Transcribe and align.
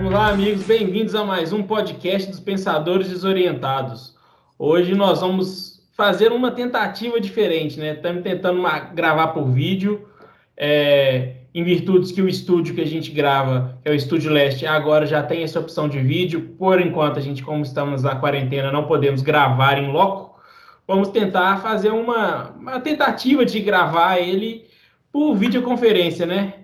Vamos 0.00 0.14
lá, 0.14 0.30
amigos, 0.30 0.62
bem-vindos 0.62 1.14
a 1.14 1.22
mais 1.22 1.52
um 1.52 1.62
podcast 1.62 2.30
dos 2.30 2.40
Pensadores 2.40 3.10
Desorientados. 3.10 4.16
Hoje 4.58 4.94
nós 4.94 5.20
vamos 5.20 5.82
fazer 5.94 6.32
uma 6.32 6.50
tentativa 6.50 7.20
diferente, 7.20 7.78
né? 7.78 7.92
Estamos 7.92 8.22
tentando 8.22 8.58
uma, 8.58 8.78
gravar 8.78 9.28
por 9.28 9.50
vídeo, 9.50 10.08
é, 10.56 11.34
em 11.54 11.62
virtudes 11.62 12.12
que 12.12 12.22
o 12.22 12.26
estúdio 12.26 12.74
que 12.74 12.80
a 12.80 12.86
gente 12.86 13.10
grava, 13.10 13.78
que 13.82 13.90
é 13.90 13.92
o 13.92 13.94
Estúdio 13.94 14.32
Leste, 14.32 14.64
agora 14.64 15.04
já 15.04 15.22
tem 15.22 15.42
essa 15.42 15.60
opção 15.60 15.86
de 15.86 15.98
vídeo. 15.98 16.54
Por 16.58 16.80
enquanto, 16.80 17.18
a 17.18 17.22
gente, 17.22 17.42
como 17.42 17.62
estamos 17.62 18.02
na 18.02 18.16
quarentena, 18.16 18.72
não 18.72 18.84
podemos 18.84 19.20
gravar 19.20 19.76
em 19.76 19.92
loco. 19.92 20.40
Vamos 20.88 21.10
tentar 21.10 21.58
fazer 21.58 21.90
uma, 21.90 22.52
uma 22.52 22.80
tentativa 22.80 23.44
de 23.44 23.60
gravar 23.60 24.18
ele 24.18 24.64
por 25.12 25.34
videoconferência, 25.34 26.24
né? 26.24 26.59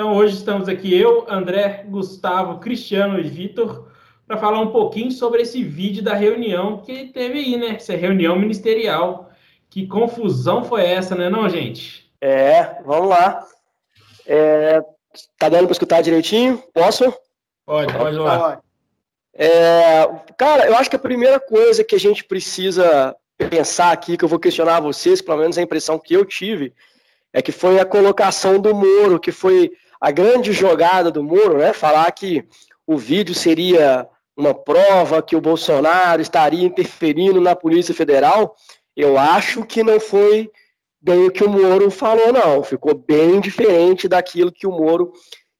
Então, 0.00 0.16
hoje 0.16 0.34
estamos 0.36 0.66
aqui 0.66 0.98
eu, 0.98 1.26
André, 1.28 1.84
Gustavo, 1.86 2.58
Cristiano 2.58 3.20
e 3.20 3.22
Vitor 3.22 3.86
para 4.26 4.38
falar 4.38 4.58
um 4.58 4.72
pouquinho 4.72 5.12
sobre 5.12 5.42
esse 5.42 5.62
vídeo 5.62 6.02
da 6.02 6.14
reunião 6.14 6.78
que 6.78 7.08
teve 7.08 7.38
aí, 7.38 7.58
né? 7.58 7.74
Essa 7.74 7.94
reunião 7.94 8.34
ministerial. 8.38 9.30
Que 9.68 9.86
confusão 9.86 10.64
foi 10.64 10.86
essa, 10.86 11.14
né, 11.14 11.28
não, 11.28 11.46
gente? 11.50 12.10
É, 12.18 12.80
vamos 12.82 13.10
lá. 13.10 13.46
É, 14.26 14.82
tá 15.38 15.50
dando 15.50 15.66
para 15.66 15.72
escutar 15.72 16.00
direitinho? 16.00 16.64
Posso? 16.72 17.12
Pode, 17.66 17.92
pode 17.92 18.16
lá. 18.16 18.58
É, 19.34 20.08
cara, 20.38 20.66
eu 20.66 20.76
acho 20.76 20.88
que 20.88 20.96
a 20.96 20.98
primeira 20.98 21.38
coisa 21.38 21.84
que 21.84 21.94
a 21.94 22.00
gente 22.00 22.24
precisa 22.24 23.14
pensar 23.36 23.92
aqui, 23.92 24.16
que 24.16 24.24
eu 24.24 24.30
vou 24.30 24.40
questionar 24.40 24.80
vocês, 24.80 25.20
pelo 25.20 25.40
menos 25.40 25.58
a 25.58 25.62
impressão 25.62 25.98
que 25.98 26.14
eu 26.14 26.24
tive, 26.24 26.72
é 27.34 27.42
que 27.42 27.52
foi 27.52 27.78
a 27.78 27.84
colocação 27.84 28.58
do 28.58 28.74
Moro, 28.74 29.20
que 29.20 29.30
foi 29.30 29.70
a 30.00 30.10
grande 30.10 30.52
jogada 30.52 31.10
do 31.10 31.22
Moro, 31.22 31.58
né? 31.58 31.72
Falar 31.72 32.10
que 32.12 32.44
o 32.86 32.96
vídeo 32.96 33.34
seria 33.34 34.08
uma 34.36 34.54
prova 34.54 35.22
que 35.22 35.36
o 35.36 35.40
Bolsonaro 35.40 36.22
estaria 36.22 36.64
interferindo 36.64 37.40
na 37.40 37.54
Polícia 37.54 37.94
Federal. 37.94 38.56
Eu 38.96 39.18
acho 39.18 39.64
que 39.64 39.82
não 39.82 40.00
foi 40.00 40.50
bem 41.00 41.26
o 41.26 41.30
que 41.30 41.44
o 41.44 41.50
Moro 41.50 41.90
falou, 41.90 42.32
não. 42.32 42.62
Ficou 42.62 42.94
bem 42.94 43.40
diferente 43.40 44.08
daquilo 44.08 44.52
que 44.52 44.66
o 44.66 44.72
Moro 44.72 45.12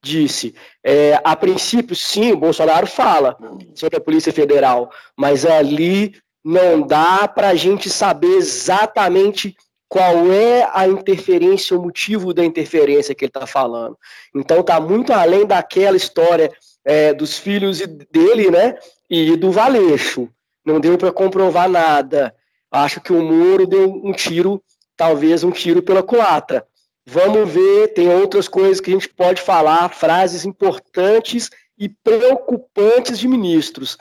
disse. 0.02 0.54
É, 0.82 1.20
a 1.22 1.36
princípio, 1.36 1.94
sim, 1.94 2.32
o 2.32 2.38
Bolsonaro 2.38 2.86
fala 2.86 3.36
sobre 3.74 3.98
a 3.98 4.00
Polícia 4.00 4.32
Federal, 4.32 4.90
mas 5.16 5.44
ali 5.44 6.14
não 6.42 6.80
dá 6.80 7.28
para 7.28 7.48
a 7.48 7.54
gente 7.54 7.90
saber 7.90 8.36
exatamente 8.36 9.54
qual 9.90 10.30
é 10.30 10.70
a 10.72 10.86
interferência, 10.86 11.76
o 11.76 11.82
motivo 11.82 12.32
da 12.32 12.44
interferência 12.44 13.12
que 13.12 13.24
ele 13.24 13.30
está 13.30 13.44
falando. 13.44 13.98
Então 14.32 14.60
está 14.60 14.80
muito 14.80 15.12
além 15.12 15.44
daquela 15.44 15.96
história 15.96 16.48
é, 16.84 17.12
dos 17.12 17.36
filhos 17.36 17.80
dele, 18.08 18.52
né, 18.52 18.78
e 19.10 19.36
do 19.36 19.50
Valeixo. 19.50 20.28
Não 20.64 20.78
deu 20.78 20.96
para 20.96 21.10
comprovar 21.10 21.68
nada. 21.68 22.32
Acho 22.70 23.00
que 23.00 23.12
o 23.12 23.20
Moro 23.20 23.66
deu 23.66 23.92
um 23.92 24.12
tiro, 24.12 24.62
talvez 24.96 25.42
um 25.42 25.50
tiro 25.50 25.82
pela 25.82 26.04
culatra. 26.04 26.64
Vamos 27.04 27.50
ver, 27.50 27.88
tem 27.88 28.08
outras 28.14 28.46
coisas 28.46 28.80
que 28.80 28.90
a 28.90 28.94
gente 28.94 29.08
pode 29.08 29.42
falar, 29.42 29.88
frases 29.88 30.44
importantes 30.44 31.50
e 31.76 31.88
preocupantes 31.88 33.18
de 33.18 33.26
ministros. 33.26 33.98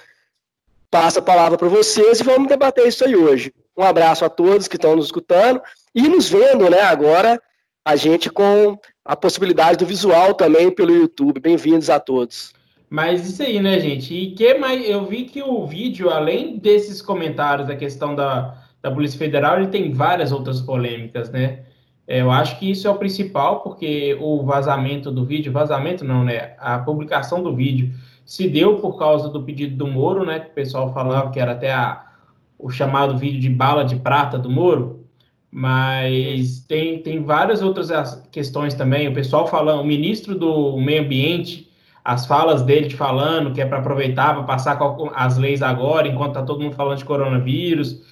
Passo 0.92 1.18
a 1.18 1.24
palavra 1.24 1.58
para 1.58 1.68
vocês 1.68 2.20
e 2.20 2.24
vamos 2.24 2.48
debater 2.48 2.88
isso 2.88 3.04
aí 3.04 3.16
hoje. 3.16 3.52
Um 3.80 3.84
abraço 3.84 4.26
a 4.26 4.30
todos 4.30 4.68
que 4.68 4.76
estão 4.76 4.94
nos 4.94 5.06
escutando 5.06 5.62
e 5.96 6.02
nos 6.10 6.30
vendo, 6.30 6.70
né? 6.70 6.82
Agora 6.82 7.42
a 7.86 7.96
gente 7.96 8.30
com 8.30 8.78
a 9.06 9.16
possibilidade 9.16 9.78
do 9.78 9.86
visual 9.86 10.34
também 10.34 10.70
pelo 10.70 10.92
YouTube. 10.92 11.40
Bem-vindos 11.40 11.90
a 11.90 11.98
todos. 11.98 12.52
Mas 12.90 13.26
isso 13.26 13.42
aí, 13.42 13.62
né, 13.62 13.80
gente? 13.80 14.14
E 14.14 14.32
que 14.32 14.54
mais? 14.56 14.86
Eu 14.86 15.06
vi 15.06 15.24
que 15.24 15.42
o 15.42 15.66
vídeo, 15.66 16.10
além 16.10 16.58
desses 16.58 17.02
comentários 17.02 17.70
da 17.70 17.76
questão 17.78 18.14
da, 18.14 18.62
da 18.82 18.92
Polícia 18.92 19.18
Federal, 19.18 19.56
ele 19.56 19.68
tem 19.68 19.94
várias 19.94 20.34
outras 20.34 20.60
polêmicas, 20.60 21.30
né? 21.30 21.62
É, 22.06 22.20
eu 22.20 22.30
acho 22.32 22.60
que 22.60 22.70
isso 22.70 22.86
é 22.86 22.92
o 22.92 22.98
principal, 22.98 23.62
porque 23.62 24.18
o 24.20 24.44
vazamento 24.44 25.10
do 25.10 25.24
vídeo, 25.24 25.54
vazamento 25.54 26.04
não, 26.04 26.26
né? 26.26 26.54
A 26.60 26.80
publicação 26.80 27.42
do 27.42 27.56
vídeo 27.56 27.94
se 28.26 28.46
deu 28.50 28.76
por 28.76 29.00
causa 29.00 29.30
do 29.30 29.42
pedido 29.42 29.78
do 29.78 29.88
Moro, 29.88 30.26
né? 30.26 30.42
Que 30.42 30.50
o 30.50 30.54
pessoal 30.54 30.94
falava 30.94 31.32
que 31.32 31.40
era 31.40 31.54
até 31.54 31.72
a, 31.72 32.09
o 32.60 32.70
chamado 32.70 33.18
vídeo 33.18 33.40
de 33.40 33.50
bala 33.50 33.86
de 33.86 33.96
prata 33.96 34.38
do 34.38 34.50
Moro. 34.50 35.08
Mas 35.50 36.60
tem, 36.68 37.02
tem 37.02 37.24
várias 37.24 37.64
outras 37.64 37.90
questões 38.32 38.76
também. 38.76 39.08
O 39.08 39.14
pessoal 39.14 39.48
falando, 39.48 39.82
o 39.82 39.86
ministro 39.86 40.36
do 40.36 40.78
Meio 40.78 41.02
Ambiente, 41.02 41.72
as 42.04 42.26
falas 42.26 42.62
dele 42.62 42.90
falando 42.92 43.54
que 43.54 43.62
é 43.62 43.66
para 43.66 43.80
aproveitar 43.80 44.36
para 44.36 44.44
passar 44.44 44.78
as 45.16 45.38
leis 45.38 45.64
agora, 45.64 46.08
enquanto 46.08 46.32
está 46.32 46.44
todo 46.44 46.62
mundo 46.62 46.76
falando 46.76 46.98
de 46.98 47.06
coronavírus. 47.06 48.04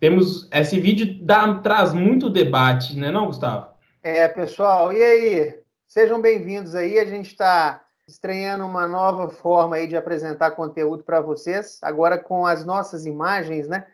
Temos 0.00 0.48
esse 0.52 0.78
vídeo 0.78 1.18
dá, 1.20 1.54
traz 1.58 1.92
muito 1.92 2.30
debate, 2.30 2.96
né, 2.96 3.10
não, 3.10 3.26
Gustavo? 3.26 3.66
É, 4.02 4.28
pessoal, 4.28 4.92
e 4.92 5.02
aí? 5.02 5.58
Sejam 5.86 6.20
bem-vindos 6.20 6.74
aí. 6.74 6.98
A 6.98 7.04
gente 7.04 7.26
está 7.26 7.82
estreando 8.06 8.64
uma 8.64 8.86
nova 8.86 9.28
forma 9.28 9.76
aí 9.76 9.86
de 9.86 9.96
apresentar 9.96 10.52
conteúdo 10.52 11.02
para 11.02 11.20
vocês, 11.20 11.78
agora 11.82 12.16
com 12.16 12.46
as 12.46 12.64
nossas 12.64 13.04
imagens, 13.04 13.68
né? 13.68 13.84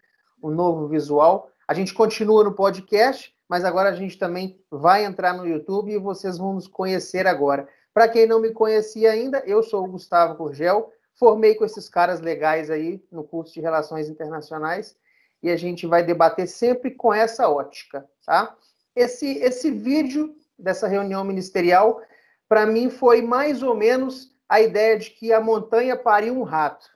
Um 0.42 0.50
novo 0.50 0.88
visual. 0.88 1.50
A 1.68 1.74
gente 1.74 1.94
continua 1.94 2.42
no 2.44 2.52
podcast, 2.52 3.32
mas 3.48 3.64
agora 3.64 3.90
a 3.90 3.94
gente 3.94 4.18
também 4.18 4.58
vai 4.70 5.04
entrar 5.04 5.34
no 5.34 5.46
YouTube 5.46 5.92
e 5.92 5.98
vocês 5.98 6.38
vão 6.38 6.54
nos 6.54 6.66
conhecer 6.66 7.26
agora. 7.26 7.68
Para 7.94 8.08
quem 8.08 8.26
não 8.26 8.40
me 8.40 8.50
conhecia 8.50 9.12
ainda, 9.12 9.42
eu 9.46 9.62
sou 9.62 9.84
o 9.84 9.88
Gustavo 9.88 10.34
Gurgel, 10.34 10.90
formei 11.14 11.54
com 11.54 11.64
esses 11.64 11.88
caras 11.88 12.20
legais 12.20 12.70
aí 12.70 13.02
no 13.10 13.22
curso 13.22 13.52
de 13.52 13.60
Relações 13.60 14.08
Internacionais 14.08 14.96
e 15.42 15.50
a 15.50 15.56
gente 15.56 15.86
vai 15.86 16.02
debater 16.02 16.46
sempre 16.46 16.92
com 16.92 17.12
essa 17.12 17.48
ótica, 17.48 18.08
tá? 18.24 18.56
Esse, 18.94 19.38
esse 19.38 19.70
vídeo 19.70 20.34
dessa 20.58 20.86
reunião 20.86 21.24
ministerial, 21.24 22.00
para 22.48 22.64
mim, 22.64 22.88
foi 22.88 23.20
mais 23.20 23.62
ou 23.62 23.74
menos 23.74 24.30
a 24.48 24.60
ideia 24.60 24.98
de 24.98 25.10
que 25.10 25.32
a 25.32 25.40
montanha 25.40 25.96
pariu 25.96 26.38
um 26.38 26.42
rato. 26.42 26.90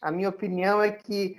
A 0.00 0.10
minha 0.10 0.28
opinião 0.28 0.80
é 0.82 0.90
que 0.90 1.38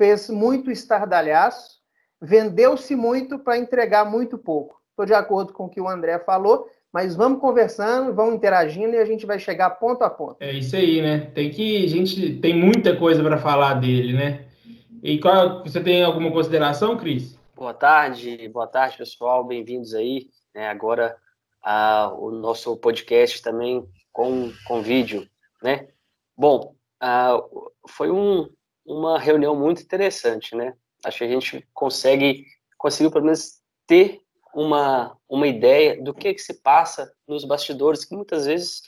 fez 0.00 0.30
muito 0.30 0.70
estardalhaço, 0.70 1.78
vendeu-se 2.22 2.96
muito 2.96 3.38
para 3.38 3.58
entregar 3.58 4.02
muito 4.10 4.38
pouco. 4.38 4.80
Estou 4.88 5.04
de 5.04 5.12
acordo 5.12 5.52
com 5.52 5.66
o 5.66 5.68
que 5.68 5.78
o 5.78 5.86
André 5.86 6.18
falou, 6.20 6.66
mas 6.90 7.14
vamos 7.14 7.38
conversando, 7.38 8.14
vamos 8.14 8.36
interagindo 8.36 8.94
e 8.94 8.98
a 8.98 9.04
gente 9.04 9.26
vai 9.26 9.38
chegar 9.38 9.68
ponto 9.68 10.02
a 10.02 10.08
ponto. 10.08 10.38
É 10.40 10.54
isso 10.54 10.74
aí, 10.74 11.02
né? 11.02 11.30
Tem 11.34 11.50
que 11.50 11.84
a 11.84 11.86
gente 11.86 12.36
tem 12.36 12.56
muita 12.56 12.96
coisa 12.96 13.22
para 13.22 13.36
falar 13.36 13.74
dele, 13.74 14.14
né? 14.14 14.46
E 15.02 15.20
qual 15.20 15.62
você 15.62 15.82
tem 15.82 16.02
alguma 16.02 16.32
consideração, 16.32 16.96
Cris? 16.96 17.38
Boa 17.54 17.74
tarde, 17.74 18.48
boa 18.48 18.66
tarde, 18.66 18.96
pessoal, 18.96 19.44
bem-vindos 19.44 19.92
aí. 19.92 20.28
Né? 20.54 20.66
Agora 20.66 21.14
a, 21.62 22.10
o 22.14 22.30
nosso 22.30 22.74
podcast 22.78 23.42
também 23.42 23.84
com, 24.10 24.50
com 24.66 24.80
vídeo, 24.80 25.28
né? 25.62 25.88
Bom, 26.34 26.74
foi 27.86 28.10
um, 28.10 28.48
uma 28.90 29.18
reunião 29.18 29.54
muito 29.54 29.82
interessante, 29.82 30.56
né? 30.56 30.74
Acho 31.04 31.18
que 31.18 31.24
a 31.24 31.28
gente 31.28 31.66
consegue, 31.72 32.44
conseguiu 32.76 33.10
pelo 33.10 33.24
menos 33.24 33.60
ter 33.86 34.20
uma, 34.52 35.16
uma 35.28 35.46
ideia 35.46 36.02
do 36.02 36.12
que, 36.12 36.34
que 36.34 36.42
se 36.42 36.60
passa 36.60 37.12
nos 37.26 37.44
bastidores, 37.44 38.04
que 38.04 38.16
muitas 38.16 38.46
vezes 38.46 38.82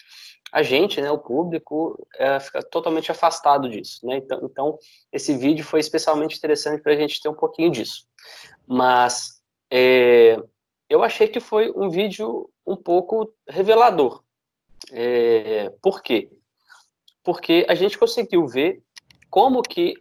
a 0.52 0.62
gente, 0.62 1.00
né, 1.00 1.10
o 1.10 1.18
público, 1.18 2.06
é, 2.16 2.38
fica 2.40 2.62
totalmente 2.62 3.10
afastado 3.10 3.70
disso, 3.70 4.04
né? 4.04 4.16
Então, 4.16 4.40
então 4.44 4.78
esse 5.12 5.36
vídeo 5.36 5.64
foi 5.64 5.80
especialmente 5.80 6.36
interessante 6.36 6.82
para 6.82 6.92
a 6.92 6.96
gente 6.96 7.22
ter 7.22 7.28
um 7.28 7.34
pouquinho 7.34 7.70
disso. 7.70 8.06
Mas 8.66 9.40
é, 9.70 10.36
eu 10.90 11.02
achei 11.02 11.28
que 11.28 11.40
foi 11.40 11.72
um 11.74 11.88
vídeo 11.88 12.50
um 12.66 12.76
pouco 12.76 13.32
revelador. 13.48 14.22
É, 14.90 15.70
por 15.80 16.02
quê? 16.02 16.28
Porque 17.22 17.64
a 17.68 17.74
gente 17.74 17.96
conseguiu 17.96 18.46
ver 18.46 18.82
como 19.32 19.62
que 19.62 19.94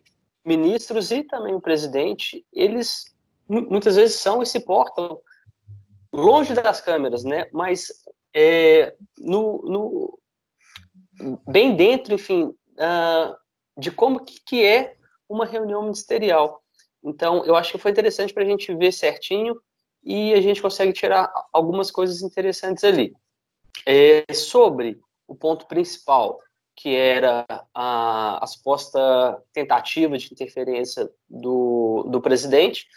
ministros 0.43 1.09
e 1.09 1.23
também 1.23 1.55
o 1.55 1.61
presidente, 1.61 2.45
eles 2.51 3.05
muitas 3.47 3.95
vezes 3.95 4.19
são 4.19 4.43
e 4.43 4.45
se 4.45 4.59
portam 4.59 5.21
longe 6.11 6.53
das 6.53 6.81
câmeras, 6.81 7.23
né? 7.23 7.47
Mas 7.53 7.87
é, 8.35 8.93
no, 9.17 9.61
no, 9.63 10.19
bem 11.47 11.77
dentro, 11.77 12.13
enfim, 12.13 12.43
uh, 12.43 13.35
de 13.77 13.89
como 13.89 14.19
que, 14.19 14.41
que, 14.45 14.65
é 14.65 14.97
uma 15.29 15.45
reunião 15.45 15.83
ministerial. 15.83 16.61
Então, 17.01 17.45
eu 17.45 17.55
acho 17.55 17.71
que 17.71 17.77
foi 17.77 17.91
interessante 17.91 18.33
para 18.33 18.43
a 18.43 18.45
gente 18.45 18.75
ver 18.75 18.91
certinho 18.91 19.55
e 20.03 20.33
a 20.33 20.41
gente 20.41 20.61
consegue 20.61 20.91
tirar 20.91 21.31
algumas 21.53 21.89
coisas 21.89 22.21
interessantes 22.21 22.83
ali. 22.83 23.13
É, 23.85 24.25
sobre 24.33 24.99
o 25.25 25.33
ponto 25.33 25.67
principal, 25.67 26.37
que 26.81 26.95
era 26.95 27.45
a, 27.75 28.43
a 28.43 28.47
suposta 28.47 29.39
tentativa 29.53 30.17
de 30.17 30.33
interferência 30.33 31.07
do, 31.29 32.07
do 32.09 32.19
presidente, 32.19 32.87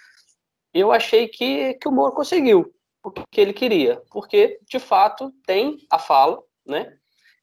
eu 0.73 0.91
achei 0.91 1.29
que, 1.29 1.75
que 1.75 1.87
o 1.87 1.93
Moro 1.93 2.15
conseguiu 2.15 2.75
o 3.03 3.11
que 3.11 3.39
ele 3.39 3.53
queria, 3.53 4.03
porque, 4.11 4.59
de 4.67 4.79
fato, 4.79 5.31
tem 5.45 5.87
a 5.91 5.99
fala, 5.99 6.43
né? 6.65 6.97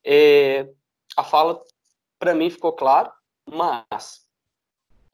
É, 0.04 0.68
a 1.16 1.24
fala 1.24 1.62
para 2.18 2.34
mim 2.34 2.50
ficou 2.50 2.74
claro, 2.74 3.12
mas 3.48 4.26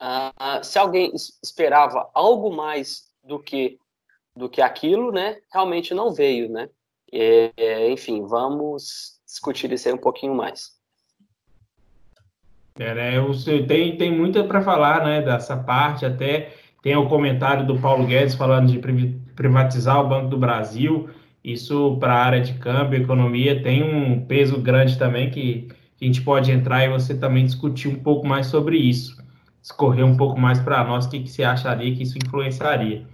uh, 0.00 0.64
se 0.64 0.78
alguém 0.78 1.12
esperava 1.42 2.08
algo 2.14 2.50
mais 2.50 3.12
do 3.22 3.38
que 3.38 3.78
do 4.34 4.48
que 4.48 4.62
aquilo, 4.62 5.10
né, 5.10 5.42
realmente 5.52 5.92
não 5.92 6.12
veio, 6.12 6.48
né? 6.48 6.70
É, 7.12 7.90
enfim, 7.90 8.24
vamos 8.24 9.20
discutir 9.26 9.72
isso 9.72 9.88
aí 9.88 9.94
um 9.94 9.98
pouquinho 9.98 10.32
mais. 10.32 10.77
É, 12.78 12.94
né, 12.94 13.12
tem, 13.66 13.96
tem 13.96 14.16
muita 14.16 14.44
para 14.44 14.62
falar, 14.62 15.04
né, 15.04 15.20
dessa 15.20 15.56
parte, 15.56 16.06
até 16.06 16.52
tem 16.82 16.94
o 16.96 17.08
comentário 17.08 17.66
do 17.66 17.76
Paulo 17.78 18.06
Guedes 18.06 18.34
falando 18.34 18.70
de 18.70 18.78
privatizar 19.34 20.00
o 20.00 20.08
Banco 20.08 20.28
do 20.28 20.38
Brasil, 20.38 21.08
isso 21.42 21.96
para 21.98 22.14
a 22.14 22.24
área 22.24 22.40
de 22.40 22.54
câmbio, 22.54 23.02
economia, 23.02 23.62
tem 23.62 23.82
um 23.82 24.24
peso 24.24 24.60
grande 24.60 24.96
também 24.96 25.28
que 25.30 25.68
a 26.00 26.04
gente 26.04 26.22
pode 26.22 26.52
entrar 26.52 26.84
e 26.84 26.88
você 26.88 27.16
também 27.16 27.44
discutir 27.44 27.88
um 27.88 27.96
pouco 27.96 28.26
mais 28.26 28.46
sobre 28.46 28.76
isso, 28.76 29.20
escorrer 29.60 30.06
um 30.06 30.16
pouco 30.16 30.38
mais 30.38 30.60
para 30.60 30.84
nós 30.84 31.06
o 31.06 31.10
que, 31.10 31.20
que 31.20 31.30
você 31.30 31.42
acharia 31.42 31.94
que 31.94 32.04
isso 32.04 32.16
influenciaria. 32.16 33.04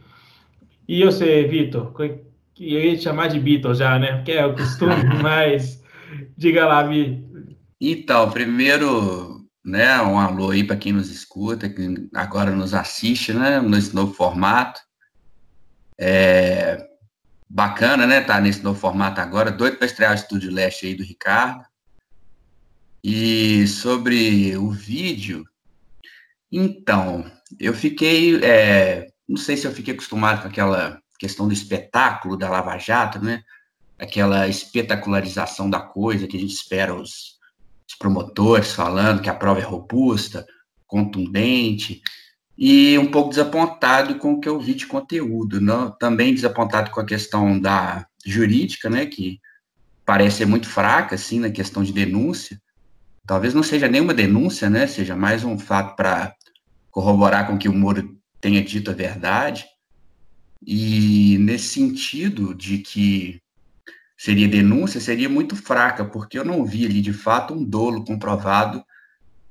E 0.87 1.03
você, 1.03 1.45
Vitor, 1.45 1.93
eu 1.99 2.21
ia 2.59 2.97
te 2.97 3.03
chamar 3.03 3.29
de 3.29 3.39
Vitor 3.39 3.75
já, 3.75 3.99
né? 3.99 4.17
Porque 4.17 4.33
é 4.33 4.45
o 4.45 4.55
costume, 4.55 4.95
mas 5.23 5.83
diga 6.37 6.67
lá, 6.67 6.83
Vitor. 6.83 7.25
Então, 7.81 8.31
primeiro, 8.31 9.34
né, 9.65 10.01
um 10.03 10.19
alô 10.19 10.51
aí 10.51 10.63
para 10.63 10.77
quem 10.77 10.93
nos 10.93 11.11
escuta, 11.11 11.69
que 11.69 12.09
agora 12.15 12.51
nos 12.51 12.75
assiste, 12.75 13.33
né, 13.33 13.61
nesse 13.61 13.95
novo 13.95 14.13
formato. 14.13 14.81
É 15.99 16.89
bacana, 17.49 18.07
né, 18.07 18.21
tá 18.21 18.41
nesse 18.41 18.63
novo 18.63 18.79
formato 18.79 19.21
agora, 19.21 19.51
doido 19.51 19.77
para 19.77 19.87
estrear 19.87 20.13
o 20.13 20.17
Estúdio 20.17 20.51
Leste 20.51 20.87
aí 20.87 20.95
do 20.95 21.05
Ricardo. 21.05 21.65
E 23.03 23.67
sobre 23.67 24.57
o 24.57 24.71
vídeo, 24.71 25.45
então, 26.51 27.31
eu 27.59 27.75
fiquei, 27.75 28.43
é, 28.45 29.09
não 29.29 29.37
sei 29.37 29.57
se 29.57 29.67
eu 29.67 29.73
fiquei 29.73 29.95
acostumado 29.95 30.43
com 30.43 30.49
aquela 30.49 31.01
questão 31.19 31.47
do 31.47 31.55
espetáculo 31.55 32.37
da 32.37 32.49
Lava 32.49 32.79
Jato, 32.79 33.19
né? 33.23 33.43
Aquela 33.99 34.49
espetacularização 34.49 35.69
da 35.71 35.81
coisa 35.81 36.27
que 36.27 36.37
a 36.37 36.41
gente 36.41 36.55
espera 36.55 36.95
os, 36.95 37.34
os 37.89 37.97
promotores 37.97 38.73
falando 38.73 39.23
que 39.23 39.29
a 39.29 39.35
prova 39.35 39.61
é 39.61 39.65
robusta, 39.65 40.47
contundente, 40.87 42.03
e 42.57 42.97
um 42.99 43.11
pouco 43.11 43.31
desapontado 43.31 44.17
com 44.17 44.35
o 44.35 44.41
que 44.41 44.49
eu 44.49 44.61
vi 44.61 44.75
de 44.75 44.87
conteúdo, 44.87 45.61
não? 45.61 45.91
também 45.91 46.35
desapontado 46.35 46.91
com 46.91 47.01
a 47.01 47.07
questão 47.07 47.59
da 47.59 48.07
jurídica, 48.25 48.89
né, 48.89 49.07
que 49.07 49.41
parece 50.05 50.39
ser 50.39 50.47
muito 50.47 50.69
fraca, 50.69 51.15
assim, 51.15 51.41
na 51.41 51.51
questão 51.51 51.83
de 51.83 51.93
denúncia. 51.93 52.61
Talvez 53.27 53.55
não 53.55 53.63
seja 53.63 53.89
nenhuma 53.89 54.15
denúncia, 54.15 54.71
né, 54.71 54.87
seja 54.87 55.17
mais 55.17 55.45
um 55.45 55.59
fato 55.59 55.97
para 55.97 56.35
corroborar 56.91 57.47
com 57.47 57.59
que 57.59 57.69
o 57.69 57.75
Moro 57.75 58.17
tenha 58.41 58.63
dito 58.63 58.91
a 58.91 58.95
verdade. 58.95 59.65
E 60.65 61.37
nesse 61.39 61.69
sentido 61.69 62.55
de 62.55 62.79
que 62.79 63.41
seria 64.25 64.49
denúncia, 64.49 65.03
seria 65.03 65.29
muito 65.29 65.55
fraca, 65.55 66.03
porque 66.03 66.39
eu 66.39 66.47
não 66.47 66.65
vi 66.65 66.87
ali 66.87 67.03
de 67.03 67.13
fato 67.13 67.53
um 67.53 67.63
dolo 67.63 68.03
comprovado 68.07 68.83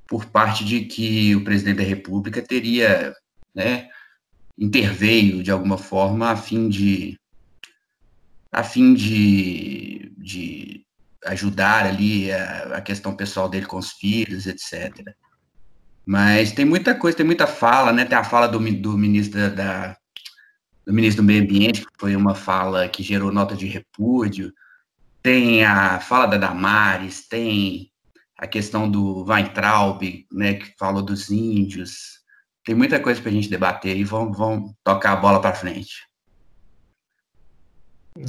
por 0.04 0.26
parte 0.26 0.64
de 0.64 0.80
que 0.86 1.32
o 1.36 1.44
presidente 1.44 1.76
da 1.76 1.84
República 1.84 2.42
teria, 2.42 3.14
né, 3.54 3.88
interveio 4.58 5.44
de 5.44 5.52
alguma 5.52 5.78
forma 5.78 6.28
a 6.28 6.36
fim 6.36 6.68
de 6.68 7.16
a 8.50 8.64
fim 8.64 8.94
de, 8.94 10.12
de 10.18 10.84
ajudar 11.26 11.86
ali 11.86 12.32
a, 12.32 12.78
a 12.78 12.80
questão 12.80 13.14
pessoal 13.14 13.48
dele 13.48 13.66
com 13.66 13.78
os 13.78 13.92
filhos, 13.92 14.44
etc. 14.44 15.14
Mas 16.04 16.50
tem 16.50 16.64
muita 16.64 16.96
coisa, 16.96 17.16
tem 17.16 17.26
muita 17.26 17.46
fala, 17.46 17.92
né? 17.92 18.04
Tem 18.04 18.18
a 18.18 18.24
fala 18.24 18.48
do, 18.48 18.58
do 18.58 18.98
ministro 18.98 19.54
da, 19.54 19.96
do 20.84 20.92
ministro 20.92 21.22
do 21.22 21.26
Meio 21.26 21.44
Ambiente, 21.44 21.82
que 21.82 21.92
foi 21.96 22.16
uma 22.16 22.34
fala 22.34 22.88
que 22.88 23.04
gerou 23.04 23.32
nota 23.32 23.54
de 23.54 23.66
repúdio. 23.66 24.52
Tem 25.24 25.64
a 25.64 26.00
fala 26.00 26.26
da 26.26 26.36
Damares, 26.36 27.26
tem 27.26 27.90
a 28.38 28.46
questão 28.46 28.90
do 28.90 29.24
Weintraub, 29.24 30.02
né, 30.30 30.52
que 30.52 30.74
falou 30.78 31.02
dos 31.02 31.30
índios. 31.30 32.20
Tem 32.62 32.74
muita 32.74 33.00
coisa 33.00 33.22
para 33.22 33.30
a 33.30 33.32
gente 33.32 33.48
debater 33.48 33.96
e 33.96 34.04
vamos, 34.04 34.36
vamos 34.36 34.72
tocar 34.84 35.12
a 35.12 35.16
bola 35.16 35.40
para 35.40 35.54
frente. 35.54 36.06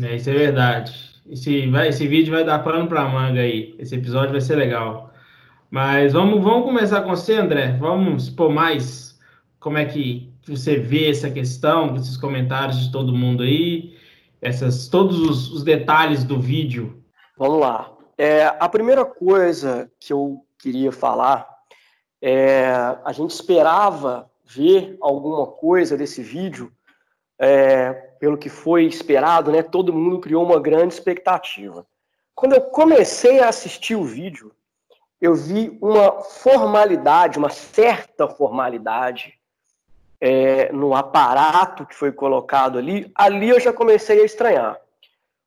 É, 0.02 0.16
isso 0.16 0.30
é 0.30 0.34
verdade. 0.34 1.22
Esse, 1.28 1.68
vai, 1.68 1.90
esse 1.90 2.08
vídeo 2.08 2.34
vai 2.34 2.46
dar 2.46 2.60
pano 2.60 2.88
para 2.88 3.10
manga 3.10 3.42
aí. 3.42 3.76
Esse 3.78 3.96
episódio 3.96 4.32
vai 4.32 4.42
ser 4.42 4.56
legal. 4.56 5.14
Mas 5.70 6.14
vamos, 6.14 6.42
vamos 6.42 6.64
começar 6.64 7.02
com 7.02 7.10
você, 7.10 7.36
André. 7.36 7.76
Vamos 7.78 8.24
expor 8.24 8.50
mais 8.50 9.20
como 9.60 9.78
é 9.78 9.84
que 9.84 10.32
você 10.48 10.78
vê 10.78 11.10
essa 11.10 11.30
questão, 11.30 11.94
esses 11.98 12.16
comentários 12.16 12.80
de 12.80 12.92
todo 12.92 13.14
mundo 13.14 13.44
aí, 13.44 13.95
essas, 14.46 14.88
todos 14.88 15.20
os, 15.20 15.52
os 15.52 15.64
detalhes 15.64 16.24
do 16.24 16.40
vídeo. 16.40 17.04
Vamos 17.38 17.60
lá. 17.60 17.92
É, 18.18 18.46
a 18.46 18.70
primeira 18.70 19.04
coisa 19.04 19.92
que 20.00 20.14
eu 20.14 20.46
queria 20.60 20.92
falar 20.92 21.50
é 22.22 22.68
a 23.04 23.12
gente 23.12 23.32
esperava 23.32 24.30
ver 24.46 24.98
alguma 25.02 25.48
coisa 25.48 25.98
desse 25.98 26.22
vídeo, 26.22 26.72
é, 27.40 27.92
pelo 28.20 28.38
que 28.38 28.48
foi 28.48 28.86
esperado, 28.86 29.52
né? 29.52 29.64
Todo 29.64 29.92
mundo 29.92 30.20
criou 30.20 30.46
uma 30.46 30.60
grande 30.60 30.94
expectativa. 30.94 31.86
Quando 32.36 32.54
eu 32.54 32.62
comecei 32.62 33.40
a 33.40 33.50
assistir 33.50 33.96
o 33.96 34.04
vídeo, 34.04 34.52
eu 35.20 35.34
vi 35.34 35.76
uma 35.82 36.22
formalidade, 36.22 37.40
uma 37.40 37.50
certa 37.50 38.28
formalidade 38.28 39.34
é, 40.28 40.72
no 40.74 40.96
aparato 40.96 41.86
que 41.86 41.94
foi 41.94 42.12
colocado 42.12 42.80
ali. 42.80 43.12
Ali 43.14 43.50
eu 43.50 43.60
já 43.60 43.72
comecei 43.72 44.22
a 44.22 44.26
estranhar, 44.26 44.82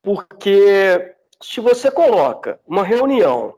porque 0.01 1.17
se 1.43 1.61
você 1.61 1.91
coloca 1.91 2.61
uma 2.65 2.85
reunião 2.85 3.57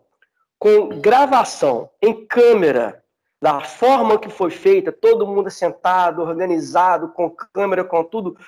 com 0.58 0.88
gravação 0.98 1.90
em 2.00 2.24
câmera, 2.24 3.04
da 3.38 3.60
forma 3.60 4.18
que 4.18 4.30
foi 4.30 4.50
feita, 4.50 4.90
todo 4.90 5.26
mundo 5.26 5.50
sentado, 5.50 6.22
organizado, 6.22 7.08
com 7.10 7.28
câmera, 7.30 7.84
com 7.84 8.02
tudo, 8.02 8.38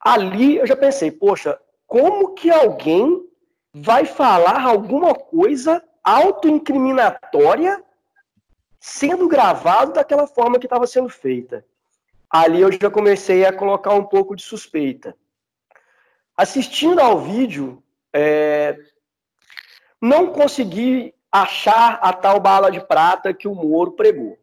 ali 0.00 0.56
eu 0.56 0.66
já 0.66 0.74
pensei, 0.74 1.12
poxa, 1.12 1.56
como 1.86 2.34
que 2.34 2.50
alguém 2.50 3.24
vai 3.72 4.04
falar 4.04 4.64
alguma 4.64 5.14
coisa 5.14 5.84
autoincriminatória 6.02 7.80
sendo 8.80 9.28
gravado 9.28 9.92
daquela 9.92 10.26
forma 10.26 10.58
que 10.58 10.66
estava 10.66 10.86
sendo 10.86 11.08
feita? 11.08 11.64
Ali 12.30 12.60
eu 12.60 12.70
já 12.70 12.90
comecei 12.90 13.44
a 13.44 13.52
colocar 13.52 13.94
um 13.94 14.04
pouco 14.04 14.36
de 14.36 14.42
suspeita. 14.42 15.16
Assistindo 16.36 17.00
ao 17.00 17.18
vídeo, 17.18 17.82
é, 18.12 18.76
não 20.00 20.32
consegui 20.32 21.14
achar 21.32 21.98
a 22.02 22.12
tal 22.12 22.38
bala 22.40 22.70
de 22.70 22.80
prata 22.80 23.34
que 23.34 23.48
o 23.48 23.54
Moro 23.54 23.92
pregou. 23.92 24.38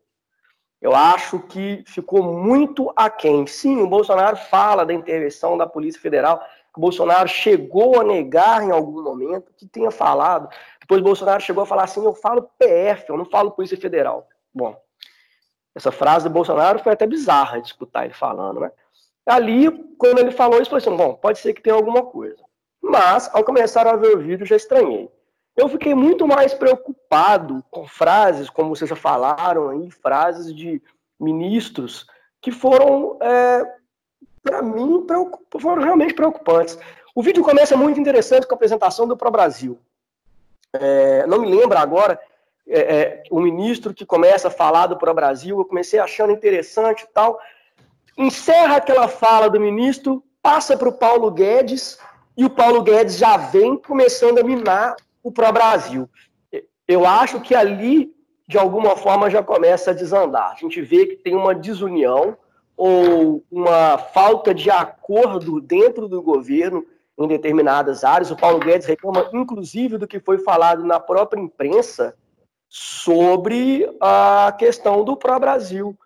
Eu 0.82 0.96
acho 0.96 1.39
que 1.39 1.84
ficou 1.88 2.22
muito 2.22 2.92
aquém. 2.96 3.48
Sim, 3.48 3.82
o 3.82 3.88
Bolsonaro 3.88 4.36
fala 4.36 4.86
da 4.86 4.94
intervenção 4.94 5.58
da 5.58 5.65
Polícia 5.65 6.00
Federal, 6.01 6.39
que 6.39 6.77
o 6.77 6.82
Bolsonaro 6.82 7.27
chegou 7.27 8.00
a 8.00 8.04
negar 8.04 8.62
em 8.62 8.72
algum 8.72 9.01
momento, 9.01 9.51
que 9.58 9.65
tenha 9.65 9.89
falado. 9.89 10.50
Depois 10.80 11.01
o 11.01 11.04
Bolsonaro 11.04 11.42
chegou 11.42 11.63
a 11.63 11.65
falar 11.65 11.86
assim: 11.86 12.04
eu 12.04 12.13
falo 12.13 12.50
PF, 12.60 13.10
eu 13.10 13.18
não 13.18 13.25
falo 13.25 13.51
Polícia 13.51 13.77
Federal. 13.77 14.27
Bom, 14.54 14.80
essa 15.75 15.91
frase 15.91 16.27
do 16.27 16.34
Bolsonaro 16.34 16.79
foi 16.79 16.94
até 16.94 17.05
bizarra 17.05 17.60
de 17.60 17.67
escutar 17.67 18.05
ele 18.05 18.13
falando, 18.13 18.62
né? 18.62 18.72
Ali, 19.25 19.70
quando 19.98 20.20
ele 20.20 20.32
falou 20.32 20.62
isso, 20.62 20.74
eu 20.74 20.79
falei 20.79 20.88
assim: 20.88 20.96
bom, 20.96 21.15
pode 21.15 21.39
ser 21.39 21.53
que 21.53 21.62
tenha 21.62 21.75
alguma 21.75 22.03
coisa. 22.03 22.41
Mas, 22.82 23.29
ao 23.34 23.44
começar 23.44 23.86
a 23.88 23.96
ver 23.96 24.15
o 24.15 24.20
vídeo, 24.20 24.46
já 24.46 24.55
estranhei. 24.55 25.10
Eu 25.58 25.67
fiquei 25.67 25.96
muito 25.96 26.27
mais 26.27 26.53
preocupado 26.53 27.63
com 27.72 27.88
frases, 27.88 28.50
como 28.50 28.75
vocês 28.75 28.89
já 28.89 28.96
falaram 28.96 29.70
aí, 29.70 29.89
frases 29.89 30.53
de 30.53 30.82
ministros 31.20 32.05
que 32.41 32.51
foram, 32.51 33.17
é, 33.22 33.63
para 34.44 34.62
mim, 34.62 35.05
foram 35.60 35.82
realmente 35.82 36.13
preocupantes. 36.13 36.77
O 37.15 37.24
vídeo 37.24 37.44
começa 37.44 37.75
muito 37.75 38.00
interessante 38.00 38.46
com 38.46 38.53
a 38.53 38.58
apresentação 38.58 39.08
do 39.08 39.17
Pro 39.17 39.32
Brasil. 39.32 39.79
É, 40.74 41.25
não 41.25 41.39
me 41.39 41.50
lembro 41.50 41.77
agora 41.77 42.20
é, 42.67 42.79
é, 42.79 43.24
o 43.29 43.39
ministro 43.39 43.93
que 43.93 44.05
começa 44.05 44.48
a 44.48 44.51
falar 44.51 44.88
do 44.88 44.98
Pro 44.98 45.13
Brasil, 45.13 45.57
eu 45.57 45.65
comecei 45.65 46.00
achando 46.00 46.34
interessante 46.34 47.03
e 47.03 47.13
tal. 47.13 47.39
Encerra 48.17 48.77
aquela 48.77 49.07
fala 49.07 49.50
do 49.50 49.60
ministro, 49.60 50.24
passa 50.41 50.75
para 50.77 50.89
o 50.89 50.93
Paulo 50.93 51.29
Guedes, 51.31 51.98
e 52.38 52.43
o 52.43 52.50
Paulo 52.50 52.81
Guedes 52.81 53.17
já 53.17 53.38
vem 53.38 53.77
começando 53.77 54.39
a 54.39 54.43
minar 54.43 54.95
o 55.24 55.31
pró-Brasil. 55.31 56.10
Eu 56.88 57.05
acho 57.05 57.39
que 57.39 57.55
ali, 57.55 58.13
de 58.48 58.57
alguma 58.57 58.95
forma, 58.95 59.29
já 59.29 59.41
começa 59.41 59.91
a 59.91 59.93
desandar. 59.93 60.51
A 60.51 60.55
gente 60.55 60.81
vê 60.81 61.05
que 61.05 61.15
tem 61.15 61.34
uma 61.34 61.55
desunião 61.55 62.38
ou 62.75 63.43
uma 63.50 63.98
falta 63.98 64.53
de 64.53 64.69
acordo 64.69 65.62
dentro 65.62 66.07
do 66.10 66.22
governo 66.22 66.86
em 67.17 67.27
determinadas 67.27 68.03
áreas. 68.03 68.29
O 68.29 68.36
Paulo 68.36 68.60
Guedes 68.60 68.86
reclama, 68.86 69.29
inclusive, 69.34 69.98
do 69.98 70.07
que 70.07 70.19
foi 70.19 70.39
falado 70.39 70.84
na 70.84 71.00
própria 71.00 71.39
imprensa, 71.39 72.15
sobre 72.69 73.89
a 74.01 74.55
questão 74.57 75.03
do 75.03 75.15
Pro-Brasil, 75.15 75.98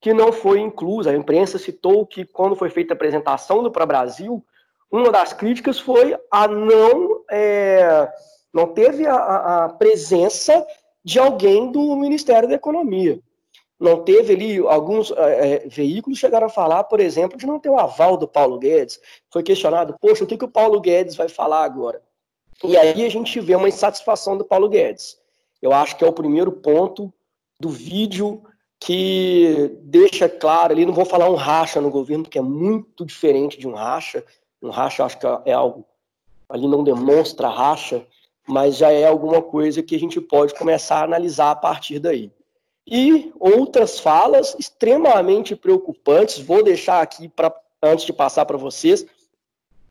que 0.00 0.12
não 0.12 0.32
foi 0.32 0.60
inclusa. 0.60 1.10
A 1.10 1.16
imprensa 1.16 1.58
citou 1.58 2.06
que, 2.06 2.24
quando 2.24 2.56
foi 2.56 2.70
feita 2.70 2.92
a 2.92 2.96
apresentação 2.96 3.62
do 3.62 3.70
Pro-Brasil, 3.70 4.44
uma 4.90 5.10
das 5.10 5.32
críticas 5.32 5.78
foi 5.78 6.16
a 6.30 6.48
não. 6.48 7.24
É, 7.30 8.10
não 8.52 8.66
teve 8.68 9.06
a, 9.06 9.64
a 9.64 9.68
presença 9.68 10.66
de 11.04 11.18
alguém 11.18 11.70
do 11.70 11.94
Ministério 11.96 12.48
da 12.48 12.54
Economia. 12.54 13.20
Não 13.78 14.02
teve 14.02 14.34
ali, 14.34 14.58
alguns 14.58 15.12
é, 15.12 15.68
veículos 15.68 16.18
chegaram 16.18 16.48
a 16.48 16.50
falar, 16.50 16.84
por 16.84 16.98
exemplo, 16.98 17.38
de 17.38 17.46
não 17.46 17.60
ter 17.60 17.68
o 17.68 17.78
aval 17.78 18.16
do 18.16 18.26
Paulo 18.26 18.58
Guedes. 18.58 18.98
Foi 19.32 19.42
questionado, 19.42 19.96
poxa, 20.00 20.24
o 20.24 20.26
que, 20.26 20.36
que 20.36 20.44
o 20.44 20.50
Paulo 20.50 20.80
Guedes 20.80 21.14
vai 21.14 21.28
falar 21.28 21.62
agora? 21.62 22.02
E 22.64 22.76
aí 22.76 23.06
a 23.06 23.08
gente 23.08 23.38
vê 23.38 23.54
uma 23.54 23.68
insatisfação 23.68 24.36
do 24.36 24.44
Paulo 24.44 24.68
Guedes. 24.68 25.16
Eu 25.60 25.72
acho 25.72 25.96
que 25.96 26.04
é 26.04 26.08
o 26.08 26.12
primeiro 26.12 26.52
ponto 26.52 27.12
do 27.60 27.68
vídeo 27.68 28.42
que 28.80 29.76
deixa 29.82 30.28
claro 30.28 30.72
ali, 30.72 30.86
não 30.86 30.92
vou 30.92 31.04
falar 31.04 31.28
um 31.28 31.34
racha 31.34 31.80
no 31.80 31.90
governo, 31.90 32.24
porque 32.24 32.38
é 32.38 32.42
muito 32.42 33.04
diferente 33.04 33.58
de 33.58 33.66
um 33.66 33.74
racha. 33.74 34.24
Um 34.62 34.70
racha 34.70 35.04
acho 35.04 35.18
que 35.18 35.26
é 35.44 35.52
algo 35.52 35.84
ali 36.48 36.66
não 36.66 36.82
demonstra 36.82 37.48
racha, 37.48 38.06
mas 38.46 38.76
já 38.76 38.90
é 38.90 39.06
alguma 39.06 39.42
coisa 39.42 39.82
que 39.82 39.94
a 39.94 39.98
gente 39.98 40.20
pode 40.20 40.54
começar 40.54 41.00
a 41.00 41.04
analisar 41.04 41.50
a 41.50 41.56
partir 41.56 41.98
daí. 41.98 42.32
E 42.86 43.30
outras 43.38 43.98
falas 43.98 44.56
extremamente 44.58 45.54
preocupantes, 45.54 46.38
vou 46.38 46.64
deixar 46.64 47.02
aqui 47.02 47.28
para 47.28 47.54
antes 47.82 48.06
de 48.06 48.12
passar 48.12 48.46
para 48.46 48.56
vocês, 48.56 49.04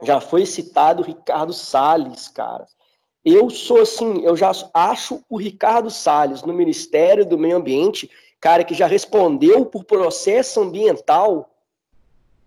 já 0.01 0.19
foi 0.19 0.45
citado 0.45 1.03
Ricardo 1.03 1.53
Salles, 1.53 2.27
cara. 2.27 2.67
Eu 3.29 3.50
sou 3.50 3.81
assim, 3.81 4.24
eu 4.24 4.38
já 4.38 4.53
acho 4.74 5.22
o 5.29 5.36
Ricardo 5.36 5.91
Salles 5.91 6.43
no 6.43 6.53
Ministério 6.53 7.25
do 7.25 7.38
Meio 7.38 7.57
Ambiente, 7.57 8.10
cara 8.39 8.63
que 8.63 8.74
já 8.74 8.88
respondeu 8.88 9.65
por 9.65 9.84
processo 9.84 10.62
ambiental. 10.62 11.53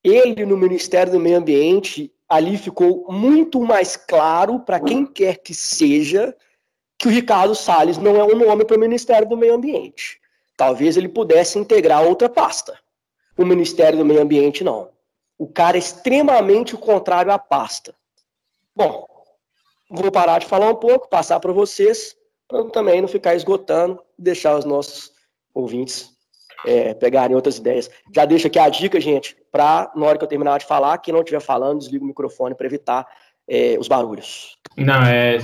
Ele 0.02 0.46
no 0.46 0.56
Ministério 0.56 1.12
do 1.12 1.20
Meio 1.20 1.36
Ambiente, 1.36 2.10
ali 2.26 2.56
ficou 2.56 3.04
muito 3.12 3.60
mais 3.60 3.94
claro 3.94 4.60
para 4.60 4.80
quem 4.80 5.04
quer 5.04 5.36
que 5.36 5.52
seja 5.52 6.34
que 6.96 7.08
o 7.08 7.10
Ricardo 7.10 7.54
Salles 7.54 7.98
não 7.98 8.16
é 8.16 8.24
um 8.24 8.38
nome 8.38 8.64
para 8.64 8.78
o 8.78 8.80
Ministério 8.80 9.28
do 9.28 9.36
Meio 9.36 9.56
Ambiente. 9.56 10.18
Talvez 10.56 10.96
ele 10.96 11.10
pudesse 11.10 11.58
integrar 11.58 12.02
outra 12.04 12.26
pasta. 12.26 12.78
O 13.36 13.44
Ministério 13.44 13.98
do 13.98 14.04
Meio 14.06 14.22
Ambiente 14.22 14.64
não. 14.64 14.88
O 15.36 15.46
cara 15.46 15.76
é 15.76 15.78
extremamente 15.78 16.74
o 16.74 16.78
contrário 16.78 17.30
à 17.30 17.38
pasta. 17.38 17.94
Bom, 18.74 19.09
vou 19.90 20.10
parar 20.10 20.38
de 20.38 20.46
falar 20.46 20.70
um 20.70 20.76
pouco, 20.76 21.08
passar 21.08 21.40
para 21.40 21.52
vocês, 21.52 22.16
para 22.48 22.64
também 22.70 23.00
não 23.00 23.08
ficar 23.08 23.34
esgotando, 23.34 24.00
deixar 24.18 24.56
os 24.56 24.64
nossos 24.64 25.12
ouvintes 25.52 26.10
é, 26.64 26.94
pegarem 26.94 27.34
outras 27.34 27.58
ideias. 27.58 27.90
Já 28.14 28.24
deixo 28.24 28.46
aqui 28.46 28.58
a 28.58 28.68
dica, 28.68 29.00
gente, 29.00 29.36
para, 29.50 29.90
na 29.94 30.06
hora 30.06 30.18
que 30.18 30.24
eu 30.24 30.28
terminar 30.28 30.58
de 30.58 30.66
falar, 30.66 30.98
quem 30.98 31.12
não 31.12 31.20
estiver 31.20 31.40
falando, 31.40 31.78
desliga 31.78 32.04
o 32.04 32.08
microfone 32.08 32.54
para 32.54 32.66
evitar 32.66 33.06
é, 33.48 33.76
os 33.78 33.88
barulhos. 33.88 34.56
Não, 34.76 35.02
é, 35.02 35.38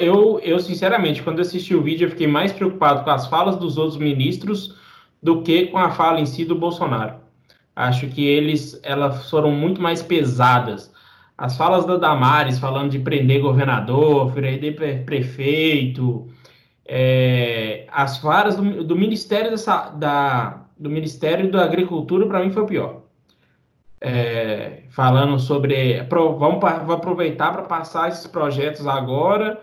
eu, 0.00 0.40
eu, 0.40 0.58
sinceramente, 0.60 1.22
quando 1.22 1.40
assisti 1.40 1.74
o 1.74 1.82
vídeo, 1.82 2.06
eu 2.06 2.10
fiquei 2.10 2.26
mais 2.26 2.52
preocupado 2.52 3.04
com 3.04 3.10
as 3.10 3.26
falas 3.26 3.56
dos 3.56 3.76
outros 3.76 3.98
ministros 3.98 4.74
do 5.22 5.42
que 5.42 5.66
com 5.66 5.78
a 5.78 5.90
fala 5.90 6.20
em 6.20 6.26
si 6.26 6.44
do 6.44 6.54
Bolsonaro. 6.54 7.16
Acho 7.76 8.08
que 8.08 8.26
eles, 8.26 8.80
elas 8.82 9.28
foram 9.28 9.50
muito 9.50 9.80
mais 9.80 10.02
pesadas. 10.02 10.89
As 11.40 11.56
falas 11.56 11.86
da 11.86 11.96
Damares 11.96 12.58
falando 12.58 12.90
de 12.90 12.98
prender 12.98 13.40
governador, 13.40 14.30
prender 14.30 15.06
prefeito, 15.06 16.28
é, 16.86 17.86
as 17.90 18.18
falas 18.18 18.56
do, 18.56 18.84
do 18.84 18.94
Ministério 18.94 19.50
dessa, 19.50 19.88
da, 19.88 20.66
do 20.78 20.90
Ministério 20.90 21.50
da 21.50 21.64
Agricultura 21.64 22.26
para 22.26 22.44
mim 22.44 22.50
foi 22.50 22.66
pior. 22.66 23.04
É, 24.02 24.82
falando 24.90 25.38
sobre 25.38 26.04
pro, 26.04 26.36
vamos, 26.36 26.60
vamos 26.60 26.94
aproveitar 26.94 27.52
para 27.52 27.62
passar 27.62 28.10
esses 28.10 28.26
projetos 28.26 28.86
agora. 28.86 29.62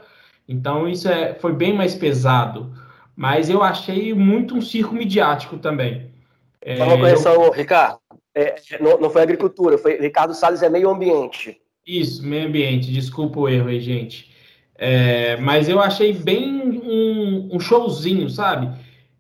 Então 0.50 0.88
isso 0.88 1.08
é, 1.08 1.36
foi 1.36 1.54
bem 1.54 1.76
mais 1.76 1.94
pesado. 1.94 2.74
Mas 3.16 3.52
eu 3.52 3.62
achei 3.62 4.16
muito 4.16 4.56
um 4.56 4.62
circo 4.64 4.96
midiático 4.96 5.58
também. 5.60 6.12
É, 6.60 6.78
Só 6.78 6.86
uma 6.86 6.98
correção, 6.98 7.34
eu... 7.34 7.52
Ricardo. 7.52 8.00
É, 8.34 8.56
não, 8.80 9.00
não 9.00 9.10
foi 9.12 9.22
agricultura, 9.22 9.78
foi 9.78 10.00
Ricardo 10.00 10.34
Salles 10.34 10.64
é 10.64 10.70
meio 10.70 10.90
ambiente. 10.90 11.62
Isso, 11.88 12.22
meio 12.22 12.48
ambiente, 12.50 12.92
desculpa 12.92 13.40
o 13.40 13.48
erro 13.48 13.70
aí, 13.70 13.80
gente. 13.80 14.30
É, 14.76 15.38
mas 15.38 15.70
eu 15.70 15.80
achei 15.80 16.12
bem 16.12 16.62
um, 16.84 17.56
um, 17.56 17.60
showzinho, 17.62 18.30
sabe? 18.30 18.70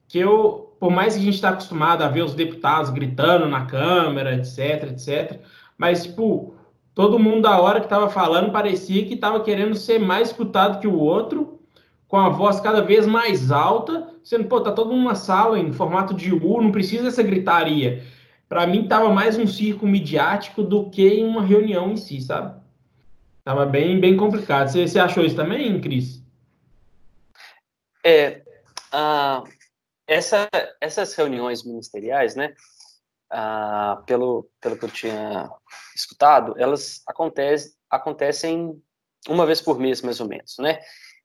Que 0.06 0.20
eu, 0.20 0.76
por 0.78 0.92
mais 0.92 1.14
que 1.14 1.22
a 1.22 1.24
gente 1.24 1.36
está 1.36 1.50
acostumado 1.50 2.02
a 2.04 2.10
ver 2.10 2.24
os 2.24 2.36
deputados 2.36 2.92
gritando 2.92 3.48
na 3.48 3.66
Câmara, 3.66 4.36
etc, 4.36 4.92
etc, 4.92 5.40
mas, 5.78 6.04
tipo, 6.04 6.56
todo 6.94 7.18
mundo 7.18 7.44
da 7.44 7.58
hora 7.62 7.80
que 7.80 7.86
estava 7.86 8.10
falando 8.10 8.52
parecia 8.52 9.06
que 9.06 9.14
estava 9.14 9.40
querendo 9.40 9.76
ser 9.76 10.00
mais 10.00 10.30
escutado 10.30 10.82
que 10.82 10.88
o 10.88 11.00
outro, 11.00 11.62
com 12.06 12.18
a 12.18 12.28
voz 12.28 12.60
cada 12.60 12.82
vez 12.82 13.08
mais 13.08 13.50
alta, 13.50 14.10
sendo, 14.24 14.46
pô, 14.46 14.60
tá 14.60 14.74
todo 14.74 14.90
mundo 14.90 15.04
numa 15.04 15.16
sala 15.16 15.58
em 15.58 15.72
formato 15.72 16.14
de 16.14 16.34
U, 16.34 16.62
não 16.62 16.72
precisa 16.72 17.04
dessa 17.04 17.24
gritaria 17.24 18.04
para 18.48 18.66
mim 18.66 18.88
tava 18.88 19.10
mais 19.10 19.38
um 19.38 19.48
circo 19.48 19.86
midiático 19.86 20.64
do 20.64 20.90
que 20.90 21.24
uma 21.24 21.46
reunião 21.46 21.92
em 21.92 21.98
si, 21.98 22.22
sabe? 22.22 22.62
Tava 23.44 23.66
bem, 23.66 24.00
bem 24.00 24.16
complicado. 24.16 24.70
Você, 24.70 24.88
você 24.88 25.00
achou 25.00 25.24
isso 25.24 25.36
também, 25.36 25.80
Cris? 25.80 26.22
É, 28.04 28.42
uh, 28.94 29.48
essa, 30.08 30.50
essas 30.80 31.14
reuniões 31.14 31.64
ministeriais, 31.64 32.36
né, 32.36 32.54
uh, 33.34 34.04
pelo, 34.06 34.50
pelo 34.62 34.78
que 34.78 34.86
eu 34.86 34.92
tinha 34.92 35.50
escutado, 35.96 36.56
elas 36.58 37.04
acontecem, 37.08 37.72
acontecem 37.90 38.82
uma 39.28 39.46
vez 39.46 39.62
por 39.62 39.78
mês, 39.78 40.02
mais 40.02 40.22
ou 40.22 40.28
menos, 40.28 40.58
né? 40.60 40.80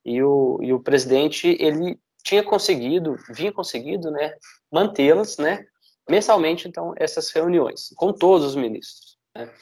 E 0.04 0.20
o, 0.22 0.58
e 0.60 0.72
o 0.72 0.80
presidente, 0.80 1.56
ele 1.60 2.00
tinha 2.24 2.42
conseguido, 2.42 3.16
vinha 3.30 3.52
conseguido, 3.52 4.10
né, 4.10 4.34
mantê-las, 4.70 5.38
né, 5.38 5.64
mensalmente, 6.08 6.68
então, 6.68 6.92
essas 6.96 7.30
reuniões 7.30 7.92
com 7.96 8.12
todos 8.12 8.48
os 8.48 8.56
ministros. 8.56 9.18
Né? 9.36 9.52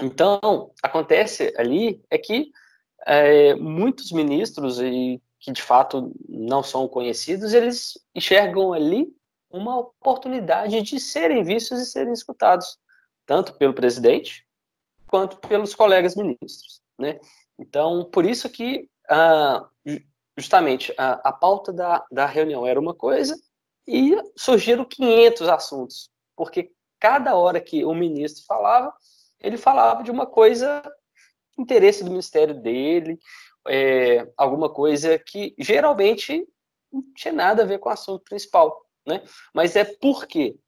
Então, 0.00 0.72
acontece 0.82 1.52
ali 1.56 2.02
é 2.10 2.18
que 2.18 2.50
é, 3.06 3.54
muitos 3.54 4.12
ministros 4.12 4.80
e 4.80 5.20
que 5.40 5.52
de 5.52 5.62
fato 5.62 6.12
não 6.28 6.62
são 6.62 6.88
conhecidos, 6.88 7.52
eles 7.52 7.94
enxergam 8.14 8.72
ali 8.72 9.06
uma 9.50 9.78
oportunidade 9.78 10.82
de 10.82 11.00
serem 11.00 11.42
vistos 11.42 11.80
e 11.80 11.86
serem 11.86 12.12
escutados, 12.12 12.78
tanto 13.24 13.54
pelo 13.54 13.72
presidente 13.72 14.46
quanto 15.06 15.38
pelos 15.38 15.74
colegas 15.74 16.16
ministros, 16.16 16.82
né? 16.98 17.18
Então, 17.58 18.04
por 18.10 18.26
isso 18.26 18.48
que 18.50 18.88
ah, 19.08 19.66
justamente 20.36 20.92
a, 20.98 21.28
a 21.28 21.32
pauta 21.32 21.72
da, 21.72 22.04
da 22.10 22.26
reunião 22.26 22.66
era 22.66 22.78
uma 22.78 22.94
coisa 22.94 23.34
e 23.88 24.14
surgiram 24.36 24.84
500 24.84 25.48
assuntos, 25.48 26.10
porque 26.36 26.70
cada 27.00 27.34
hora 27.34 27.58
que 27.58 27.86
o 27.86 27.94
ministro 27.94 28.44
falava, 28.44 28.92
ele 29.40 29.56
falava 29.56 30.02
de 30.02 30.10
uma 30.10 30.26
coisa, 30.26 30.82
interesse 31.58 32.04
do 32.04 32.10
ministério 32.10 32.54
dele, 32.60 33.18
é, 33.66 34.30
alguma 34.36 34.68
coisa 34.68 35.18
que 35.18 35.54
geralmente 35.58 36.46
não 36.92 37.02
tinha 37.14 37.32
nada 37.32 37.62
a 37.62 37.66
ver 37.66 37.78
com 37.78 37.88
o 37.88 37.92
assunto 37.92 38.22
principal, 38.24 38.78
né? 39.06 39.22
Mas 39.54 39.74
é 39.74 39.84
por 39.84 40.26
quê? 40.26 40.58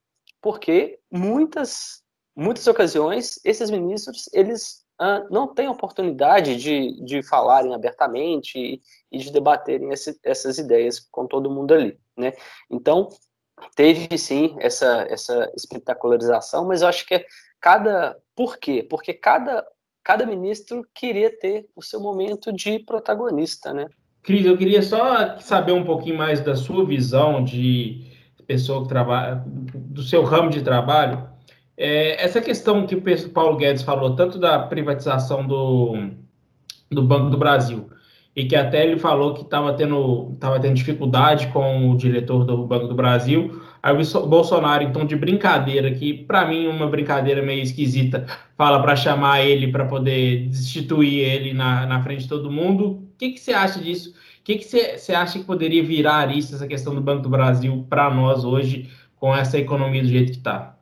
Porque 0.40 0.98
muitas, 1.10 2.02
muitas 2.34 2.66
ocasiões 2.66 3.38
esses 3.44 3.70
ministros 3.70 4.30
eles 4.32 4.79
ah, 5.00 5.26
não 5.30 5.49
têm 5.49 5.66
oportunidade 5.66 6.57
de, 6.57 7.02
de 7.02 7.23
falarem 7.23 7.75
abertamente 7.75 8.57
e, 8.57 8.83
e 9.11 9.19
de 9.19 9.33
debaterem 9.33 9.90
esse, 9.90 10.16
essas 10.23 10.59
ideias 10.59 11.00
com 11.00 11.26
todo 11.26 11.50
mundo 11.50 11.75
ali 11.75 11.99
né? 12.21 12.33
Então, 12.71 13.09
teve 13.75 14.16
sim 14.19 14.54
essa, 14.61 15.07
essa 15.09 15.50
espetacularização, 15.57 16.66
mas 16.66 16.83
eu 16.83 16.88
acho 16.88 17.07
que 17.07 17.14
é 17.14 17.25
cada. 17.61 18.16
Por 18.37 18.59
quê? 18.59 18.87
Porque 18.88 19.12
cada, 19.12 19.66
cada 20.04 20.26
ministro 20.26 20.87
queria 20.95 21.37
ter 21.37 21.66
o 21.75 21.83
seu 21.83 22.00
momento 22.00 22.52
de 22.52 22.78
protagonista, 22.80 23.73
né? 23.73 23.87
Cris, 24.23 24.45
eu 24.45 24.57
queria 24.57 24.83
só 24.83 25.38
saber 25.38 25.73
um 25.73 25.85
pouquinho 25.85 26.19
mais 26.19 26.40
da 26.40 26.54
sua 26.54 26.85
visão 26.85 27.42
de 27.42 28.07
pessoa 28.47 28.83
que 28.83 28.88
trabalha, 28.88 29.42
do 29.47 30.02
seu 30.02 30.23
ramo 30.23 30.50
de 30.50 30.62
trabalho. 30.62 31.29
É, 31.82 32.22
essa 32.22 32.40
questão 32.40 32.87
que 32.87 32.94
o 32.94 33.30
Paulo 33.30 33.56
Guedes 33.56 33.82
falou, 33.82 34.14
tanto 34.14 34.38
da 34.38 34.58
privatização 34.58 35.46
do, 35.46 36.10
do 36.90 37.02
Banco 37.02 37.30
do 37.30 37.38
Brasil, 37.38 37.88
e 38.37 38.44
que 38.44 38.54
até 38.54 38.84
ele 38.87 38.99
falou 38.99 39.34
que 39.34 39.42
estava 39.42 39.72
tendo, 39.72 40.37
tava 40.38 40.60
tendo 40.60 40.75
dificuldade 40.75 41.49
com 41.49 41.90
o 41.90 41.96
diretor 41.96 42.44
do 42.44 42.66
Banco 42.66 42.87
do 42.87 42.94
Brasil 42.94 43.60
Aí 43.82 43.94
o 43.94 44.26
Bolsonaro, 44.26 44.92
tom 44.92 45.06
de 45.06 45.16
brincadeira, 45.16 45.90
que 45.90 46.12
para 46.12 46.46
mim 46.46 46.66
uma 46.66 46.87
brincadeira 46.87 47.40
meio 47.40 47.62
esquisita, 47.62 48.26
fala 48.56 48.80
para 48.82 48.94
chamar 48.94 49.42
ele 49.42 49.72
para 49.72 49.87
poder 49.87 50.49
destituir 50.49 51.20
ele 51.20 51.54
na, 51.54 51.87
na 51.87 52.02
frente 52.02 52.25
de 52.25 52.28
todo 52.28 52.50
mundo. 52.50 52.90
O 52.90 53.16
que, 53.16 53.30
que 53.30 53.40
você 53.40 53.52
acha 53.52 53.80
disso? 53.80 54.10
O 54.10 54.44
que, 54.44 54.58
você 54.62 55.14
acha 55.14 55.38
que 55.38 55.44
poderia 55.44 55.82
virar 55.82 56.34
isso, 56.37 56.54
essa 56.54 56.66
questão 56.66 56.94
do 56.94 57.00
Banco 57.00 57.22
do 57.22 57.30
Brasil, 57.30 57.87
para 57.88 58.12
nós 58.12 58.44
hoje, 58.44 58.90
com 59.16 59.34
essa 59.34 59.58
economia 59.58 60.02
do 60.02 60.08
jeito 60.08 60.32
que 60.32 60.38
está? 60.38 60.76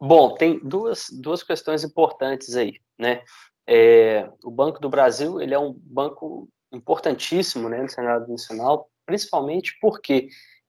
Bom, 0.00 0.34
tem 0.34 0.58
duas, 0.60 1.08
duas 1.12 1.42
questões 1.42 1.84
importantes 1.84 2.56
aí, 2.56 2.80
né? 2.98 3.22
É, 3.66 4.28
o 4.42 4.50
Banco 4.50 4.80
do 4.80 4.88
Brasil, 4.88 5.40
ele 5.40 5.52
é 5.52 5.58
um 5.58 5.72
banco 5.72 6.48
importantíssimo, 6.72 7.68
né, 7.68 7.82
no 7.82 7.88
cenário 7.88 8.26
nacional, 8.26 8.88
principalmente 9.04 9.76
porque 9.80 10.28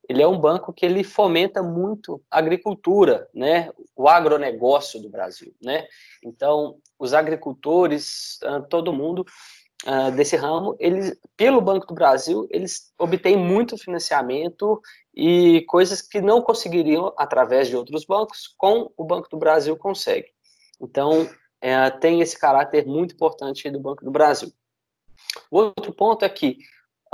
ele 0.09 0.21
é 0.21 0.27
um 0.27 0.39
banco 0.39 0.73
que 0.73 0.85
ele 0.85 1.03
fomenta 1.03 1.63
muito 1.63 2.21
a 2.29 2.39
agricultura, 2.39 3.29
né, 3.33 3.71
o 3.95 4.09
agronegócio 4.09 5.01
do 5.01 5.09
Brasil, 5.09 5.53
né? 5.63 5.88
Então, 6.23 6.77
os 7.00 7.13
agricultores, 7.13 8.38
ah, 8.43 8.61
todo 8.61 8.91
mundo 8.91 9.25
uh, 9.85 10.11
desse 10.11 10.35
ramo, 10.35 10.75
eles, 10.79 11.17
pelo 11.38 11.61
Banco 11.61 11.88
do 11.88 11.93
Brasil, 11.93 12.47
eles 12.51 12.91
obtêm 13.00 13.38
muito 13.38 13.77
financiamento 13.77 14.81
e 15.13 15.62
coisas 15.68 16.01
que 16.01 16.22
não 16.22 16.41
conseguiriam 16.41 17.13
através 17.18 17.68
de 17.68 17.75
outros 17.75 18.06
bancos, 18.06 18.48
com 18.58 18.91
o 18.96 19.03
Banco 19.03 19.30
do 19.30 19.38
Brasil 19.38 19.75
consegue. 19.75 20.27
Então, 20.80 21.30
é, 21.62 21.89
tem 21.89 22.22
esse 22.22 22.38
caráter 22.39 22.86
muito 22.86 23.13
importante 23.13 23.70
do 23.70 23.80
Banco 23.80 24.03
do 24.03 24.12
Brasil. 24.12 24.51
O 25.50 25.58
outro 25.58 25.94
ponto 25.94 26.25
é 26.25 26.30
que 26.30 26.58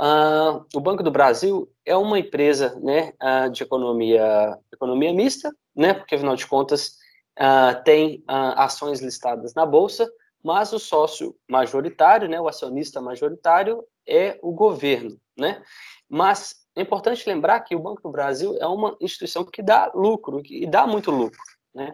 uh, 0.00 0.64
o 0.74 0.80
Banco 0.80 1.02
do 1.02 1.10
Brasil 1.10 1.70
é 1.84 1.96
uma 1.96 2.18
empresa 2.18 2.78
né, 2.80 3.12
uh, 3.22 3.50
de 3.50 3.62
economia, 3.62 4.58
economia 4.72 5.12
mista, 5.12 5.54
né, 5.74 5.92
porque, 5.92 6.14
afinal 6.14 6.36
de 6.36 6.46
contas, 6.46 6.96
uh, 7.38 7.82
tem 7.84 8.24
ações 8.26 9.00
listadas 9.00 9.54
na 9.54 9.66
Bolsa, 9.66 10.08
mas 10.42 10.72
o 10.72 10.78
sócio 10.78 11.36
majoritário, 11.48 12.28
né, 12.28 12.40
o 12.40 12.48
acionista 12.48 13.00
majoritário, 13.00 13.84
é 14.06 14.38
o 14.42 14.52
governo. 14.52 15.18
Né? 15.36 15.62
Mas 16.08 16.66
é 16.78 16.82
importante 16.82 17.28
lembrar 17.28 17.60
que 17.60 17.74
o 17.74 17.80
Banco 17.80 18.02
do 18.02 18.12
Brasil 18.12 18.56
é 18.60 18.66
uma 18.66 18.96
instituição 19.00 19.44
que 19.44 19.60
dá 19.60 19.90
lucro, 19.92 20.40
e 20.44 20.64
dá 20.64 20.86
muito 20.86 21.10
lucro. 21.10 21.38
Né? 21.74 21.92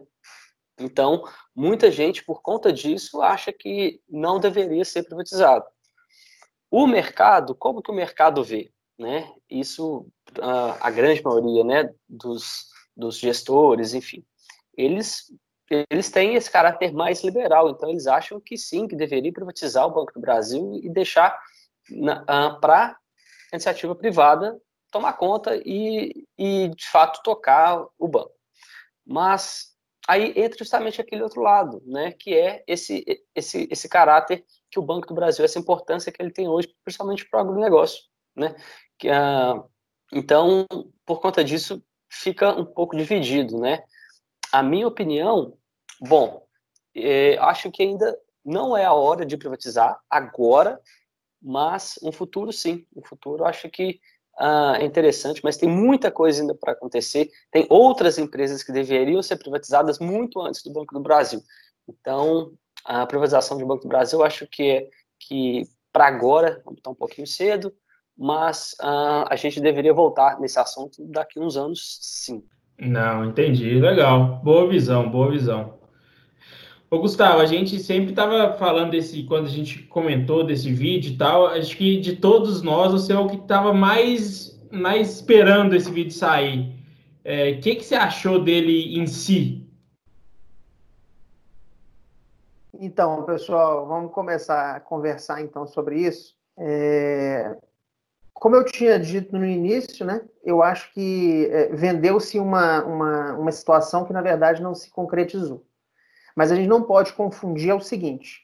Então, 0.78 1.24
muita 1.56 1.90
gente, 1.90 2.22
por 2.22 2.42
conta 2.42 2.70
disso, 2.70 3.22
acha 3.22 3.50
que 3.50 4.02
não 4.06 4.38
deveria 4.38 4.84
ser 4.84 5.04
privatizado. 5.04 5.64
O 6.70 6.86
mercado, 6.86 7.54
como 7.54 7.80
que 7.80 7.90
o 7.90 7.94
mercado 7.94 8.44
vê? 8.44 8.70
Né? 8.98 9.32
Isso, 9.48 10.06
a 10.80 10.90
grande 10.90 11.22
maioria 11.22 11.64
né, 11.64 11.90
dos, 12.06 12.66
dos 12.94 13.16
gestores, 13.18 13.94
enfim, 13.94 14.22
eles 14.76 15.32
eles 15.90 16.10
têm 16.10 16.34
esse 16.34 16.50
caráter 16.50 16.92
mais 16.92 17.24
liberal, 17.24 17.70
então 17.70 17.88
eles 17.88 18.06
acham 18.06 18.38
que 18.38 18.54
sim, 18.54 18.86
que 18.86 18.94
deveria 18.94 19.32
privatizar 19.32 19.86
o 19.86 19.90
Banco 19.90 20.12
do 20.12 20.20
Brasil 20.20 20.78
e 20.82 20.90
deixar 20.90 21.40
uh, 21.90 22.60
para 22.60 22.98
iniciativa 23.50 23.94
privada 23.94 24.60
tomar 24.94 25.14
conta 25.14 25.60
e, 25.64 26.24
e, 26.38 26.68
de 26.68 26.88
fato, 26.88 27.20
tocar 27.24 27.84
o 27.98 28.06
banco. 28.06 28.30
Mas 29.04 29.74
aí 30.06 30.32
entra 30.36 30.56
justamente 30.56 31.00
aquele 31.00 31.24
outro 31.24 31.42
lado, 31.42 31.82
né, 31.84 32.12
que 32.12 32.32
é 32.32 32.62
esse, 32.64 33.04
esse, 33.34 33.66
esse 33.68 33.88
caráter 33.88 34.44
que 34.70 34.78
o 34.78 34.82
Banco 34.82 35.08
do 35.08 35.14
Brasil, 35.14 35.44
essa 35.44 35.58
importância 35.58 36.12
que 36.12 36.22
ele 36.22 36.30
tem 36.30 36.48
hoje, 36.48 36.72
principalmente 36.84 37.28
para 37.28 37.38
o 37.38 37.40
agronegócio. 37.40 38.04
Né? 38.36 38.54
Que, 38.96 39.08
uh, 39.08 39.68
então, 40.12 40.64
por 41.04 41.20
conta 41.20 41.42
disso, 41.42 41.82
fica 42.08 42.52
um 42.52 42.64
pouco 42.64 42.96
dividido, 42.96 43.58
né? 43.58 43.82
A 44.52 44.62
minha 44.62 44.86
opinião, 44.86 45.58
bom, 46.00 46.46
é, 46.94 47.36
acho 47.38 47.68
que 47.72 47.82
ainda 47.82 48.16
não 48.44 48.76
é 48.76 48.84
a 48.84 48.92
hora 48.92 49.26
de 49.26 49.36
privatizar 49.36 49.98
agora, 50.08 50.80
mas 51.42 51.98
um 52.00 52.12
futuro 52.12 52.52
sim. 52.52 52.86
Um 52.94 53.02
futuro 53.02 53.44
acho 53.44 53.68
que 53.68 53.98
uh, 54.40 54.76
é 54.76 54.84
interessante, 54.84 55.40
mas 55.42 55.56
tem 55.56 55.68
muita 55.68 56.10
coisa 56.10 56.40
ainda 56.40 56.54
para 56.54 56.72
acontecer. 56.72 57.30
Tem 57.50 57.66
outras 57.68 58.18
empresas 58.18 58.62
que 58.62 58.72
deveriam 58.72 59.22
ser 59.22 59.36
privatizadas 59.36 59.98
muito 59.98 60.40
antes 60.40 60.62
do 60.62 60.72
Banco 60.72 60.94
do 60.94 61.00
Brasil. 61.00 61.40
Então, 61.88 62.52
a 62.84 63.06
privatização 63.06 63.58
do 63.58 63.66
Banco 63.66 63.82
do 63.82 63.88
Brasil, 63.88 64.22
acho 64.22 64.46
que, 64.46 64.70
é, 64.70 64.88
que 65.18 65.64
para 65.92 66.06
agora 66.06 66.62
está 66.76 66.90
um 66.90 66.94
pouquinho 66.94 67.26
cedo, 67.26 67.72
mas 68.16 68.74
uh, 68.80 69.26
a 69.28 69.36
gente 69.36 69.60
deveria 69.60 69.92
voltar 69.92 70.38
nesse 70.40 70.58
assunto 70.58 71.04
daqui 71.06 71.38
a 71.38 71.42
uns 71.42 71.56
anos, 71.56 71.98
sim. 72.00 72.44
Não, 72.78 73.24
entendi. 73.24 73.78
Legal. 73.78 74.40
Boa 74.42 74.68
visão, 74.68 75.08
boa 75.08 75.30
visão. 75.30 75.78
Ô, 76.94 77.00
Gustavo, 77.00 77.40
a 77.40 77.46
gente 77.46 77.80
sempre 77.80 78.10
estava 78.10 78.56
falando 78.56 78.92
desse, 78.92 79.24
quando 79.24 79.46
a 79.46 79.50
gente 79.50 79.82
comentou 79.82 80.46
desse 80.46 80.72
vídeo 80.72 81.12
e 81.12 81.18
tal, 81.18 81.48
acho 81.48 81.76
que 81.76 81.98
de 81.98 82.14
todos 82.14 82.62
nós, 82.62 82.92
você 82.92 83.12
é 83.12 83.18
o 83.18 83.26
que 83.26 83.34
estava 83.34 83.72
mais, 83.72 84.64
mais 84.70 85.16
esperando 85.16 85.74
esse 85.74 85.90
vídeo 85.90 86.12
sair. 86.12 86.68
O 86.68 86.72
é, 87.24 87.54
que, 87.54 87.74
que 87.74 87.84
você 87.84 87.96
achou 87.96 88.40
dele 88.44 88.96
em 88.96 89.08
si? 89.08 89.68
Então, 92.78 93.24
pessoal, 93.24 93.88
vamos 93.88 94.12
começar 94.12 94.76
a 94.76 94.78
conversar 94.78 95.42
então 95.42 95.66
sobre 95.66 95.98
isso. 95.98 96.36
É, 96.56 97.56
como 98.32 98.54
eu 98.54 98.64
tinha 98.64 99.00
dito 99.00 99.36
no 99.36 99.44
início, 99.44 100.06
né, 100.06 100.20
eu 100.44 100.62
acho 100.62 100.92
que 100.92 101.48
é, 101.50 101.74
vendeu-se 101.74 102.38
uma, 102.38 102.84
uma, 102.84 103.32
uma 103.32 103.50
situação 103.50 104.04
que, 104.04 104.12
na 104.12 104.22
verdade, 104.22 104.62
não 104.62 104.76
se 104.76 104.88
concretizou. 104.92 105.64
Mas 106.34 106.50
a 106.50 106.56
gente 106.56 106.68
não 106.68 106.82
pode 106.82 107.12
confundir 107.12 107.70
é 107.70 107.74
o 107.74 107.80
seguinte: 107.80 108.42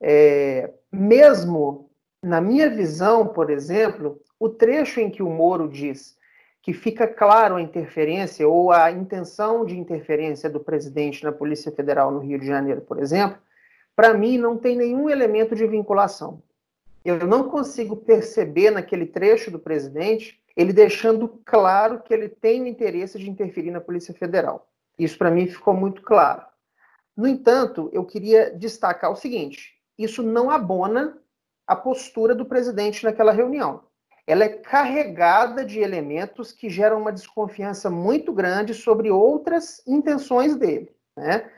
é, 0.00 0.72
mesmo 0.92 1.90
na 2.22 2.40
minha 2.40 2.70
visão, 2.70 3.26
por 3.26 3.50
exemplo, 3.50 4.20
o 4.38 4.48
trecho 4.48 5.00
em 5.00 5.10
que 5.10 5.22
o 5.22 5.30
Moro 5.30 5.68
diz 5.68 6.16
que 6.62 6.72
fica 6.72 7.06
claro 7.06 7.56
a 7.56 7.62
interferência 7.62 8.48
ou 8.48 8.72
a 8.72 8.90
intenção 8.90 9.66
de 9.66 9.78
interferência 9.78 10.48
do 10.48 10.58
presidente 10.58 11.22
na 11.22 11.30
Polícia 11.30 11.70
Federal 11.70 12.10
no 12.10 12.20
Rio 12.20 12.38
de 12.38 12.46
Janeiro, 12.46 12.80
por 12.80 12.98
exemplo, 12.98 13.38
para 13.94 14.14
mim 14.14 14.38
não 14.38 14.56
tem 14.56 14.74
nenhum 14.74 15.10
elemento 15.10 15.54
de 15.54 15.66
vinculação. 15.66 16.42
Eu 17.04 17.18
não 17.26 17.50
consigo 17.50 17.94
perceber 17.94 18.70
naquele 18.70 19.04
trecho 19.04 19.50
do 19.50 19.58
presidente 19.58 20.40
ele 20.56 20.72
deixando 20.72 21.28
claro 21.44 22.00
que 22.00 22.14
ele 22.14 22.28
tem 22.28 22.62
o 22.62 22.66
interesse 22.66 23.18
de 23.18 23.28
interferir 23.28 23.70
na 23.70 23.80
Polícia 23.80 24.14
Federal. 24.14 24.66
Isso 24.98 25.18
para 25.18 25.30
mim 25.30 25.46
ficou 25.46 25.74
muito 25.74 26.00
claro. 26.00 26.42
No 27.16 27.26
entanto, 27.26 27.88
eu 27.92 28.04
queria 28.04 28.50
destacar 28.50 29.10
o 29.10 29.16
seguinte: 29.16 29.74
isso 29.98 30.22
não 30.22 30.50
abona 30.50 31.18
a 31.66 31.76
postura 31.76 32.34
do 32.34 32.44
presidente 32.44 33.04
naquela 33.04 33.32
reunião. 33.32 33.84
Ela 34.26 34.44
é 34.44 34.48
carregada 34.48 35.64
de 35.64 35.80
elementos 35.80 36.50
que 36.50 36.70
geram 36.70 36.98
uma 36.98 37.12
desconfiança 37.12 37.90
muito 37.90 38.32
grande 38.32 38.72
sobre 38.72 39.10
outras 39.10 39.82
intenções 39.86 40.56
dele. 40.56 40.94
Né? 41.16 41.50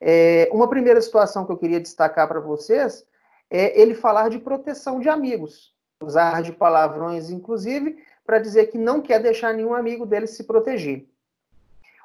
É, 0.00 0.48
uma 0.52 0.68
primeira 0.68 1.00
situação 1.00 1.44
que 1.44 1.52
eu 1.52 1.56
queria 1.56 1.80
destacar 1.80 2.28
para 2.28 2.40
vocês 2.40 3.04
é 3.50 3.80
ele 3.80 3.94
falar 3.94 4.28
de 4.30 4.38
proteção 4.38 5.00
de 5.00 5.08
amigos, 5.08 5.74
usar 6.02 6.42
de 6.42 6.52
palavrões, 6.52 7.30
inclusive, 7.30 8.02
para 8.24 8.38
dizer 8.38 8.66
que 8.66 8.78
não 8.78 9.00
quer 9.00 9.20
deixar 9.20 9.52
nenhum 9.52 9.74
amigo 9.74 10.06
dele 10.06 10.26
se 10.26 10.44
proteger. 10.44 11.08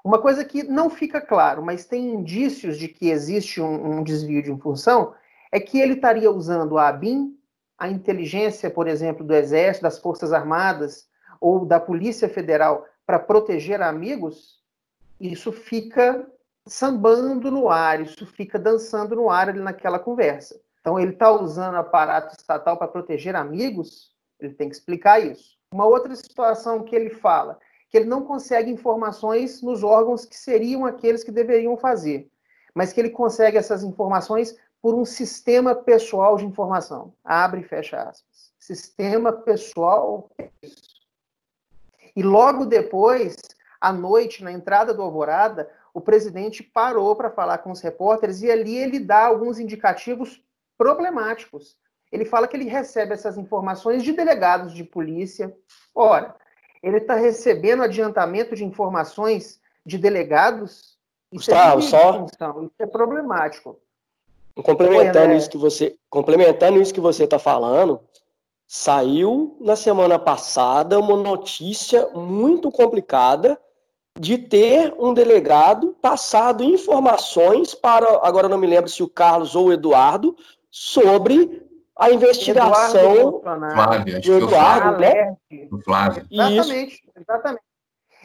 Uma 0.03 0.21
coisa 0.21 0.45
que 0.45 0.63
não 0.63 0.89
fica 0.89 1.19
claro, 1.19 1.63
mas 1.63 1.85
tem 1.85 2.13
indícios 2.13 2.77
de 2.77 2.87
que 2.87 3.09
existe 3.09 3.61
um, 3.61 3.99
um 3.99 4.03
desvio 4.03 4.41
de 4.41 4.61
função, 4.61 5.13
é 5.51 5.59
que 5.59 5.79
ele 5.79 5.93
estaria 5.93 6.31
usando 6.31 6.77
a 6.77 6.87
ABIN, 6.87 7.37
a 7.77 7.89
inteligência, 7.89 8.69
por 8.69 8.87
exemplo, 8.87 9.25
do 9.25 9.33
Exército, 9.33 9.83
das 9.83 9.99
Forças 9.99 10.31
Armadas 10.31 11.07
ou 11.39 11.65
da 11.65 11.79
Polícia 11.79 12.29
Federal 12.29 12.85
para 13.05 13.19
proteger 13.19 13.81
amigos. 13.81 14.59
Isso 15.19 15.51
fica 15.51 16.27
sambando 16.67 17.49
no 17.49 17.69
ar, 17.69 18.01
isso 18.01 18.25
fica 18.25 18.59
dançando 18.59 19.15
no 19.15 19.29
ar 19.29 19.49
ali 19.49 19.59
naquela 19.59 19.97
conversa. 19.97 20.59
Então, 20.81 20.99
ele 20.99 21.11
está 21.11 21.31
usando 21.31 21.75
aparato 21.75 22.35
estatal 22.37 22.77
para 22.77 22.87
proteger 22.87 23.35
amigos? 23.35 24.13
Ele 24.39 24.53
tem 24.53 24.69
que 24.69 24.75
explicar 24.75 25.19
isso. 25.19 25.57
Uma 25.73 25.85
outra 25.85 26.15
situação 26.15 26.83
que 26.83 26.95
ele 26.95 27.09
fala 27.09 27.59
que 27.89 27.97
ele 27.97 28.05
não 28.05 28.23
consegue 28.23 28.71
informações 28.71 29.61
nos 29.61 29.83
órgãos 29.83 30.23
que 30.23 30.37
seriam 30.37 30.85
aqueles 30.85 31.23
que 31.23 31.31
deveriam 31.31 31.75
fazer, 31.75 32.29
mas 32.73 32.93
que 32.93 33.01
ele 33.01 33.09
consegue 33.09 33.57
essas 33.57 33.83
informações 33.83 34.55
por 34.81 34.95
um 34.95 35.03
sistema 35.03 35.75
pessoal 35.75 36.37
de 36.37 36.45
informação. 36.45 37.13
Abre 37.23 37.61
e 37.61 37.63
fecha 37.63 37.97
aspas. 37.97 38.53
Sistema 38.59 39.33
pessoal. 39.33 40.29
E 42.15 42.23
logo 42.23 42.65
depois, 42.65 43.35
à 43.81 43.91
noite, 43.91 44.43
na 44.43 44.51
entrada 44.51 44.93
do 44.93 45.01
Alvorada, 45.01 45.69
o 45.93 45.99
presidente 45.99 46.63
parou 46.63 47.15
para 47.15 47.31
falar 47.31 47.57
com 47.59 47.71
os 47.71 47.81
repórteres 47.81 48.41
e 48.41 48.51
ali 48.51 48.77
ele 48.77 48.99
dá 48.99 49.25
alguns 49.25 49.59
indicativos 49.59 50.41
problemáticos. 50.77 51.77
Ele 52.11 52.25
fala 52.25 52.47
que 52.47 52.55
ele 52.55 52.69
recebe 52.69 53.13
essas 53.13 53.37
informações 53.37 54.03
de 54.03 54.13
delegados 54.13 54.73
de 54.73 54.83
polícia. 54.83 55.55
Ora, 55.93 56.35
ele 56.81 56.97
está 56.97 57.15
recebendo 57.15 57.83
adiantamento 57.83 58.55
de 58.55 58.63
informações 58.63 59.59
de 59.85 59.97
delegados. 59.97 60.97
Isso 61.31 61.51
Gustavo, 61.51 61.79
é 61.79 61.81
só... 61.81 62.25
Isso 62.61 62.71
é 62.79 62.85
problemático. 62.85 63.79
Complementando 64.55 65.33
isso 65.33 65.49
que 65.49 65.57
você, 65.57 65.95
complementando 66.09 66.81
isso 66.81 66.93
que 66.93 66.99
você 66.99 67.23
está 67.23 67.39
falando, 67.39 68.01
saiu 68.67 69.57
na 69.59 69.75
semana 69.75 70.19
passada 70.19 70.99
uma 70.99 71.15
notícia 71.15 72.07
muito 72.09 72.71
complicada 72.71 73.59
de 74.19 74.37
ter 74.37 74.93
um 74.99 75.13
delegado 75.13 75.95
passado 76.01 76.63
informações 76.63 77.73
para, 77.73 78.19
agora 78.21 78.49
não 78.49 78.57
me 78.57 78.67
lembro 78.67 78.89
se 78.89 79.01
o 79.01 79.07
Carlos 79.07 79.55
ou 79.55 79.67
o 79.67 79.73
Eduardo, 79.73 80.35
sobre 80.69 81.68
a 81.99 82.11
investigação 82.11 83.39
Eduardo 83.41 83.41
Flávio, 83.73 84.21
do 84.21 84.37
Eduardo, 84.37 84.99
né? 84.99 85.35
Do 85.69 85.81
Flávio. 85.81 86.25
Exatamente, 86.31 87.03
exatamente. 87.15 87.63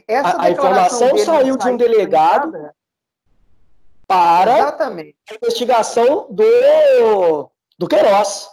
Essa 0.07 0.29
a, 0.29 0.43
a 0.45 0.51
informação 0.51 1.19
saiu 1.19 1.57
de 1.57 1.69
um 1.69 1.77
delegado 1.77 2.71
para 4.07 4.59
Exatamente. 4.59 5.17
a 5.31 5.35
investigação 5.35 6.27
do, 6.31 7.51
do 7.79 7.89
Queiroz. 7.89 8.49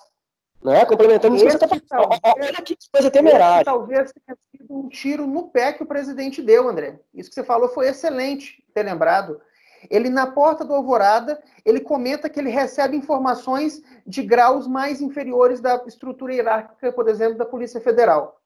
Né? 0.64 0.86
Complementando 0.86 1.36
isso 1.36 1.46
que 1.46 1.52
você 1.52 1.66
está 1.66 1.80
falando. 1.90 2.20
Olha 2.24 2.62
que 2.62 2.78
coisa 2.92 3.12
temerária. 3.12 3.66
Talvez 3.66 4.12
tenha 4.14 4.38
sido 4.52 4.78
um 4.78 4.90
tiro 4.90 5.28
no 5.28 5.50
pé 5.50 5.74
que 5.74 5.84
o 5.84 5.88
presidente 5.88 6.42
deu, 6.42 6.70
André. 6.70 7.00
Isso 7.14 7.30
que 7.30 7.36
você 7.36 7.44
falou 7.44 7.70
foi 7.70 7.88
excelente 7.88 8.64
ter 8.74 8.84
lembrado. 8.84 9.42
Ele, 9.90 10.10
na 10.10 10.28
porta 10.28 10.64
do 10.64 10.74
Alvorada, 10.74 11.42
ele 11.66 11.80
comenta 11.80 12.30
que 12.30 12.40
ele 12.40 12.50
recebe 12.50 12.96
informações 12.96 13.82
de 14.06 14.22
graus 14.24 14.68
mais 14.68 15.02
inferiores 15.02 15.60
da 15.60 15.82
estrutura 15.88 16.34
hierárquica, 16.34 16.92
por 16.92 17.08
exemplo, 17.08 17.38
da 17.38 17.46
Polícia 17.46 17.82
Federal. 17.82 18.40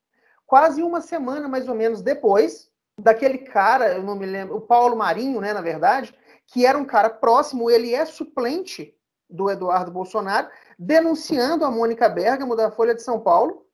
Quase 0.45 0.83
uma 0.83 1.01
semana, 1.01 1.47
mais 1.47 1.67
ou 1.67 1.75
menos, 1.75 2.01
depois, 2.01 2.69
daquele 2.99 3.39
cara, 3.39 3.93
eu 3.93 4.03
não 4.03 4.15
me 4.15 4.25
lembro, 4.25 4.55
o 4.55 4.61
Paulo 4.61 4.95
Marinho, 4.95 5.41
né, 5.41 5.53
na 5.53 5.61
verdade, 5.61 6.13
que 6.47 6.65
era 6.65 6.77
um 6.77 6.85
cara 6.85 7.09
próximo, 7.09 7.69
ele 7.69 7.93
é 7.93 8.05
suplente 8.05 8.95
do 9.29 9.49
Eduardo 9.49 9.91
Bolsonaro, 9.91 10.47
denunciando 10.77 11.65
a 11.65 11.71
Mônica 11.71 12.07
Bergamo, 12.07 12.55
da 12.55 12.69
Folha 12.69 12.93
de 12.93 13.01
São 13.01 13.19
Paulo, 13.19 13.65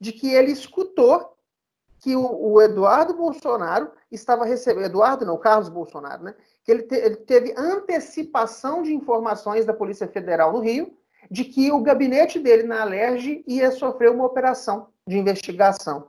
de 0.00 0.12
que 0.12 0.32
ele 0.32 0.52
escutou 0.52 1.37
que 2.00 2.14
o, 2.14 2.52
o 2.52 2.62
Eduardo 2.62 3.14
Bolsonaro 3.14 3.90
estava 4.10 4.44
recebendo, 4.44 4.86
Eduardo 4.86 5.26
não, 5.26 5.36
Carlos 5.38 5.68
Bolsonaro, 5.68 6.22
né? 6.22 6.34
Que 6.64 6.72
ele, 6.72 6.82
te, 6.82 6.94
ele 6.94 7.16
teve 7.16 7.54
antecipação 7.56 8.82
de 8.82 8.94
informações 8.94 9.64
da 9.64 9.74
Polícia 9.74 10.06
Federal 10.06 10.52
no 10.52 10.60
Rio 10.60 10.96
de 11.30 11.44
que 11.44 11.70
o 11.72 11.82
gabinete 11.82 12.38
dele 12.38 12.62
na 12.62 12.82
Alerj 12.82 13.44
ia 13.46 13.70
sofrer 13.70 14.10
uma 14.10 14.24
operação 14.24 14.88
de 15.06 15.18
investigação. 15.18 16.08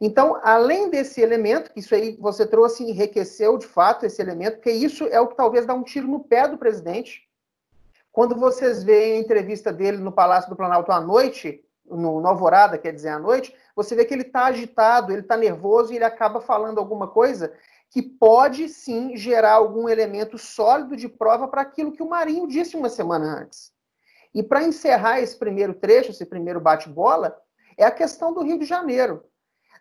Então, 0.00 0.38
além 0.42 0.90
desse 0.90 1.20
elemento, 1.20 1.72
que 1.72 1.80
isso 1.80 1.94
aí 1.94 2.16
você 2.20 2.46
trouxe 2.46 2.84
enriqueceu 2.84 3.56
de 3.56 3.66
fato 3.66 4.04
esse 4.04 4.20
elemento, 4.20 4.56
porque 4.56 4.70
isso 4.70 5.04
é 5.04 5.18
o 5.20 5.28
que 5.28 5.36
talvez 5.36 5.64
dá 5.64 5.72
um 5.72 5.82
tiro 5.82 6.06
no 6.06 6.20
pé 6.20 6.46
do 6.46 6.58
presidente. 6.58 7.26
Quando 8.12 8.36
vocês 8.36 8.84
veem 8.84 9.14
a 9.14 9.20
entrevista 9.20 9.72
dele 9.72 9.96
no 9.98 10.12
Palácio 10.12 10.50
do 10.50 10.56
Planalto 10.56 10.92
à 10.92 11.00
noite, 11.00 11.64
no, 11.86 12.20
no 12.20 12.28
Alvorada, 12.28 12.76
quer 12.76 12.92
dizer, 12.92 13.08
à 13.08 13.18
noite, 13.18 13.54
você 13.78 13.94
vê 13.94 14.04
que 14.04 14.12
ele 14.12 14.22
está 14.22 14.46
agitado, 14.46 15.12
ele 15.12 15.20
está 15.20 15.36
nervoso 15.36 15.92
e 15.92 15.96
ele 15.96 16.04
acaba 16.04 16.40
falando 16.40 16.78
alguma 16.78 17.06
coisa 17.06 17.52
que 17.88 18.02
pode 18.02 18.68
sim 18.68 19.16
gerar 19.16 19.52
algum 19.52 19.88
elemento 19.88 20.36
sólido 20.36 20.96
de 20.96 21.08
prova 21.08 21.46
para 21.46 21.62
aquilo 21.62 21.92
que 21.92 22.02
o 22.02 22.08
Marinho 22.08 22.48
disse 22.48 22.76
uma 22.76 22.88
semana 22.88 23.40
antes. 23.40 23.70
E 24.34 24.42
para 24.42 24.64
encerrar 24.64 25.20
esse 25.20 25.38
primeiro 25.38 25.74
trecho, 25.74 26.10
esse 26.10 26.26
primeiro 26.26 26.60
bate-bola, 26.60 27.40
é 27.76 27.84
a 27.84 27.90
questão 27.92 28.34
do 28.34 28.42
Rio 28.42 28.58
de 28.58 28.64
Janeiro. 28.64 29.22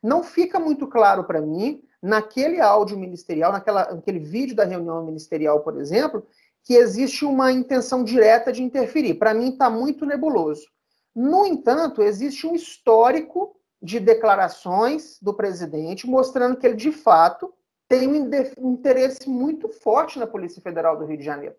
Não 0.03 0.21
fica 0.21 0.59
muito 0.59 0.85
claro 0.85 1.23
para 1.23 1.41
mim, 1.41 1.81
naquele 1.99 2.61
áudio 2.61 2.99
ministerial, 2.99 3.51
naquela, 3.51 3.95
naquele 3.95 4.19
vídeo 4.19 4.55
da 4.55 4.63
reunião 4.63 5.03
ministerial, 5.03 5.61
por 5.61 5.81
exemplo, 5.81 6.23
que 6.63 6.75
existe 6.75 7.25
uma 7.25 7.51
intenção 7.51 8.03
direta 8.03 8.51
de 8.51 8.61
interferir. 8.61 9.15
Para 9.15 9.33
mim, 9.33 9.53
está 9.53 9.71
muito 9.71 10.05
nebuloso. 10.05 10.67
No 11.15 11.47
entanto, 11.47 12.03
existe 12.03 12.45
um 12.45 12.53
histórico 12.53 13.56
de 13.81 13.99
declarações 13.99 15.17
do 15.21 15.33
presidente 15.33 16.07
mostrando 16.07 16.57
que 16.57 16.65
ele, 16.65 16.75
de 16.75 16.91
fato, 16.91 17.53
tem 17.87 18.07
um 18.07 18.71
interesse 18.71 19.29
muito 19.29 19.69
forte 19.69 20.19
na 20.19 20.27
Polícia 20.27 20.61
Federal 20.61 20.97
do 20.97 21.05
Rio 21.05 21.17
de 21.17 21.23
Janeiro. 21.23 21.55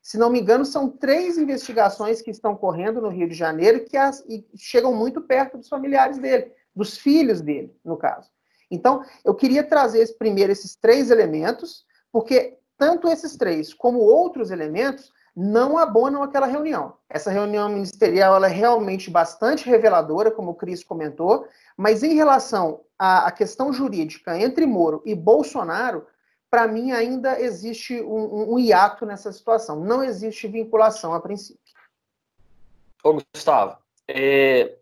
Se 0.00 0.16
não 0.16 0.30
me 0.30 0.40
engano, 0.40 0.64
são 0.64 0.88
três 0.88 1.36
investigações 1.36 2.22
que 2.22 2.30
estão 2.30 2.56
correndo 2.56 3.00
no 3.00 3.08
Rio 3.08 3.28
de 3.28 3.34
Janeiro 3.34 3.84
que 3.84 3.96
as, 3.96 4.20
e 4.28 4.46
chegam 4.56 4.94
muito 4.94 5.20
perto 5.20 5.58
dos 5.58 5.68
familiares 5.68 6.18
dele 6.18 6.52
dos 6.76 6.98
filhos 6.98 7.40
dele, 7.40 7.74
no 7.82 7.96
caso. 7.96 8.30
Então, 8.70 9.02
eu 9.24 9.34
queria 9.34 9.64
trazer 9.64 10.06
primeiro 10.18 10.52
esses 10.52 10.76
três 10.76 11.10
elementos, 11.10 11.86
porque 12.12 12.58
tanto 12.76 13.08
esses 13.08 13.34
três 13.36 13.72
como 13.72 14.00
outros 14.00 14.50
elementos 14.50 15.10
não 15.36 15.76
abonam 15.76 16.22
aquela 16.22 16.46
reunião. 16.46 16.94
Essa 17.10 17.30
reunião 17.30 17.68
ministerial 17.68 18.42
é 18.42 18.48
realmente 18.48 19.10
bastante 19.10 19.68
reveladora, 19.68 20.30
como 20.30 20.52
o 20.52 20.54
Cris 20.54 20.82
comentou, 20.82 21.46
mas 21.76 22.02
em 22.02 22.14
relação 22.14 22.80
à, 22.98 23.26
à 23.26 23.30
questão 23.30 23.70
jurídica 23.70 24.38
entre 24.38 24.64
Moro 24.64 25.02
e 25.04 25.14
Bolsonaro, 25.14 26.06
para 26.48 26.66
mim 26.66 26.92
ainda 26.92 27.38
existe 27.38 28.00
um, 28.00 28.16
um, 28.16 28.54
um, 28.54 28.58
hiato 28.58 29.04
nessa 29.04 29.30
situação. 29.30 29.80
Não 29.80 30.02
existe 30.02 30.48
vinculação 30.48 31.12
a 31.12 31.20
princípio. 31.20 31.60
Ô, 33.04 33.20
Gustavo, 33.34 33.76
é, 34.08 34.74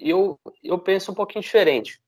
eu, 0.00 0.38
eu 0.64 0.78
penso 0.78 1.12
um 1.12 1.14
pouquinho 1.14 1.42
diferente. 1.42 2.00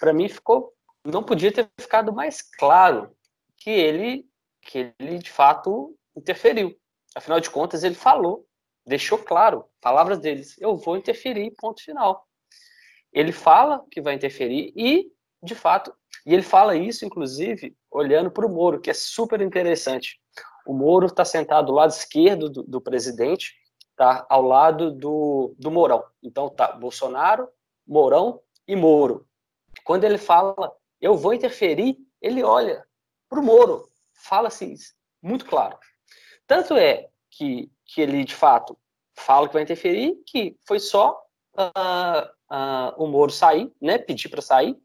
Para 0.00 0.12
mim 0.12 0.28
ficou, 0.28 0.74
não 1.04 1.22
podia 1.22 1.52
ter 1.52 1.68
ficado 1.78 2.12
mais 2.12 2.42
claro 2.42 3.12
que 3.56 3.70
ele, 3.70 4.28
que 4.60 4.92
ele 4.98 5.18
de 5.18 5.30
fato 5.30 5.94
interferiu. 6.16 6.76
Afinal 7.14 7.40
de 7.40 7.50
contas, 7.50 7.84
ele 7.84 7.94
falou, 7.94 8.46
deixou 8.86 9.18
claro, 9.18 9.64
palavras 9.80 10.18
deles, 10.18 10.56
eu 10.60 10.76
vou 10.76 10.96
interferir, 10.96 11.54
ponto 11.56 11.82
final. 11.82 12.26
Ele 13.12 13.32
fala 13.32 13.84
que 13.90 14.00
vai 14.00 14.14
interferir 14.14 14.72
e, 14.76 15.10
de 15.42 15.54
fato, 15.54 15.94
e 16.26 16.34
ele 16.34 16.42
fala 16.42 16.76
isso, 16.76 17.04
inclusive, 17.04 17.76
olhando 17.90 18.30
para 18.30 18.46
o 18.46 18.48
Moro, 18.48 18.80
que 18.80 18.90
é 18.90 18.94
super 18.94 19.40
interessante. 19.40 20.20
O 20.66 20.74
Moro 20.74 21.06
está 21.06 21.24
sentado 21.24 21.66
do 21.66 21.72
lado 21.72 21.90
esquerdo 21.90 22.50
do, 22.50 22.62
do 22.62 22.80
presidente, 22.80 23.54
tá 23.96 24.26
ao 24.28 24.42
lado 24.42 24.92
do, 24.92 25.54
do 25.58 25.70
Mourão. 25.70 26.04
Então 26.22 26.48
tá 26.48 26.72
Bolsonaro, 26.72 27.48
Mourão 27.86 28.40
e 28.66 28.76
Moro. 28.76 29.26
Quando 29.84 30.04
ele 30.04 30.18
fala, 30.18 30.72
eu 31.00 31.16
vou 31.16 31.32
interferir, 31.32 31.96
ele 32.20 32.42
olha 32.42 32.86
para 33.28 33.40
o 33.40 33.42
Moro, 33.42 33.88
fala 34.12 34.48
assim, 34.48 34.74
muito 35.22 35.46
claro. 35.46 35.78
Tanto 36.48 36.76
é 36.76 37.08
que, 37.30 37.70
que 37.84 38.00
ele, 38.00 38.24
de 38.24 38.34
fato, 38.34 38.76
fala 39.14 39.46
que 39.46 39.54
vai 39.54 39.62
interferir, 39.62 40.20
que 40.26 40.56
foi 40.66 40.80
só 40.80 41.22
uh, 41.56 42.24
uh, 42.50 43.02
o 43.02 43.06
Moro 43.06 43.30
sair, 43.30 43.70
né, 43.80 43.98
pedir 43.98 44.28
para 44.28 44.42
sair, 44.42 44.76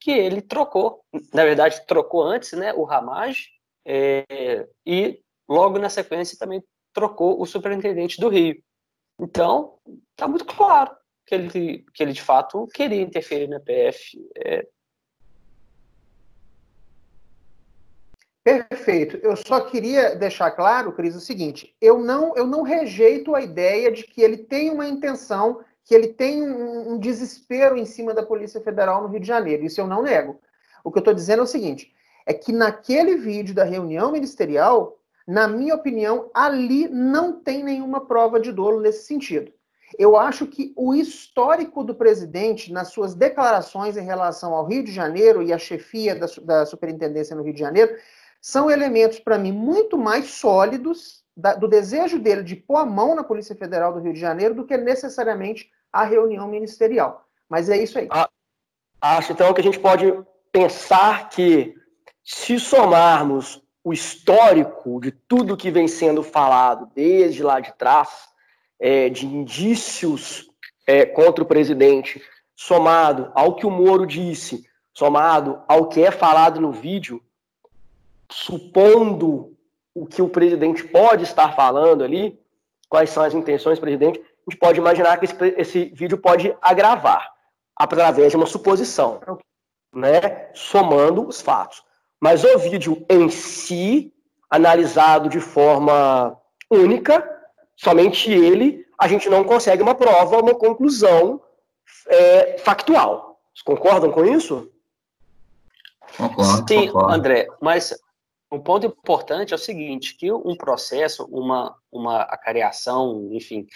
que 0.00 0.10
ele 0.10 0.42
trocou. 0.42 1.02
Na 1.32 1.44
verdade, 1.44 1.86
trocou 1.86 2.22
antes 2.22 2.52
né, 2.52 2.74
o 2.74 2.84
Ramage, 2.84 3.48
é, 3.86 4.68
e 4.84 5.22
logo 5.48 5.78
na 5.78 5.88
sequência 5.88 6.36
também 6.38 6.62
trocou 6.92 7.40
o 7.40 7.46
superintendente 7.46 8.20
do 8.20 8.28
Rio. 8.28 8.62
Então, 9.18 9.78
está 10.10 10.28
muito 10.28 10.44
claro 10.44 10.94
que 11.26 11.34
ele, 11.34 11.84
que 11.94 12.02
ele 12.02 12.12
de 12.12 12.22
fato 12.22 12.66
queria 12.74 13.00
interferir 13.00 13.48
na 13.48 13.60
PF. 13.60 14.18
É... 14.36 14.66
Perfeito. 18.48 19.18
Eu 19.18 19.36
só 19.36 19.60
queria 19.60 20.16
deixar 20.16 20.50
claro, 20.52 20.92
Cris, 20.92 21.14
o 21.14 21.20
seguinte: 21.20 21.74
eu 21.82 21.98
não, 21.98 22.34
eu 22.34 22.46
não 22.46 22.62
rejeito 22.62 23.34
a 23.34 23.42
ideia 23.42 23.92
de 23.92 24.04
que 24.04 24.22
ele 24.22 24.38
tem 24.38 24.70
uma 24.70 24.88
intenção, 24.88 25.60
que 25.84 25.94
ele 25.94 26.08
tem 26.08 26.42
um, 26.42 26.92
um 26.92 26.98
desespero 26.98 27.76
em 27.76 27.84
cima 27.84 28.14
da 28.14 28.22
Polícia 28.22 28.60
Federal 28.60 29.02
no 29.02 29.08
Rio 29.08 29.20
de 29.20 29.26
Janeiro. 29.26 29.64
Isso 29.64 29.80
eu 29.80 29.86
não 29.86 30.02
nego. 30.02 30.40
O 30.82 30.90
que 30.90 30.96
eu 30.96 31.00
estou 31.00 31.12
dizendo 31.12 31.40
é 31.40 31.42
o 31.42 31.46
seguinte: 31.46 31.92
é 32.24 32.32
que 32.32 32.50
naquele 32.50 33.16
vídeo 33.16 33.54
da 33.54 33.64
reunião 33.64 34.10
ministerial, 34.10 34.96
na 35.26 35.46
minha 35.46 35.74
opinião, 35.74 36.30
ali 36.32 36.88
não 36.88 37.34
tem 37.34 37.62
nenhuma 37.62 38.06
prova 38.06 38.40
de 38.40 38.50
dolo 38.50 38.80
nesse 38.80 39.04
sentido. 39.04 39.52
Eu 39.98 40.16
acho 40.16 40.46
que 40.46 40.72
o 40.74 40.94
histórico 40.94 41.84
do 41.84 41.94
presidente, 41.94 42.72
nas 42.72 42.88
suas 42.88 43.14
declarações 43.14 43.96
em 43.96 44.04
relação 44.04 44.54
ao 44.54 44.66
Rio 44.66 44.84
de 44.84 44.92
Janeiro 44.92 45.42
e 45.42 45.52
à 45.52 45.58
chefia 45.58 46.14
da, 46.14 46.26
da 46.42 46.66
superintendência 46.66 47.36
no 47.36 47.42
Rio 47.42 47.54
de 47.54 47.60
Janeiro, 47.60 47.94
são 48.40 48.70
elementos, 48.70 49.18
para 49.18 49.38
mim, 49.38 49.52
muito 49.52 49.98
mais 49.98 50.30
sólidos 50.30 51.24
da, 51.36 51.54
do 51.54 51.68
desejo 51.68 52.18
dele 52.18 52.42
de 52.42 52.56
pôr 52.56 52.76
a 52.76 52.86
mão 52.86 53.14
na 53.14 53.24
Polícia 53.24 53.54
Federal 53.54 53.92
do 53.92 54.00
Rio 54.00 54.12
de 54.12 54.20
Janeiro 54.20 54.54
do 54.54 54.64
que 54.64 54.76
necessariamente 54.76 55.70
a 55.92 56.04
reunião 56.04 56.48
ministerial. 56.48 57.24
Mas 57.48 57.68
é 57.68 57.76
isso 57.76 57.98
aí. 57.98 58.08
Ah, 58.10 58.28
acho, 59.00 59.32
então, 59.32 59.52
que 59.52 59.60
a 59.60 59.64
gente 59.64 59.78
pode 59.78 60.12
pensar 60.52 61.28
que, 61.28 61.74
se 62.24 62.58
somarmos 62.58 63.62
o 63.82 63.92
histórico 63.92 65.00
de 65.00 65.10
tudo 65.10 65.56
que 65.56 65.70
vem 65.70 65.88
sendo 65.88 66.22
falado 66.22 66.90
desde 66.94 67.42
lá 67.42 67.58
de 67.58 67.72
trás, 67.74 68.28
é, 68.78 69.08
de 69.08 69.26
indícios 69.26 70.50
é, 70.86 71.06
contra 71.06 71.42
o 71.42 71.46
presidente, 71.46 72.22
somado 72.54 73.32
ao 73.34 73.56
que 73.56 73.66
o 73.66 73.70
Moro 73.70 74.06
disse 74.06 74.68
somado 74.98 75.62
ao 75.68 75.86
que 75.86 76.02
é 76.02 76.10
falado 76.10 76.60
no 76.60 76.72
vídeo, 76.72 77.22
supondo 78.30 79.56
o 79.94 80.06
que 80.06 80.22
o 80.22 80.28
presidente 80.28 80.84
pode 80.84 81.24
estar 81.24 81.54
falando 81.54 82.04
ali, 82.04 82.38
quais 82.88 83.10
são 83.10 83.22
as 83.22 83.34
intenções 83.34 83.78
do 83.78 83.82
presidente, 83.82 84.20
a 84.20 84.50
gente 84.50 84.58
pode 84.58 84.78
imaginar 84.78 85.18
que 85.18 85.24
esse, 85.24 85.36
esse 85.56 85.84
vídeo 85.94 86.18
pode 86.18 86.56
agravar 86.62 87.30
através 87.76 88.30
de 88.30 88.36
uma 88.36 88.46
suposição, 88.46 89.20
né, 89.94 90.50
somando 90.54 91.26
os 91.26 91.40
fatos. 91.40 91.82
Mas 92.20 92.42
o 92.42 92.58
vídeo 92.58 93.04
em 93.08 93.28
si, 93.28 94.12
analisado 94.50 95.28
de 95.28 95.40
forma 95.40 96.36
única, 96.70 97.24
somente 97.76 98.32
ele, 98.32 98.84
a 98.98 99.06
gente 99.06 99.28
não 99.28 99.44
consegue 99.44 99.82
uma 99.82 99.94
prova, 99.94 100.40
uma 100.40 100.54
conclusão 100.54 101.40
é, 102.08 102.58
factual. 102.58 103.40
Vocês 103.54 103.62
concordam 103.62 104.10
com 104.10 104.24
isso? 104.24 104.70
Concordo, 106.16 106.68
Sim, 106.68 106.86
concordo. 106.86 107.12
André, 107.12 107.48
mas 107.60 107.94
um 108.50 108.60
ponto 108.60 108.86
importante 108.86 109.52
é 109.52 109.56
o 109.56 109.58
seguinte, 109.58 110.16
que 110.16 110.32
um 110.32 110.56
processo, 110.56 111.24
uma, 111.26 111.76
uma 111.92 112.22
acareação, 112.22 113.28
enfim, 113.32 113.66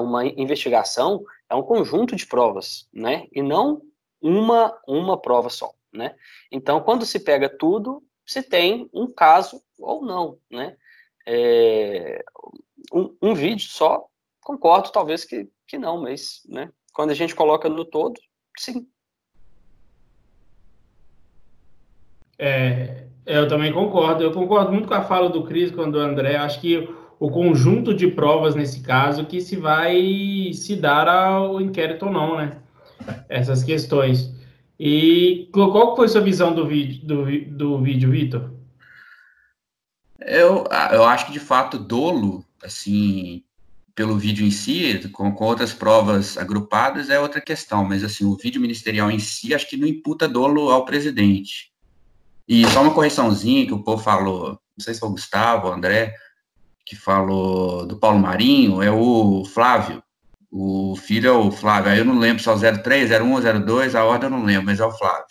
uma 0.00 0.24
investigação 0.26 1.24
é 1.48 1.54
um 1.54 1.62
conjunto 1.62 2.16
de 2.16 2.26
provas, 2.26 2.88
né? 2.92 3.26
E 3.32 3.40
não 3.42 3.82
uma, 4.20 4.76
uma 4.86 5.20
prova 5.20 5.48
só, 5.48 5.72
né? 5.92 6.14
Então, 6.50 6.80
quando 6.80 7.06
se 7.06 7.20
pega 7.20 7.48
tudo, 7.48 8.02
se 8.26 8.42
tem 8.42 8.88
um 8.92 9.06
caso 9.06 9.62
ou 9.78 10.04
não, 10.04 10.38
né? 10.50 10.76
É, 11.26 12.24
um, 12.92 13.16
um, 13.22 13.34
vídeo 13.34 13.66
só, 13.68 14.06
concordo, 14.42 14.90
talvez 14.90 15.24
que, 15.24 15.48
que 15.66 15.78
não, 15.78 16.02
mas, 16.02 16.42
né? 16.46 16.70
Quando 16.92 17.10
a 17.10 17.14
gente 17.14 17.34
coloca 17.34 17.68
no 17.68 17.84
todo, 17.84 18.20
sim. 18.58 18.88
É, 22.38 23.03
eu 23.26 23.48
também 23.48 23.72
concordo. 23.72 24.22
Eu 24.22 24.32
concordo 24.32 24.72
muito 24.72 24.88
com 24.88 24.94
a 24.94 25.02
fala 25.02 25.28
do 25.28 25.44
Cris 25.44 25.70
quando 25.70 25.96
o 25.96 26.00
André. 26.00 26.36
Acho 26.36 26.60
que 26.60 26.88
o 27.18 27.30
conjunto 27.30 27.94
de 27.94 28.08
provas 28.08 28.54
nesse 28.54 28.80
caso 28.80 29.24
que 29.24 29.40
se 29.40 29.56
vai 29.56 30.50
se 30.52 30.76
dar 30.76 31.08
ao 31.08 31.60
inquérito 31.60 32.06
ou 32.06 32.12
não, 32.12 32.36
né? 32.36 32.58
Essas 33.28 33.62
questões. 33.62 34.34
E 34.78 35.48
qual 35.52 35.94
foi 35.94 36.08
sua 36.08 36.20
visão 36.20 36.54
do 36.54 36.66
vídeo, 36.66 37.06
do, 37.06 37.56
do 37.56 37.82
vídeo, 37.82 38.10
Vitor? 38.10 38.52
Eu, 40.20 40.64
eu 40.92 41.04
acho 41.04 41.26
que 41.26 41.32
de 41.32 41.40
fato 41.40 41.78
dolo, 41.78 42.44
assim, 42.62 43.44
pelo 43.94 44.16
vídeo 44.16 44.44
em 44.44 44.50
si, 44.50 45.08
com, 45.12 45.32
com 45.32 45.44
outras 45.44 45.72
provas 45.72 46.36
agrupadas, 46.36 47.10
é 47.10 47.20
outra 47.20 47.40
questão, 47.40 47.84
mas 47.84 48.02
assim, 48.02 48.24
o 48.24 48.36
vídeo 48.36 48.60
ministerial 48.60 49.10
em 49.10 49.18
si, 49.18 49.54
acho 49.54 49.68
que 49.68 49.76
não 49.76 49.86
imputa 49.86 50.26
dolo 50.26 50.70
ao 50.70 50.84
presidente. 50.84 51.73
E 52.46 52.66
só 52.70 52.82
uma 52.82 52.94
correçãozinha 52.94 53.66
que 53.66 53.72
o 53.72 53.82
povo 53.82 54.02
falou, 54.02 54.50
não 54.76 54.84
sei 54.84 54.94
se 54.94 55.00
foi 55.00 55.08
o 55.08 55.12
Gustavo, 55.12 55.68
o 55.68 55.72
André, 55.72 56.14
que 56.84 56.94
falou 56.94 57.86
do 57.86 57.98
Paulo 57.98 58.18
Marinho, 58.18 58.82
é 58.82 58.90
o 58.90 59.44
Flávio. 59.44 60.02
O 60.50 60.94
filho 60.96 61.28
é 61.28 61.32
o 61.32 61.50
Flávio. 61.50 61.90
Aí 61.90 61.98
eu 61.98 62.04
não 62.04 62.18
lembro 62.18 62.42
se 62.42 62.48
é 62.48 62.52
o 62.52 62.78
03, 62.82 63.10
01, 63.10 63.64
02, 63.64 63.94
a 63.94 64.04
ordem 64.04 64.30
eu 64.30 64.36
não 64.36 64.44
lembro, 64.44 64.66
mas 64.66 64.78
é 64.80 64.84
o 64.84 64.92
Flávio. 64.92 65.24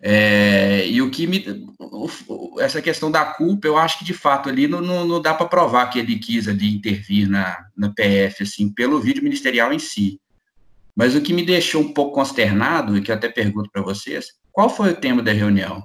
É, 0.00 0.86
e 0.86 1.02
o 1.02 1.10
que 1.10 1.26
me. 1.26 1.44
Essa 2.58 2.80
questão 2.80 3.10
da 3.10 3.24
culpa, 3.24 3.66
eu 3.66 3.76
acho 3.76 3.98
que 3.98 4.04
de 4.04 4.14
fato 4.14 4.48
ali 4.48 4.66
não, 4.66 4.80
não, 4.80 5.06
não 5.06 5.20
dá 5.20 5.34
para 5.34 5.46
provar 5.46 5.86
que 5.88 5.98
ele 5.98 6.18
quis 6.18 6.48
ali 6.48 6.74
intervir 6.74 7.28
na, 7.28 7.66
na 7.76 7.92
PF, 7.92 8.44
assim, 8.44 8.72
pelo 8.72 9.00
vídeo 9.00 9.22
ministerial 9.22 9.72
em 9.72 9.78
si. 9.78 10.20
Mas 10.96 11.14
o 11.14 11.20
que 11.20 11.32
me 11.32 11.44
deixou 11.44 11.82
um 11.82 11.92
pouco 11.92 12.14
consternado, 12.14 12.96
e 12.96 13.00
que 13.00 13.10
eu 13.10 13.14
até 13.14 13.28
pergunto 13.28 13.70
para 13.70 13.82
vocês, 13.82 14.32
qual 14.58 14.68
foi 14.68 14.90
o 14.90 14.96
tema 14.96 15.22
da 15.22 15.30
reunião? 15.30 15.84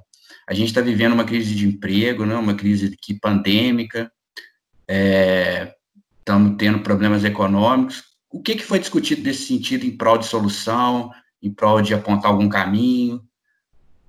A 0.49 0.53
gente 0.55 0.69
está 0.69 0.81
vivendo 0.81 1.13
uma 1.13 1.25
crise 1.25 1.53
de 1.53 1.67
emprego, 1.67 2.25
né, 2.25 2.35
uma 2.35 2.55
crise 2.55 2.97
que 2.99 3.13
pandêmica, 3.13 4.11
estamos 6.19 6.53
é, 6.53 6.55
tendo 6.57 6.79
problemas 6.79 7.23
econômicos. 7.23 8.01
O 8.31 8.41
que, 8.41 8.55
que 8.55 8.63
foi 8.63 8.79
discutido 8.79 9.21
nesse 9.21 9.43
sentido 9.43 9.85
em 9.85 9.95
prol 9.95 10.17
de 10.17 10.25
solução, 10.25 11.11
em 11.39 11.53
prol 11.53 11.83
de 11.83 11.93
apontar 11.93 12.31
algum 12.31 12.49
caminho? 12.49 13.21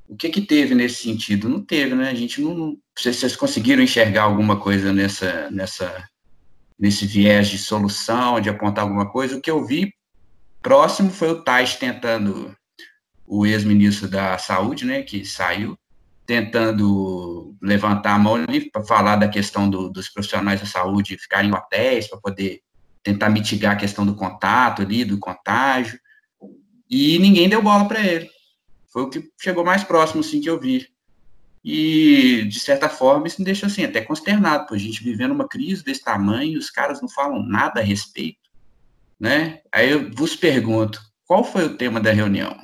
O 0.08 0.16
que, 0.16 0.30
que 0.30 0.40
teve 0.40 0.74
nesse 0.74 1.02
sentido? 1.02 1.46
Não 1.46 1.60
teve, 1.60 1.94
né? 1.94 2.08
A 2.08 2.14
gente 2.14 2.40
não. 2.40 2.78
vocês, 2.96 3.16
vocês 3.16 3.36
conseguiram 3.36 3.82
enxergar 3.82 4.22
alguma 4.22 4.58
coisa 4.58 4.94
nessa, 4.94 5.50
nessa, 5.50 6.08
nesse 6.78 7.04
viés 7.04 7.48
de 7.48 7.58
solução, 7.58 8.40
de 8.40 8.48
apontar 8.48 8.84
alguma 8.84 9.12
coisa? 9.12 9.36
O 9.36 9.42
que 9.42 9.50
eu 9.50 9.62
vi 9.62 9.92
próximo 10.62 11.10
foi 11.10 11.32
o 11.32 11.42
Tais 11.42 11.76
tentando 11.76 12.56
o 13.26 13.46
ex-ministro 13.46 14.08
da 14.08 14.36
Saúde, 14.38 14.84
né, 14.84 15.02
que 15.02 15.24
saiu, 15.24 15.78
tentando 16.26 17.54
levantar 17.60 18.14
a 18.14 18.18
mão 18.18 18.34
ali 18.34 18.70
para 18.70 18.82
falar 18.84 19.16
da 19.16 19.28
questão 19.28 19.68
do, 19.68 19.90
dos 19.90 20.08
profissionais 20.08 20.60
da 20.60 20.66
saúde 20.66 21.18
ficarem 21.18 21.50
em 21.50 21.54
hotéis 21.54 22.08
para 22.08 22.18
poder 22.18 22.62
tentar 23.02 23.28
mitigar 23.28 23.74
a 23.74 23.76
questão 23.76 24.06
do 24.06 24.14
contato 24.14 24.80
ali, 24.80 25.04
do 25.04 25.18
contágio, 25.18 25.98
e 26.88 27.18
ninguém 27.18 27.48
deu 27.48 27.62
bola 27.62 27.86
para 27.86 28.00
ele. 28.00 28.30
Foi 28.90 29.02
o 29.02 29.10
que 29.10 29.30
chegou 29.40 29.64
mais 29.64 29.84
próximo, 29.84 30.20
assim, 30.20 30.40
que 30.40 30.48
eu 30.48 30.58
vi. 30.58 30.88
E, 31.62 32.44
de 32.48 32.60
certa 32.60 32.88
forma, 32.88 33.26
isso 33.26 33.40
me 33.40 33.44
deixa, 33.44 33.66
assim, 33.66 33.84
até 33.84 34.00
consternado, 34.00 34.66
por 34.66 34.76
a 34.76 34.78
gente 34.78 35.02
vivendo 35.02 35.32
uma 35.32 35.48
crise 35.48 35.82
desse 35.82 36.02
tamanho, 36.02 36.58
os 36.58 36.70
caras 36.70 37.00
não 37.02 37.08
falam 37.08 37.42
nada 37.42 37.80
a 37.80 37.82
respeito, 37.82 38.50
né? 39.18 39.60
Aí 39.72 39.90
eu 39.90 40.10
vos 40.12 40.36
pergunto, 40.36 41.00
qual 41.26 41.42
foi 41.42 41.64
o 41.64 41.76
tema 41.76 42.00
da 42.00 42.12
reunião? 42.12 42.56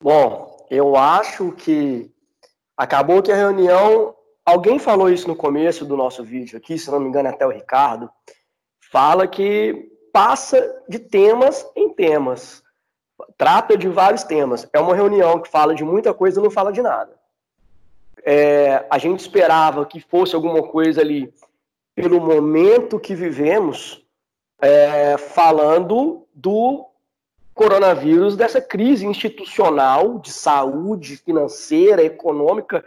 Bom, 0.00 0.66
eu 0.70 0.96
acho 0.96 1.52
que 1.52 2.10
acabou 2.76 3.22
que 3.22 3.32
a 3.32 3.36
reunião. 3.36 4.14
Alguém 4.44 4.78
falou 4.78 5.10
isso 5.10 5.28
no 5.28 5.36
começo 5.36 5.84
do 5.84 5.96
nosso 5.96 6.24
vídeo 6.24 6.56
aqui, 6.56 6.78
se 6.78 6.90
não 6.90 7.00
me 7.00 7.08
engano, 7.08 7.28
até 7.28 7.46
o 7.46 7.50
Ricardo. 7.50 8.08
Fala 8.90 9.26
que 9.26 9.90
passa 10.12 10.82
de 10.88 10.98
temas 10.98 11.68
em 11.76 11.92
temas. 11.92 12.62
Trata 13.36 13.76
de 13.76 13.88
vários 13.88 14.22
temas. 14.22 14.68
É 14.72 14.78
uma 14.78 14.94
reunião 14.94 15.40
que 15.40 15.50
fala 15.50 15.74
de 15.74 15.84
muita 15.84 16.14
coisa 16.14 16.40
e 16.40 16.42
não 16.42 16.50
fala 16.50 16.72
de 16.72 16.80
nada. 16.80 17.18
É, 18.24 18.86
a 18.88 18.98
gente 18.98 19.20
esperava 19.20 19.84
que 19.84 20.00
fosse 20.00 20.34
alguma 20.34 20.62
coisa 20.62 21.00
ali 21.00 21.32
pelo 21.94 22.20
momento 22.20 23.00
que 23.00 23.14
vivemos, 23.14 24.04
é, 24.60 25.18
falando 25.18 26.26
do 26.32 26.87
coronavírus, 27.58 28.36
dessa 28.36 28.60
crise 28.60 29.04
institucional 29.04 30.20
de 30.20 30.32
saúde 30.32 31.16
financeira, 31.16 32.04
econômica 32.04 32.84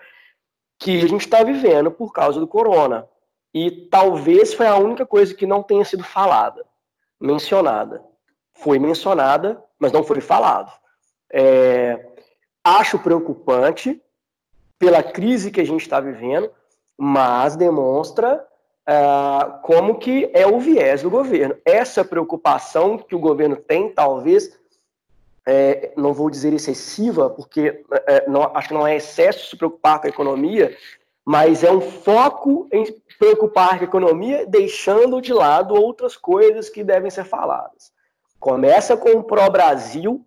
que 0.79 0.97
a 1.03 1.07
gente 1.09 1.25
está 1.25 1.43
vivendo 1.43 1.91
por 1.91 2.13
causa 2.13 2.39
do 2.39 2.47
corona. 2.47 3.05
E 3.53 3.69
talvez 3.69 4.53
foi 4.53 4.65
a 4.65 4.77
única 4.77 5.05
coisa 5.05 5.35
que 5.35 5.45
não 5.45 5.61
tenha 5.61 5.83
sido 5.83 6.05
falada, 6.05 6.65
mencionada. 7.19 8.01
Foi 8.53 8.79
mencionada, 8.79 9.61
mas 9.77 9.91
não 9.91 10.05
foi 10.05 10.21
falado. 10.21 10.71
É, 11.33 12.07
acho 12.63 12.97
preocupante 12.97 14.01
pela 14.79 15.03
crise 15.03 15.51
que 15.51 15.59
a 15.59 15.65
gente 15.65 15.81
está 15.81 15.99
vivendo, 15.99 16.49
mas 16.97 17.57
demonstra 17.57 18.41
uh, 18.87 19.61
como 19.63 19.99
que 19.99 20.31
é 20.33 20.47
o 20.47 20.59
viés 20.61 21.03
do 21.03 21.09
governo. 21.09 21.57
Essa 21.65 22.05
preocupação 22.05 22.97
que 22.97 23.13
o 23.13 23.19
governo 23.19 23.57
tem, 23.57 23.89
talvez, 23.89 24.60
é, 25.45 25.91
não 25.97 26.13
vou 26.13 26.29
dizer 26.29 26.53
excessiva, 26.53 27.29
porque 27.29 27.83
é, 28.07 28.29
não, 28.29 28.55
acho 28.55 28.67
que 28.67 28.73
não 28.73 28.87
é 28.87 28.95
excesso 28.95 29.49
se 29.49 29.57
preocupar 29.57 29.99
com 29.99 30.07
a 30.07 30.09
economia, 30.09 30.75
mas 31.25 31.63
é 31.63 31.71
um 31.71 31.81
foco 31.81 32.67
em 32.71 32.85
preocupar 33.17 33.77
com 33.77 33.83
a 33.83 33.87
economia, 33.87 34.45
deixando 34.45 35.21
de 35.21 35.33
lado 35.33 35.75
outras 35.75 36.17
coisas 36.17 36.69
que 36.69 36.83
devem 36.83 37.11
ser 37.11 37.23
faladas. 37.23 37.91
Começa 38.39 38.97
com 38.97 39.11
o 39.11 39.23
pró-Brasil, 39.23 40.25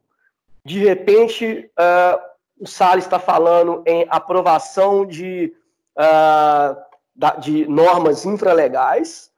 de 0.64 0.78
repente 0.78 1.70
uh, 1.78 2.34
o 2.58 2.66
Salles 2.66 3.04
está 3.04 3.18
falando 3.18 3.82
em 3.84 4.06
aprovação 4.08 5.04
de, 5.04 5.52
uh, 5.98 7.40
de 7.40 7.66
normas 7.66 8.24
infralegais, 8.24 9.30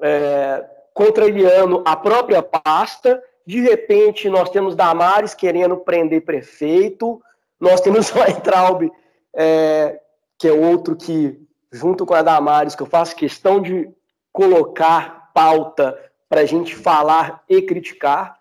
é, 0.00 0.64
contrariando 0.92 1.82
a 1.86 1.94
própria 1.96 2.42
pasta, 2.42 3.22
de 3.46 3.60
repente, 3.60 4.28
nós 4.28 4.50
temos 4.50 4.74
Damares 4.74 5.32
querendo 5.32 5.76
prender 5.76 6.24
prefeito, 6.24 7.22
nós 7.60 7.80
temos 7.80 8.10
o 8.14 8.18
Weintraub, 8.18 8.90
é, 9.32 10.00
que 10.38 10.48
é 10.48 10.52
outro 10.52 10.96
que, 10.96 11.38
junto 11.70 12.04
com 12.04 12.14
a 12.14 12.22
Damares, 12.22 12.74
que 12.74 12.82
eu 12.82 12.86
faço 12.86 13.14
questão 13.14 13.62
de 13.62 13.88
colocar 14.32 15.30
pauta 15.32 15.96
para 16.28 16.40
a 16.40 16.44
gente 16.44 16.74
falar 16.74 17.44
e 17.48 17.62
criticar. 17.62 18.36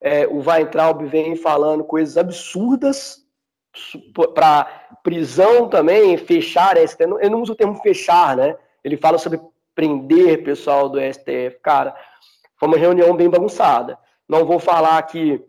É, 0.00 0.26
o 0.26 0.40
Weintraub 0.46 1.02
vem 1.06 1.34
falando 1.36 1.82
coisas 1.82 2.16
absurdas 2.16 3.24
para 4.34 4.64
prisão 5.02 5.68
também, 5.68 6.16
fechar, 6.16 6.76
ele 6.76 7.30
não 7.30 7.40
usa 7.40 7.52
o 7.52 7.56
termo 7.56 7.74
fechar, 7.76 8.36
né? 8.36 8.56
Ele 8.82 8.96
fala 8.96 9.16
sobre 9.16 9.40
prender 9.74 10.42
pessoal 10.42 10.88
do 10.88 10.98
STF. 10.98 11.58
Cara, 11.62 11.94
foi 12.56 12.68
uma 12.68 12.76
reunião 12.76 13.14
bem 13.14 13.30
bagunçada. 13.30 13.96
Não 14.30 14.44
vou 14.44 14.60
falar 14.60 15.02
que 15.02 15.44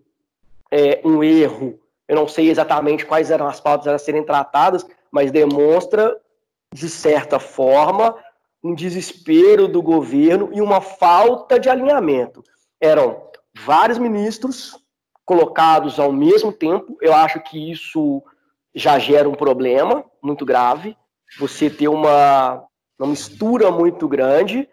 é, 0.71 1.01
um 1.05 1.23
erro. 1.23 1.79
Eu 2.07 2.15
não 2.15 2.27
sei 2.27 2.49
exatamente 2.49 3.05
quais 3.05 3.29
eram 3.29 3.45
as 3.45 3.61
pautas 3.61 3.85
a 3.85 3.99
serem 3.99 4.23
tratadas, 4.23 4.83
mas 5.11 5.29
demonstra, 5.31 6.19
de 6.73 6.89
certa 6.89 7.37
forma, 7.37 8.15
um 8.63 8.73
desespero 8.73 9.67
do 9.67 9.83
governo 9.83 10.49
e 10.51 10.59
uma 10.59 10.81
falta 10.81 11.59
de 11.59 11.69
alinhamento. 11.69 12.43
Eram 12.81 13.29
vários 13.53 13.99
ministros 13.99 14.75
colocados 15.23 15.99
ao 15.99 16.11
mesmo 16.11 16.51
tempo. 16.51 16.97
Eu 17.01 17.13
acho 17.13 17.39
que 17.39 17.71
isso 17.71 18.23
já 18.73 18.97
gera 18.97 19.29
um 19.29 19.35
problema 19.35 20.03
muito 20.23 20.43
grave. 20.43 20.97
Você 21.37 21.69
ter 21.69 21.87
uma, 21.87 22.65
uma 22.97 23.09
mistura 23.09 23.69
muito 23.69 24.07
grande 24.07 24.67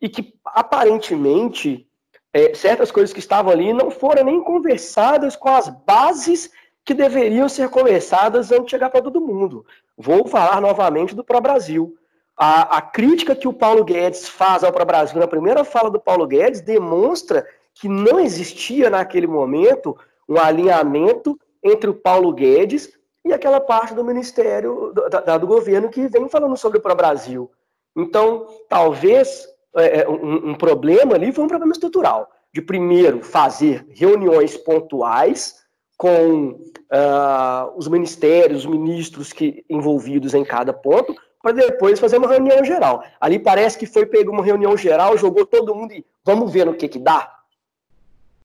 e 0.00 0.08
que 0.08 0.34
aparentemente 0.44 1.88
é, 2.32 2.54
certas 2.54 2.90
coisas 2.90 3.12
que 3.12 3.18
estavam 3.18 3.52
ali 3.52 3.72
não 3.72 3.90
foram 3.90 4.24
nem 4.24 4.42
conversadas 4.42 5.36
com 5.36 5.50
as 5.50 5.68
bases 5.68 6.50
que 6.84 6.94
deveriam 6.94 7.48
ser 7.48 7.68
conversadas 7.68 8.50
antes 8.50 8.64
de 8.64 8.70
chegar 8.70 8.90
para 8.90 9.02
todo 9.02 9.20
mundo. 9.20 9.64
Vou 9.96 10.26
falar 10.26 10.60
novamente 10.60 11.14
do 11.14 11.22
Pro 11.22 11.40
Brasil. 11.40 11.94
A, 12.36 12.78
a 12.78 12.82
crítica 12.82 13.36
que 13.36 13.46
o 13.46 13.52
Paulo 13.52 13.84
Guedes 13.84 14.28
faz 14.28 14.64
ao 14.64 14.72
Pro 14.72 14.84
Brasil 14.84 15.18
na 15.18 15.28
primeira 15.28 15.64
fala 15.64 15.90
do 15.90 16.00
Paulo 16.00 16.26
Guedes 16.26 16.60
demonstra 16.60 17.46
que 17.74 17.88
não 17.88 18.18
existia 18.18 18.90
naquele 18.90 19.26
momento 19.26 19.96
um 20.28 20.38
alinhamento 20.38 21.38
entre 21.62 21.90
o 21.90 21.94
Paulo 21.94 22.32
Guedes 22.32 22.90
e 23.24 23.32
aquela 23.32 23.60
parte 23.60 23.94
do 23.94 24.04
Ministério 24.04 24.92
do, 24.92 25.38
do 25.38 25.46
governo 25.46 25.88
que 25.88 26.08
vem 26.08 26.28
falando 26.28 26.56
sobre 26.56 26.78
o 26.78 26.80
Pro 26.80 26.94
Brasil. 26.94 27.50
Então, 27.94 28.46
talvez 28.68 29.46
é, 29.76 30.00
é, 30.00 30.08
um, 30.08 30.50
um, 30.50 30.54
problema 30.54 31.14
ali 31.14 31.32
foi 31.32 31.44
um 31.44 31.48
problema 31.48 31.72
estrutural. 31.72 32.30
De 32.52 32.60
primeiro 32.60 33.22
fazer 33.22 33.86
reuniões 33.90 34.56
pontuais 34.56 35.62
com 35.96 36.50
uh, 36.50 37.72
os 37.76 37.88
ministérios, 37.88 38.64
os 38.64 38.70
ministros 38.70 39.32
que 39.32 39.64
envolvidos 39.70 40.34
em 40.34 40.44
cada 40.44 40.72
ponto, 40.72 41.14
para 41.42 41.52
depois 41.52 41.98
fazer 41.98 42.18
uma 42.18 42.28
reunião 42.28 42.64
geral. 42.64 43.02
Ali 43.20 43.38
parece 43.38 43.78
que 43.78 43.86
foi 43.86 44.04
pegou 44.06 44.34
uma 44.34 44.44
reunião 44.44 44.76
geral, 44.76 45.16
jogou 45.16 45.46
todo 45.46 45.74
mundo 45.74 45.92
e 45.92 46.04
vamos 46.24 46.52
ver 46.52 46.66
no 46.66 46.74
que 46.74 46.88
que 46.88 46.98
dá. 46.98 47.32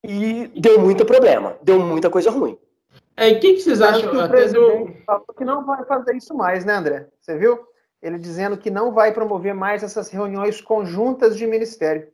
E 0.02 0.50
deu 0.56 0.80
muito 0.80 1.04
problema, 1.04 1.56
deu 1.62 1.78
muita 1.80 2.08
coisa 2.08 2.30
ruim. 2.30 2.56
É, 3.16 3.30
e 3.30 3.34
o 3.34 3.40
que, 3.40 3.54
que, 3.54 3.60
vocês 3.60 3.82
acham? 3.82 4.10
Que 4.10 4.16
o 4.16 4.28
presidente 4.28 4.92
do... 4.92 5.04
falou 5.04 5.26
que 5.36 5.44
não 5.44 5.66
vai 5.66 5.84
fazer 5.84 6.16
isso 6.16 6.34
mais, 6.34 6.64
né, 6.64 6.74
André? 6.74 7.08
Você 7.20 7.36
viu? 7.36 7.58
Ele 8.02 8.18
dizendo 8.18 8.56
que 8.56 8.70
não 8.70 8.92
vai 8.92 9.12
promover 9.12 9.54
mais 9.54 9.82
essas 9.82 10.08
reuniões 10.08 10.60
conjuntas 10.60 11.36
de 11.36 11.46
ministério. 11.46 12.08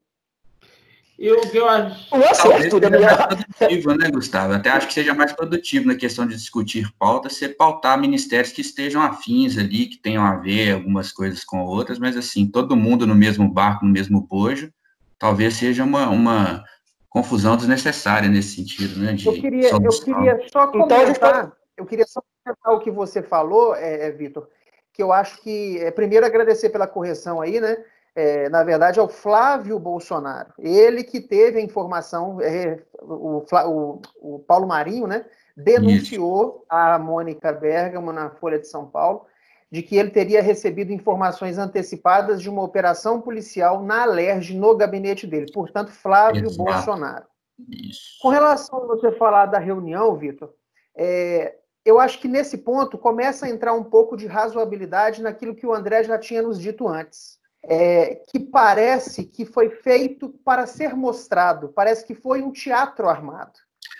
Eu, 1.17 1.41
eu 1.53 1.69
acho. 1.69 2.11
Talvez 2.11 2.37
seja 2.37 2.91
mais 2.91 3.17
produtivo, 3.17 3.95
né, 3.95 4.11
Gustavo? 4.11 4.53
Até 4.53 4.71
acho 4.71 4.89
que 4.89 4.95
seja 4.95 5.15
mais 5.15 5.33
produtivo 5.33 5.87
na 5.87 5.95
questão 5.95 6.27
de 6.27 6.35
discutir 6.35 6.93
pauta, 6.99 7.29
você 7.29 7.49
pautar 7.49 8.01
ministérios 8.01 8.53
que 8.53 8.61
estejam 8.61 9.01
afins 9.01 9.57
ali, 9.57 9.87
que 9.87 9.99
tenham 9.99 10.25
a 10.25 10.37
ver 10.37 10.73
algumas 10.73 11.13
coisas 11.13 11.45
com 11.45 11.63
outras, 11.65 12.01
mas 12.01 12.17
assim, 12.17 12.51
todo 12.51 12.77
mundo 12.77 13.07
no 13.07 13.15
mesmo 13.15 13.49
barco, 13.49 13.85
no 13.85 13.93
mesmo 13.93 14.21
bojo, 14.21 14.73
talvez 15.17 15.55
seja 15.55 15.85
uma, 15.85 16.09
uma 16.09 16.65
confusão 17.09 17.57
desnecessária 17.57 18.29
nesse 18.29 18.57
sentido, 18.57 18.99
né? 18.99 19.13
eu, 19.25 19.33
queria, 19.35 19.71
eu 19.71 19.81
queria 19.81 20.49
só 20.53 20.65
então, 20.65 20.89
comentar, 20.89 21.53
eu 21.77 21.87
queria 21.87 22.07
só 22.09 22.21
comentar 22.43 22.75
o 22.75 22.81
que 22.81 22.91
você 22.91 23.23
falou, 23.23 23.77
é, 23.77 24.09
é 24.09 24.11
Vitor 24.11 24.49
que 24.95 25.03
eu 25.03 25.13
acho 25.13 25.43
que, 25.43 25.79
é, 25.81 25.91
primeiro, 25.91 26.25
agradecer 26.25 26.71
pela 26.71 26.87
correção 26.87 27.41
aí, 27.41 27.61
né? 27.61 27.77
É, 28.17 28.49
na 28.49 28.63
verdade, 28.63 29.01
é 29.01 29.03
o 29.03 29.09
Flávio 29.09 29.77
Bolsonaro. 29.77 30.53
Ele 30.57 31.03
que 31.03 31.21
teve 31.21 31.59
a 31.59 31.63
informação, 31.63 32.41
é, 32.41 32.79
o, 33.03 33.45
o, 33.45 34.03
o, 34.21 34.39
Paulo 34.39 34.69
Marinho, 34.69 35.09
né? 35.09 35.25
Denunciou 35.57 36.47
Isso. 36.47 36.67
a 36.69 36.97
Mônica 36.97 37.53
Bergamo 37.53 38.13
na 38.13 38.31
Folha 38.31 38.59
de 38.59 38.69
São 38.69 38.87
Paulo 38.87 39.27
de 39.71 39.83
que 39.83 39.97
ele 39.97 40.11
teria 40.11 40.41
recebido 40.41 40.93
informações 40.93 41.59
antecipadas 41.59 42.41
de 42.41 42.49
uma 42.49 42.63
operação 42.63 43.21
policial 43.21 43.83
na 43.83 44.03
Alerj, 44.03 44.57
no 44.57 44.77
gabinete 44.77 45.27
dele. 45.27 45.51
Portanto, 45.53 45.91
Flávio 45.91 46.45
Exato. 46.45 46.63
Bolsonaro. 46.63 47.25
Isso. 47.69 48.17
Com 48.23 48.29
relação 48.29 48.85
a 48.85 48.87
você 48.87 49.11
falar 49.11 49.47
da 49.47 49.59
reunião, 49.59 50.15
Vitor, 50.15 50.55
é, 50.97 51.57
eu 51.85 52.01
acho 52.01 52.19
que 52.19 52.29
nesse 52.29 52.59
ponto 52.59 52.97
começa 52.97 53.47
a 53.47 53.51
entrar 53.51 53.75
um 53.75 53.85
pouco 53.85 54.17
de 54.17 54.27
razoabilidade 54.27 55.23
naquilo 55.23 55.55
que 55.55 55.67
o 55.67 55.75
André 55.75 56.03
já 56.03 56.19
tinha 56.19 56.41
nos 56.41 56.59
dito 56.59 56.89
antes. 56.89 57.39
É, 57.67 58.23
que 58.31 58.39
parece 58.39 59.25
que 59.25 59.47
foi 59.47 59.71
feito 59.71 60.29
para 60.45 60.67
ser 60.67 60.95
mostrado, 60.95 61.69
parece 61.69 62.05
que 62.05 62.15
foi 62.15 62.43
um 62.43 62.53
teatro 62.53 63.09
armado. 63.09 63.53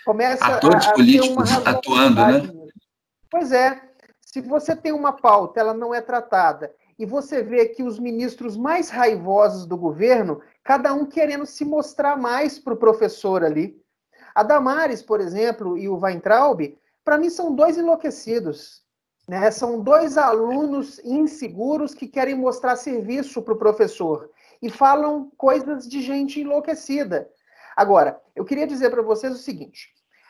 Começa 0.05 0.45
Atores 0.45 0.85
a, 0.85 0.89
a 0.91 0.93
políticos 0.93 1.51
atuando, 1.65 2.15
né? 2.15 2.69
Pois 3.29 3.51
é. 3.51 3.81
Se 4.21 4.41
você 4.41 4.75
tem 4.75 4.91
uma 4.91 5.13
pauta, 5.13 5.59
ela 5.59 5.73
não 5.73 5.95
é 5.95 6.01
tratada, 6.01 6.71
e 6.99 7.05
você 7.05 7.41
vê 7.41 7.67
que 7.67 7.81
os 7.81 7.97
ministros 7.97 8.55
mais 8.57 8.89
raivosos 8.89 9.65
do 9.65 9.77
governo, 9.77 10.41
cada 10.63 10.93
um 10.93 11.05
querendo 11.05 11.45
se 11.45 11.65
mostrar 11.65 12.17
mais 12.17 12.59
para 12.59 12.73
o 12.73 12.77
professor 12.77 13.43
ali. 13.43 13.81
A 14.33 14.43
Damares, 14.43 15.01
por 15.01 15.21
exemplo, 15.21 15.77
e 15.77 15.87
o 15.87 15.97
Weintraub 15.97 16.77
para 17.05 17.19
mim 17.19 17.29
são 17.29 17.53
dois 17.53 17.77
enlouquecidos. 17.77 18.83
Né? 19.27 19.49
São 19.51 19.81
dois 19.81 20.17
alunos 20.17 20.99
inseguros 20.99 21.93
que 21.93 22.07
querem 22.07 22.35
mostrar 22.35 22.75
serviço 22.75 23.41
para 23.41 23.53
o 23.53 23.57
professor 23.57 24.29
e 24.61 24.69
falam 24.69 25.31
coisas 25.37 25.87
de 25.87 26.01
gente 26.01 26.41
enlouquecida. 26.41 27.29
Agora, 27.75 28.21
eu 28.35 28.43
queria 28.43 28.67
dizer 28.67 28.89
para 28.89 29.01
vocês 29.01 29.33
o 29.33 29.37
seguinte: 29.37 29.89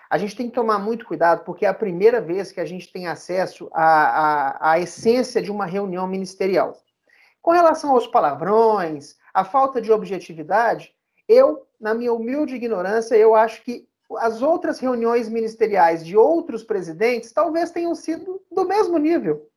a 0.10 0.18
gente 0.18 0.36
tem 0.36 0.48
que 0.48 0.56
tomar 0.56 0.80
muito 0.80 1.06
cuidado, 1.06 1.44
porque 1.44 1.66
é 1.66 1.70
a 1.70 1.74
primeira 1.74 2.22
vez 2.22 2.52
que 2.52 2.62
a 2.62 2.66
gente 2.66 2.92
tem 2.92 3.08
acesso 3.08 3.70
à, 3.74 3.84
à, 3.84 4.72
à 4.72 4.80
essência 4.80 5.42
de 5.42 5.52
uma 5.52 5.66
reunião 5.66 6.08
ministerial. 6.08 6.78
Com 7.42 7.52
relação 7.52 7.92
aos 7.92 8.08
palavrões, 8.08 9.16
a 9.34 9.44
falta 9.44 9.82
de 9.82 9.92
objetividade, 9.92 10.94
eu, 11.28 11.68
na 11.80 11.94
minha 11.94 12.14
humilde 12.14 12.56
ignorância, 12.56 13.16
eu 13.16 13.36
acho 13.36 13.62
que 13.64 13.88
as 14.18 14.42
outras 14.42 14.80
reuniões 14.80 15.28
ministeriais 15.28 16.06
de 16.06 16.16
outros 16.16 16.64
presidentes 16.64 17.32
talvez 17.32 17.72
tenham 17.72 17.96
sido 17.96 18.42
do 18.52 18.66
mesmo 18.66 18.98
nível. 18.98 19.50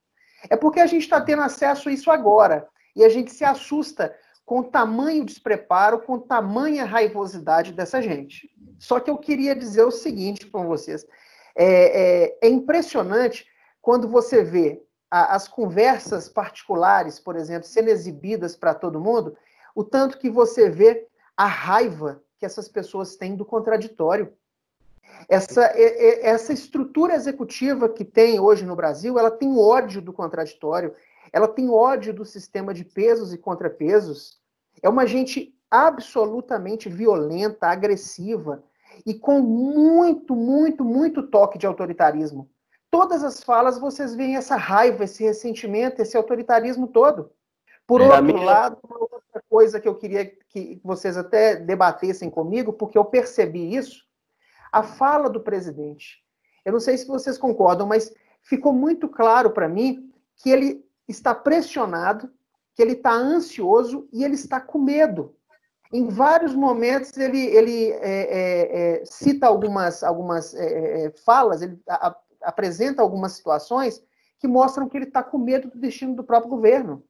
É 0.49 0.57
porque 0.57 0.81
a 0.81 0.87
gente 0.87 1.03
está 1.03 1.21
tendo 1.21 1.43
acesso 1.43 1.89
a 1.89 1.93
isso 1.93 2.11
agora. 2.11 2.69
E 2.95 3.05
a 3.05 3.09
gente 3.09 3.33
se 3.33 3.45
assusta 3.45 4.15
com 4.45 4.61
o 4.61 4.65
tamanho 4.65 5.25
despreparo, 5.25 6.01
com 6.01 6.19
tamanha 6.19 6.85
raivosidade 6.85 7.73
dessa 7.73 8.01
gente. 8.01 8.49
Só 8.79 8.99
que 8.99 9.11
eu 9.11 9.19
queria 9.19 9.55
dizer 9.55 9.83
o 9.83 9.91
seguinte 9.91 10.47
para 10.47 10.63
vocês: 10.65 11.07
é, 11.55 11.65
é, 12.25 12.39
é, 12.43 12.49
impressionante 12.49 13.47
quando 13.83 14.09
você 14.09 14.43
vê 14.43 14.83
a, 15.11 15.35
as 15.35 15.49
conversas 15.49 16.29
particulares, 16.29 17.19
por 17.19 17.37
exemplo, 17.37 17.69
sendo 17.69 17.89
exibidas 17.89 18.57
para 18.57 18.75
todo 18.75 19.01
mundo, 19.01 19.37
o 19.75 19.85
tanto 19.85 20.19
que 20.19 20.31
você 20.31 20.71
vê 20.71 21.07
a 21.37 21.47
raiva 21.47 22.23
que 22.39 22.47
essas 22.47 22.69
pessoas 22.69 23.17
têm 23.17 23.37
do 23.37 23.45
contraditório. 23.45 24.33
Essa, 25.29 25.65
essa 26.23 26.53
estrutura 26.53 27.15
executiva 27.15 27.89
que 27.89 28.05
tem 28.05 28.41
hoje 28.41 28.65
no 28.65 28.75
Brasil, 28.75 29.19
ela 29.19 29.31
tem 29.31 29.59
ódio 29.59 30.01
do 30.01 30.13
contraditório, 30.13 30.95
ela 31.33 31.47
tem 31.47 31.69
ódio 31.69 32.15
do 32.15 32.25
sistema 32.25 32.73
de 32.73 32.85
pesos 32.85 33.33
e 33.33 33.39
contrapesos. 33.39 34.39
É 34.83 34.89
uma 34.89 35.07
gente 35.07 35.55
absolutamente 35.71 36.89
violenta, 36.89 37.67
agressiva 37.67 38.65
e 39.05 39.15
com 39.15 39.41
muito, 39.41 40.35
muito, 40.35 40.85
muito 40.85 41.23
toque 41.25 41.59
de 41.59 41.67
autoritarismo. 41.67 42.49
Todas 42.91 43.23
as 43.23 43.43
falas 43.43 43.79
vocês 43.79 44.15
veem 44.15 44.37
essa 44.37 44.57
raiva, 44.57 45.05
esse 45.05 45.23
ressentimento, 45.23 46.01
esse 46.01 46.17
autoritarismo 46.17 46.89
todo. 46.89 47.31
Por 47.87 48.01
é, 48.01 48.07
outro 48.07 48.25
minha... 48.25 48.45
lado, 48.45 48.79
uma 48.83 48.99
outra 49.01 49.43
coisa 49.49 49.79
que 49.79 49.89
eu 49.89 49.95
queria 49.95 50.25
que 50.49 50.81
vocês 50.83 51.17
até 51.17 51.57
debatessem 51.57 52.31
comigo, 52.31 52.73
porque 52.73 52.97
eu 52.97 53.05
percebi 53.05 53.75
isso, 53.75 54.08
a 54.73 54.83
fala 54.83 55.29
do 55.29 55.41
presidente. 55.41 56.23
Eu 56.65 56.73
não 56.73 56.81
sei 56.81 56.97
se 56.99 57.07
vocês 57.07 57.39
concordam, 57.39 57.87
mas 57.87 58.13
ficou 58.43 58.73
muito 58.73 59.09
claro 59.09 59.51
para 59.51 59.69
mim 59.69 60.13
que 60.37 60.51
ele 60.51 60.85
está 61.07 61.35
pressionado, 61.35 62.31
que 62.75 62.83
ele 62.83 62.93
está 62.93 63.13
ansioso 63.13 64.09
e 64.13 64.25
ele 64.25 64.35
está 64.35 64.61
com 64.61 64.79
medo. 64.79 65.35
Em 65.93 66.09
vários 66.09 66.55
momentos 66.55 67.17
ele, 67.17 67.47
ele 67.47 67.91
é, 67.93 67.99
é, 68.03 69.01
é, 69.01 69.05
cita 69.07 69.47
algumas, 69.47 70.03
algumas 70.03 70.55
é, 70.55 71.07
é, 71.07 71.11
falas, 71.25 71.63
ele 71.63 71.81
a, 71.89 72.15
apresenta 72.43 73.01
algumas 73.01 73.33
situações 73.33 74.03
que 74.39 74.47
mostram 74.47 74.89
que 74.89 74.97
ele 74.97 75.07
está 75.07 75.23
com 75.23 75.39
medo 75.39 75.69
do 75.69 75.79
destino 75.79 76.15
do 76.15 76.23
próprio 76.23 76.51
governo. 76.51 77.03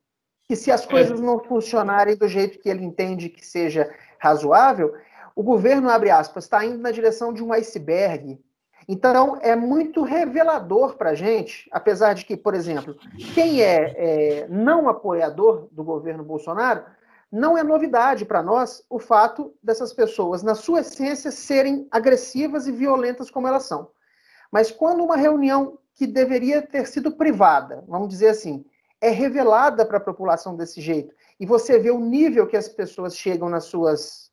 Que 0.46 0.56
se 0.56 0.70
as 0.70 0.86
coisas 0.86 1.20
não 1.20 1.38
funcionarem 1.40 2.16
do 2.16 2.26
jeito 2.26 2.58
que 2.58 2.70
ele 2.70 2.82
entende 2.82 3.28
que 3.28 3.44
seja 3.44 3.92
razoável, 4.18 4.94
o 5.38 5.42
governo, 5.44 5.88
abre 5.88 6.10
aspas, 6.10 6.42
está 6.42 6.64
indo 6.64 6.78
na 6.78 6.90
direção 6.90 7.32
de 7.32 7.44
um 7.44 7.52
iceberg. 7.52 8.40
Então, 8.88 9.38
é 9.40 9.54
muito 9.54 10.02
revelador 10.02 10.96
para 10.96 11.10
a 11.10 11.14
gente, 11.14 11.68
apesar 11.70 12.14
de 12.14 12.24
que, 12.24 12.36
por 12.36 12.56
exemplo, 12.56 12.96
quem 13.36 13.62
é, 13.62 13.94
é, 13.96 14.48
não 14.48 14.88
apoiador 14.88 15.68
do 15.70 15.84
governo 15.84 16.24
Bolsonaro 16.24 16.82
não 17.30 17.56
é 17.56 17.62
novidade 17.62 18.24
para 18.24 18.42
nós 18.42 18.82
o 18.90 18.98
fato 18.98 19.54
dessas 19.62 19.92
pessoas, 19.92 20.42
na 20.42 20.56
sua 20.56 20.80
essência, 20.80 21.30
serem 21.30 21.86
agressivas 21.88 22.66
e 22.66 22.72
violentas 22.72 23.30
como 23.30 23.46
elas 23.46 23.62
são. 23.62 23.92
Mas 24.50 24.72
quando 24.72 25.04
uma 25.04 25.16
reunião 25.16 25.78
que 25.94 26.04
deveria 26.04 26.60
ter 26.62 26.84
sido 26.88 27.12
privada, 27.12 27.84
vamos 27.86 28.08
dizer 28.08 28.30
assim, 28.30 28.64
é 29.00 29.10
revelada 29.10 29.86
para 29.86 29.98
a 29.98 30.00
população 30.00 30.56
desse 30.56 30.80
jeito, 30.80 31.14
e 31.38 31.46
você 31.46 31.78
vê 31.78 31.92
o 31.92 32.00
nível 32.00 32.48
que 32.48 32.56
as 32.56 32.68
pessoas 32.68 33.16
chegam 33.16 33.48
nas 33.48 33.66
suas, 33.66 34.27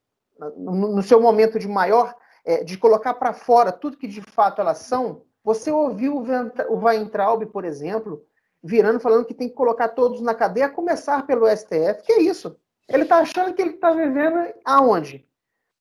no, 0.58 1.02
seu 1.02 1.22
momento 1.22 1.60
de 1.60 1.68
maior, 1.68 2.16
é, 2.44 2.64
de 2.64 2.78
colocar 2.78 3.14
para 3.14 3.34
fora 3.34 3.72
tudo 3.72 3.98
que 3.98 4.08
de 4.08 4.22
fato 4.22 4.62
elas 4.62 4.80
são, 4.80 5.24
você 5.44 5.72
ouviu 5.72 6.18
o 6.18 6.86
Weintraub, 6.86 7.46
por 7.46 7.66
exemplo, 7.66 8.26
virando 8.64 9.00
falando 9.00 9.26
que 9.26 9.34
tem 9.34 9.48
que 9.48 9.54
colocar 9.54 9.90
todos 9.90 10.20
na 10.22 10.34
cadeia, 10.34 10.66
a 10.66 10.70
começar 10.70 11.26
pelo 11.28 11.48
STF. 11.48 12.04
Que 12.04 12.14
é 12.14 12.22
isso? 12.22 12.60
Ele 12.90 13.04
está 13.04 13.18
achando 13.20 13.54
que 13.54 13.62
ele 13.62 13.76
está 13.76 13.92
vivendo 13.92 14.54
aonde? 14.66 15.28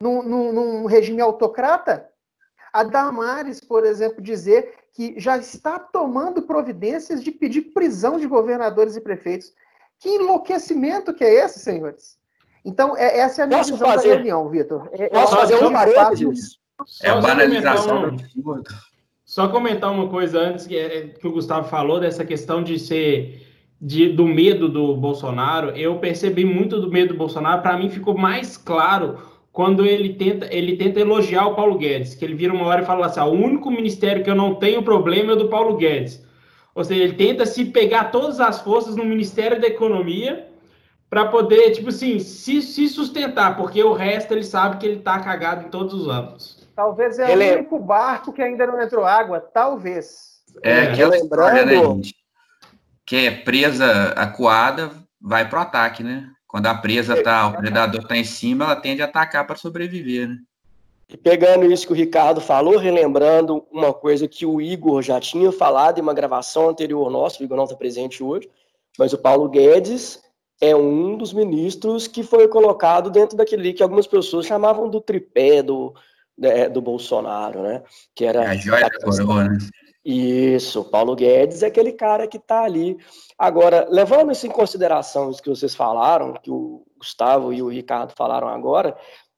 Num, 0.00 0.22
num, 0.22 0.52
num, 0.52 0.86
regime 0.86 1.22
autocrata? 1.22 2.10
A 2.72 2.82
Damares, 2.82 3.60
por 3.60 3.86
exemplo, 3.86 4.20
dizer 4.20 4.74
que 4.92 5.18
já 5.18 5.38
está 5.38 5.78
tomando 5.78 6.42
providências 6.42 7.22
de 7.22 7.30
pedir 7.30 7.72
prisão 7.72 8.18
de 8.18 8.26
governadores 8.26 8.96
e 8.96 9.00
prefeitos. 9.00 9.52
Que 9.98 10.10
enlouquecimento 10.10 11.14
que 11.14 11.24
é 11.24 11.44
esse, 11.44 11.60
senhores? 11.60 12.18
Então, 12.64 12.96
é, 12.96 13.18
essa 13.18 13.42
é 13.42 13.44
a 13.44 13.46
minha 13.46 13.58
Posso 13.58 13.72
visão 13.72 13.88
fazer, 13.88 14.08
da 14.08 14.14
reunião, 14.14 14.48
Vitor. 14.48 14.88
É, 14.92 15.08
Posso 15.08 15.36
fazer 15.36 15.62
um 15.62 15.72
parênteses? 15.72 16.58
É 17.02 17.10
a 17.10 17.20
banalização 17.20 18.16
do 18.16 18.62
Só 19.24 19.48
comentar 19.48 19.92
uma 19.92 20.08
coisa 20.08 20.40
antes 20.40 20.66
que, 20.66 20.76
é, 20.76 21.08
que 21.08 21.26
o 21.26 21.32
Gustavo 21.32 21.68
falou 21.68 22.00
dessa 22.00 22.24
questão 22.24 22.62
de 22.62 22.78
ser 22.78 23.46
de, 23.80 24.08
do 24.08 24.26
medo 24.26 24.68
do 24.68 24.96
Bolsonaro, 24.96 25.70
eu 25.76 25.98
percebi 25.98 26.44
muito 26.44 26.80
do 26.80 26.90
medo 26.90 27.12
do 27.12 27.18
Bolsonaro. 27.18 27.60
Para 27.60 27.76
mim, 27.76 27.90
ficou 27.90 28.16
mais 28.16 28.56
claro 28.56 29.18
quando 29.52 29.84
ele 29.84 30.14
tenta, 30.14 30.48
ele 30.50 30.76
tenta 30.76 31.00
elogiar 31.00 31.46
o 31.46 31.54
Paulo 31.54 31.76
Guedes, 31.76 32.14
que 32.14 32.24
ele 32.24 32.34
vira 32.34 32.52
uma 32.52 32.66
hora 32.66 32.82
e 32.82 32.86
fala 32.86 33.06
assim: 33.06 33.20
ah, 33.20 33.26
o 33.26 33.32
único 33.32 33.70
ministério 33.70 34.24
que 34.24 34.30
eu 34.30 34.34
não 34.34 34.54
tenho 34.54 34.82
problema 34.82 35.32
é 35.32 35.34
o 35.34 35.38
do 35.38 35.48
Paulo 35.48 35.76
Guedes. 35.76 36.24
Ou 36.74 36.82
seja, 36.82 37.04
ele 37.04 37.12
tenta 37.12 37.46
se 37.46 37.66
pegar 37.66 38.04
todas 38.04 38.40
as 38.40 38.60
forças 38.60 38.96
no 38.96 39.04
Ministério 39.04 39.60
da 39.60 39.68
Economia 39.68 40.48
para 41.08 41.26
poder, 41.26 41.70
tipo 41.72 41.90
assim, 41.90 42.18
se, 42.18 42.60
se 42.60 42.88
sustentar, 42.88 43.56
porque 43.56 43.82
o 43.82 43.92
resto 43.92 44.32
ele 44.32 44.44
sabe 44.44 44.78
que 44.78 44.86
ele 44.86 44.98
está 44.98 45.20
cagado 45.20 45.66
em 45.66 45.70
todos 45.70 45.94
os 45.94 46.08
âmbitos. 46.08 46.66
Talvez 46.74 47.18
é 47.18 47.30
ele... 47.30 47.50
o 47.50 47.54
único 47.58 47.78
barco 47.78 48.32
que 48.32 48.42
ainda 48.42 48.66
não 48.66 48.80
entrou 48.82 49.04
água, 49.04 49.40
talvez. 49.40 50.42
É, 50.62 50.70
é 50.70 50.92
aquela 50.92 51.16
história, 51.16 51.64
né, 51.64 51.76
gente? 51.76 52.14
que 53.06 53.16
é 53.26 53.30
presa 53.30 54.08
acuada, 54.16 54.90
vai 55.20 55.48
pro 55.48 55.60
ataque, 55.60 56.02
né? 56.02 56.30
Quando 56.46 56.66
a 56.66 56.74
presa 56.74 57.22
tá, 57.22 57.48
o 57.48 57.56
predador 57.56 58.06
tá 58.06 58.16
em 58.16 58.24
cima, 58.24 58.64
ela 58.64 58.76
tende 58.76 59.02
a 59.02 59.06
atacar 59.06 59.46
para 59.46 59.56
sobreviver, 59.56 60.28
né? 60.28 60.38
E 61.08 61.16
pegando 61.16 61.70
isso 61.70 61.86
que 61.86 61.92
o 61.92 61.96
Ricardo 61.96 62.40
falou, 62.40 62.78
relembrando 62.78 63.66
uma 63.70 63.92
coisa 63.92 64.26
que 64.26 64.46
o 64.46 64.60
Igor 64.60 65.02
já 65.02 65.20
tinha 65.20 65.52
falado 65.52 65.98
em 65.98 66.00
uma 66.02 66.14
gravação 66.14 66.70
anterior 66.70 67.10
nossa, 67.10 67.40
o 67.40 67.44
Igor 67.44 67.56
não 67.56 67.64
está 67.64 67.76
presente 67.76 68.22
hoje, 68.22 68.48
mas 68.98 69.12
o 69.12 69.18
Paulo 69.18 69.48
Guedes 69.48 70.23
é 70.68 70.76
um 70.76 71.16
dos 71.16 71.32
ministros 71.32 72.06
que 72.06 72.22
foi 72.22 72.48
colocado 72.48 73.10
dentro 73.10 73.36
daquele 73.36 73.72
que 73.72 73.82
algumas 73.82 74.06
pessoas 74.06 74.46
chamavam 74.46 74.88
do 74.88 75.00
tripé 75.00 75.62
do, 75.62 75.94
né, 76.36 76.68
do 76.68 76.80
Bolsonaro, 76.80 77.62
né? 77.62 77.82
Que 78.14 78.24
era 78.24 78.44
é 78.44 78.48
a 78.48 78.54
joia 78.54 78.88
da 78.88 78.98
coroa, 78.98 79.44
né? 79.48 79.58
Isso, 80.04 80.84
Paulo 80.84 81.16
Guedes 81.16 81.62
é 81.62 81.66
aquele 81.66 81.92
cara 81.92 82.26
que 82.26 82.36
está 82.36 82.62
ali. 82.62 82.98
Agora, 83.38 83.86
levando 83.90 84.32
isso 84.32 84.46
em 84.46 84.50
consideração, 84.50 85.30
isso 85.30 85.42
que 85.42 85.48
vocês 85.48 85.74
falaram, 85.74 86.34
que 86.34 86.50
o 86.50 86.84
Gustavo 86.98 87.52
e 87.52 87.62
o 87.62 87.68
Ricardo 87.68 88.12
falaram 88.14 88.48
agora, 88.48 88.94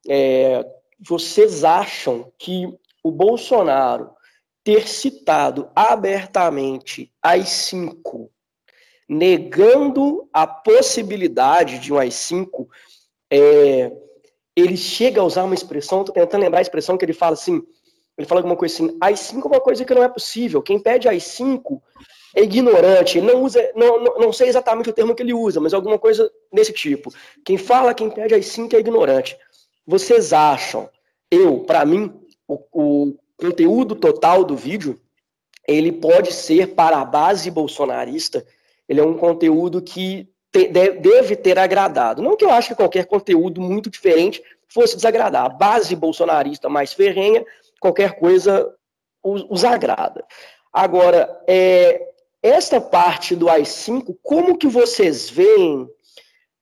é, 0.07 0.65
vocês 0.99 1.63
acham 1.63 2.31
que 2.37 2.67
o 3.01 3.11
Bolsonaro 3.11 4.11
ter 4.63 4.87
citado 4.87 5.69
abertamente 5.73 7.13
as 7.21 7.47
cinco, 7.47 8.29
negando 9.07 10.27
a 10.33 10.45
possibilidade 10.45 11.79
de 11.79 11.93
um 11.93 11.97
AI-5, 11.97 12.67
é, 13.31 13.91
ele 14.55 14.75
chega 14.75 15.21
a 15.21 15.23
usar 15.23 15.43
uma 15.43 15.55
expressão, 15.55 16.01
estou 16.01 16.13
tentando 16.13 16.41
lembrar 16.41 16.59
a 16.59 16.61
expressão 16.61 16.97
que 16.97 17.05
ele 17.05 17.13
fala 17.13 17.33
assim, 17.33 17.61
ele 18.17 18.27
fala 18.27 18.39
alguma 18.39 18.55
coisa 18.55 18.73
assim, 18.73 18.97
AI-5 18.99 19.45
é 19.45 19.47
uma 19.47 19.61
coisa 19.61 19.85
que 19.85 19.93
não 19.93 20.03
é 20.03 20.09
possível. 20.09 20.61
Quem 20.61 20.79
pede 20.79 21.07
AI-5 21.07 21.79
é 22.35 22.41
ignorante, 22.41 23.21
não 23.21 23.43
usa, 23.43 23.71
não, 23.75 24.03
não, 24.03 24.19
não, 24.19 24.33
sei 24.33 24.49
exatamente 24.49 24.89
o 24.89 24.93
termo 24.93 25.15
que 25.15 25.23
ele 25.23 25.33
usa, 25.33 25.59
mas 25.59 25.73
alguma 25.73 25.99
coisa 25.99 26.29
desse 26.51 26.73
tipo. 26.73 27.13
Quem 27.45 27.57
fala, 27.57 27.93
quem 27.93 28.09
pede 28.09 28.33
AI-5 28.33 28.73
é 28.73 28.79
ignorante. 28.79 29.37
Vocês 29.85 30.33
acham, 30.33 30.89
eu, 31.31 31.59
para 31.59 31.85
mim, 31.85 32.11
o, 32.47 32.59
o, 32.73 33.17
conteúdo 33.37 33.95
total 33.95 34.43
do 34.43 34.55
vídeo, 34.55 34.99
ele 35.67 35.91
pode 35.91 36.33
ser 36.33 36.73
para 36.73 36.99
a 36.99 37.05
base 37.05 37.51
bolsonarista, 37.51 38.43
ele 38.87 38.99
é 38.99 39.03
um 39.03 39.17
conteúdo 39.17 39.81
que 39.81 40.29
te, 40.51 40.67
deve 40.67 41.35
ter 41.35 41.59
agradado. 41.59 42.21
Não 42.21 42.35
que 42.35 42.45
eu 42.45 42.51
acho 42.51 42.69
que 42.69 42.75
qualquer 42.75 43.05
conteúdo 43.05 43.61
muito 43.61 43.89
diferente 43.89 44.41
fosse 44.67 44.95
desagradar. 44.95 45.45
A 45.45 45.49
base 45.49 45.95
bolsonarista 45.95 46.69
mais 46.69 46.93
ferrenha 46.93 47.45
qualquer 47.79 48.17
coisa 48.19 48.73
os, 49.23 49.45
os 49.49 49.65
agrada. 49.65 50.25
Agora, 50.71 51.41
é, 51.47 52.07
esta 52.41 52.79
parte 52.79 53.35
do 53.35 53.49
AI-5, 53.49 54.15
como 54.21 54.57
que 54.57 54.67
vocês 54.67 55.29
veem, 55.29 55.87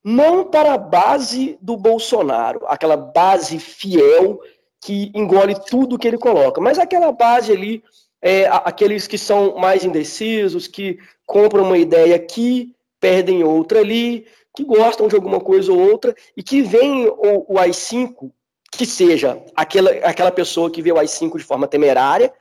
não 0.03 0.45
para 0.45 0.73
a 0.73 0.77
base 0.77 1.57
do 1.61 1.75
Bolsonaro, 1.75 2.61
aquela 2.67 2.95
base 2.95 3.59
fiel 3.59 4.39
que 4.81 5.11
engole 5.15 5.55
tudo 5.67 5.97
que 5.97 6.07
ele 6.07 6.17
coloca, 6.17 6.61
mas 6.61 6.77
aquela 6.77 7.11
base 7.11 7.51
ali, 7.51 7.83
é, 8.25 8.47
aqueles 8.47 9.05
que 9.05 9.19
são 9.19 9.55
mais 9.55 9.85
indecisos, 9.85 10.67
que 10.67 10.97
compram 11.27 11.63
uma 11.63 11.77
ideia 11.77 12.15
aqui, 12.15 12.73
perdem 12.99 13.43
outra 13.43 13.81
ali, 13.81 14.25
que 14.57 14.63
gostam 14.63 15.07
de 15.07 15.13
alguma 15.13 15.39
coisa 15.39 15.71
ou 15.71 15.79
outra, 15.79 16.15
e 16.35 16.41
que 16.41 16.63
veem 16.63 17.07
o, 17.07 17.45
o 17.47 17.59
AI-5 17.59 18.31
que 18.71 18.83
seja 18.83 19.39
aquela, 19.55 19.91
aquela 19.91 20.31
pessoa 20.31 20.71
que 20.71 20.81
vê 20.81 20.91
o 20.91 20.97
AI-5 20.97 21.37
de 21.37 21.43
forma 21.43 21.67
temerária, 21.67 22.33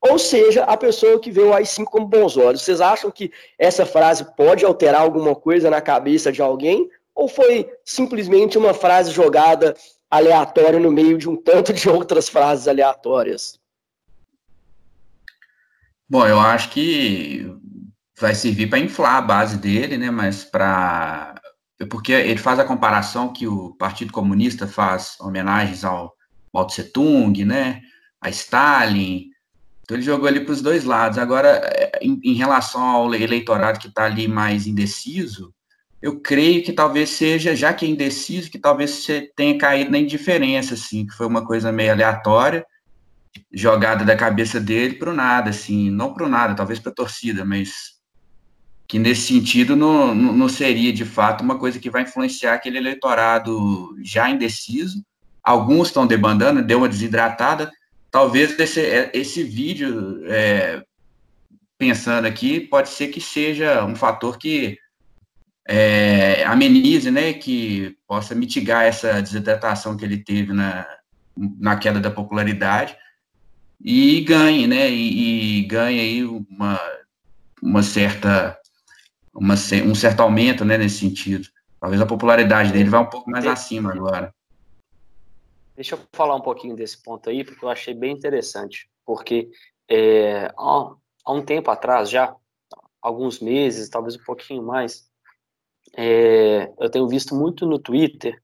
ou 0.00 0.18
seja, 0.18 0.64
a 0.64 0.74
pessoa 0.74 1.20
que 1.20 1.30
vê 1.30 1.42
o 1.42 1.52
AI-5 1.52 1.84
como 1.84 2.06
bons 2.06 2.38
olhos. 2.38 2.62
Vocês 2.62 2.80
acham 2.80 3.10
que 3.10 3.30
essa 3.58 3.84
frase 3.84 4.24
pode 4.38 4.64
alterar 4.64 5.02
alguma 5.02 5.34
coisa 5.34 5.68
na 5.68 5.82
cabeça 5.82 6.32
de 6.32 6.40
alguém? 6.40 6.88
Ou 7.14 7.28
foi 7.28 7.70
simplesmente 7.84 8.56
uma 8.56 8.72
frase 8.72 9.10
jogada 9.10 9.76
aleatória 10.10 10.80
no 10.80 10.90
meio 10.90 11.18
de 11.18 11.28
um 11.28 11.36
tanto 11.36 11.74
de 11.74 11.90
outras 11.90 12.26
frases 12.26 12.66
aleatórias? 12.66 13.60
Bom, 16.08 16.26
eu 16.26 16.38
acho 16.38 16.70
que 16.70 17.46
vai 18.18 18.34
servir 18.34 18.68
para 18.68 18.78
inflar 18.78 19.16
a 19.16 19.20
base 19.20 19.58
dele, 19.58 19.98
né? 19.98 20.10
Mas 20.10 20.44
para 20.44 21.34
porque 21.90 22.12
ele 22.12 22.38
faz 22.38 22.58
a 22.58 22.64
comparação 22.64 23.32
que 23.32 23.46
o 23.46 23.74
Partido 23.74 24.10
Comunista 24.10 24.66
faz 24.66 25.16
homenagens 25.20 25.84
ao 25.84 26.14
Mao 26.52 26.66
Tse 26.66 26.84
Tung, 26.84 27.44
né, 27.44 27.82
a 28.18 28.30
Stalin, 28.30 29.28
então 29.86 29.96
ele 29.96 30.02
jogou 30.02 30.26
ali 30.26 30.40
para 30.40 30.52
os 30.52 30.60
dois 30.60 30.84
lados. 30.84 31.16
Agora, 31.16 31.62
em, 32.02 32.20
em 32.24 32.34
relação 32.34 32.82
ao 32.82 33.14
eleitorado 33.14 33.78
que 33.78 33.86
está 33.86 34.04
ali 34.04 34.26
mais 34.26 34.66
indeciso, 34.66 35.54
eu 36.02 36.20
creio 36.20 36.62
que 36.64 36.72
talvez 36.72 37.10
seja, 37.10 37.54
já 37.54 37.72
que 37.72 37.86
é 37.86 37.88
indeciso, 37.88 38.50
que 38.50 38.58
talvez 38.58 38.90
você 38.90 39.30
tenha 39.36 39.56
caído 39.56 39.92
na 39.92 39.98
indiferença, 39.98 40.74
assim, 40.74 41.06
que 41.06 41.14
foi 41.14 41.26
uma 41.26 41.46
coisa 41.46 41.70
meio 41.70 41.92
aleatória, 41.92 42.66
jogada 43.52 44.04
da 44.04 44.16
cabeça 44.16 44.60
dele 44.60 44.94
para 44.94 45.10
o 45.10 45.14
nada, 45.14 45.50
assim, 45.50 45.90
não 45.90 46.12
para 46.12 46.24
o 46.24 46.28
nada, 46.28 46.54
talvez 46.54 46.78
para 46.78 46.92
a 46.92 46.94
torcida, 46.94 47.44
mas 47.44 47.96
que 48.88 48.98
nesse 48.98 49.22
sentido 49.22 49.74
não, 49.74 50.14
não 50.14 50.48
seria 50.48 50.92
de 50.92 51.04
fato 51.04 51.42
uma 51.42 51.58
coisa 51.58 51.78
que 51.78 51.90
vai 51.90 52.02
influenciar 52.02 52.54
aquele 52.54 52.78
eleitorado 52.78 53.96
já 54.02 54.30
indeciso. 54.30 55.04
Alguns 55.42 55.88
estão 55.88 56.06
debandando, 56.06 56.62
deu 56.62 56.78
uma 56.78 56.88
desidratada. 56.88 57.70
Talvez 58.10 58.58
esse, 58.58 58.80
é, 58.80 59.10
esse 59.12 59.42
vídeo, 59.42 60.22
é, 60.26 60.82
pensando 61.76 62.26
aqui, 62.26 62.60
pode 62.60 62.90
ser 62.90 63.08
que 63.08 63.20
seja 63.20 63.84
um 63.84 63.96
fator 63.96 64.38
que 64.38 64.78
é, 65.68 66.44
amenize, 66.44 67.10
né, 67.10 67.32
que 67.32 67.96
possa 68.06 68.36
mitigar 68.36 68.84
essa 68.84 69.20
desidratação 69.20 69.96
que 69.96 70.04
ele 70.04 70.18
teve 70.18 70.52
na, 70.52 70.86
na 71.36 71.76
queda 71.76 71.98
da 71.98 72.10
popularidade 72.10 72.96
e 73.80 74.20
ganhe, 74.22 74.66
né, 74.66 74.90
e, 74.90 75.58
e 75.58 75.62
ganhe 75.64 76.00
aí 76.00 76.24
uma, 76.24 76.80
uma 77.62 77.82
certa 77.82 78.58
uma, 79.34 79.54
um 79.54 79.94
certo 79.94 80.20
aumento 80.20 80.64
né, 80.64 80.78
nesse 80.78 80.98
sentido. 80.98 81.48
Talvez 81.78 82.00
a 82.00 82.06
popularidade 82.06 82.72
dele 82.72 82.88
vá 82.88 83.00
um 83.00 83.10
pouco 83.10 83.30
mais 83.30 83.46
acima 83.46 83.92
agora. 83.92 84.34
Deixa 85.74 85.94
eu 85.94 86.00
falar 86.12 86.34
um 86.34 86.40
pouquinho 86.40 86.74
desse 86.74 87.02
ponto 87.02 87.28
aí, 87.28 87.44
porque 87.44 87.62
eu 87.64 87.68
achei 87.68 87.92
bem 87.92 88.12
interessante. 88.12 88.88
Porque 89.04 89.50
é, 89.88 90.46
há, 90.56 90.94
há, 91.24 91.32
um 91.32 91.42
tempo 91.44 91.70
atrás, 91.70 92.08
já, 92.08 92.34
alguns 93.00 93.40
meses, 93.40 93.90
talvez 93.90 94.16
um 94.16 94.24
pouquinho 94.24 94.62
mais, 94.62 95.06
é, 95.94 96.72
eu 96.80 96.90
tenho 96.90 97.06
visto 97.06 97.34
muito 97.34 97.66
no 97.66 97.78
Twitter 97.78 98.42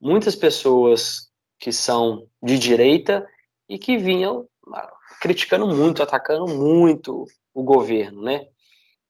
muitas 0.00 0.34
pessoas 0.34 1.30
que 1.58 1.72
são 1.72 2.26
de 2.42 2.58
direita 2.58 3.26
e 3.68 3.78
que 3.78 3.96
vinham 3.96 4.48
ah, 4.72 4.92
criticando 5.20 5.66
muito, 5.66 6.02
atacando 6.02 6.46
muito 6.46 7.26
o 7.52 7.62
governo, 7.62 8.22
né? 8.22 8.48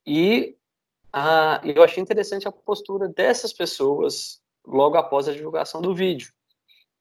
E 0.07 0.57
ah, 1.13 1.61
eu 1.65 1.83
achei 1.83 2.03
interessante 2.03 2.47
a 2.47 2.53
postura 2.53 3.09
dessas 3.09 3.53
pessoas 3.53 4.41
logo 4.65 4.97
após 4.97 5.29
a 5.29 5.33
divulgação 5.33 5.81
do 5.81 5.95
vídeo, 5.95 6.33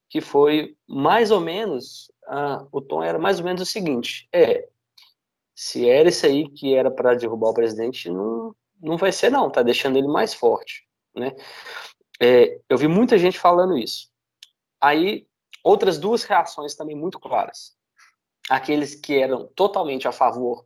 que 0.08 0.20
foi 0.20 0.76
mais 0.86 1.30
ou 1.30 1.40
menos, 1.40 2.10
ah, 2.26 2.66
o 2.72 2.80
tom 2.80 3.02
era 3.02 3.18
mais 3.18 3.38
ou 3.38 3.44
menos 3.44 3.62
o 3.62 3.66
seguinte, 3.66 4.28
é, 4.32 4.68
se 5.54 5.88
era 5.88 6.08
isso 6.08 6.26
aí 6.26 6.48
que 6.48 6.74
era 6.74 6.90
para 6.90 7.14
derrubar 7.14 7.50
o 7.50 7.54
presidente, 7.54 8.10
não, 8.10 8.54
não 8.80 8.96
vai 8.96 9.10
ser 9.10 9.30
não, 9.30 9.50
tá 9.50 9.62
deixando 9.62 9.96
ele 9.96 10.06
mais 10.06 10.34
forte, 10.34 10.86
né? 11.14 11.34
É, 12.20 12.58
eu 12.68 12.78
vi 12.78 12.88
muita 12.88 13.18
gente 13.18 13.38
falando 13.38 13.76
isso. 13.76 14.10
Aí, 14.80 15.25
outras 15.66 15.98
duas 15.98 16.22
reações 16.22 16.76
também 16.76 16.94
muito 16.94 17.18
claras. 17.18 17.76
Aqueles 18.48 18.94
que 18.94 19.18
eram 19.18 19.48
totalmente 19.48 20.06
a 20.06 20.12
favor, 20.12 20.64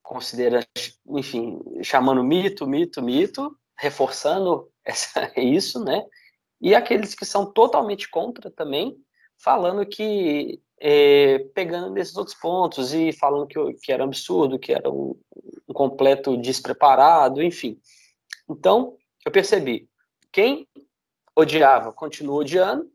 considera, 0.00 0.64
enfim, 1.08 1.60
chamando 1.82 2.22
mito, 2.22 2.64
mito, 2.64 3.02
mito, 3.02 3.58
reforçando 3.76 4.70
essa, 4.84 5.32
isso, 5.36 5.82
né? 5.84 6.06
E 6.60 6.72
aqueles 6.72 7.16
que 7.16 7.26
são 7.26 7.52
totalmente 7.52 8.08
contra 8.08 8.48
também, 8.48 8.96
falando 9.36 9.84
que, 9.84 10.62
é, 10.80 11.40
pegando 11.52 11.90
nesses 11.90 12.16
outros 12.16 12.36
pontos 12.36 12.94
e 12.94 13.12
falando 13.12 13.48
que, 13.48 13.58
que 13.82 13.90
era 13.90 14.04
absurdo, 14.04 14.58
que 14.58 14.72
era 14.72 14.88
um, 14.88 15.20
um 15.68 15.72
completo 15.74 16.36
despreparado, 16.36 17.42
enfim. 17.42 17.80
Então, 18.48 18.96
eu 19.26 19.32
percebi, 19.32 19.88
quem 20.30 20.68
odiava, 21.34 21.92
continua 21.92 22.36
odiando, 22.36 22.88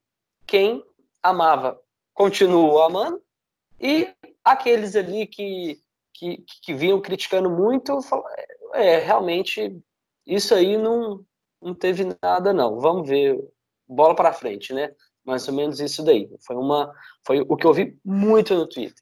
quem 0.47 0.83
amava, 1.23 1.79
continua 2.13 2.85
amando, 2.85 3.21
e 3.79 4.13
aqueles 4.43 4.95
ali 4.95 5.25
que, 5.25 5.81
que, 6.13 6.43
que 6.61 6.73
vinham 6.73 7.01
criticando 7.01 7.49
muito, 7.49 7.99
é, 8.73 8.99
realmente, 8.99 9.81
isso 10.27 10.53
aí 10.53 10.77
não, 10.77 11.25
não 11.61 11.73
teve 11.73 12.15
nada 12.21 12.53
não, 12.53 12.79
vamos 12.79 13.07
ver, 13.07 13.39
bola 13.87 14.15
para 14.15 14.33
frente, 14.33 14.73
né? 14.73 14.93
Mais 15.23 15.47
ou 15.47 15.53
menos 15.53 15.79
isso 15.79 16.03
daí. 16.03 16.29
Foi 16.41 16.55
uma, 16.57 16.93
foi 17.25 17.39
o 17.41 17.55
que 17.55 17.65
eu 17.65 17.73
vi 17.73 17.97
muito 18.03 18.53
no 18.53 18.67
Twitter. 18.67 19.01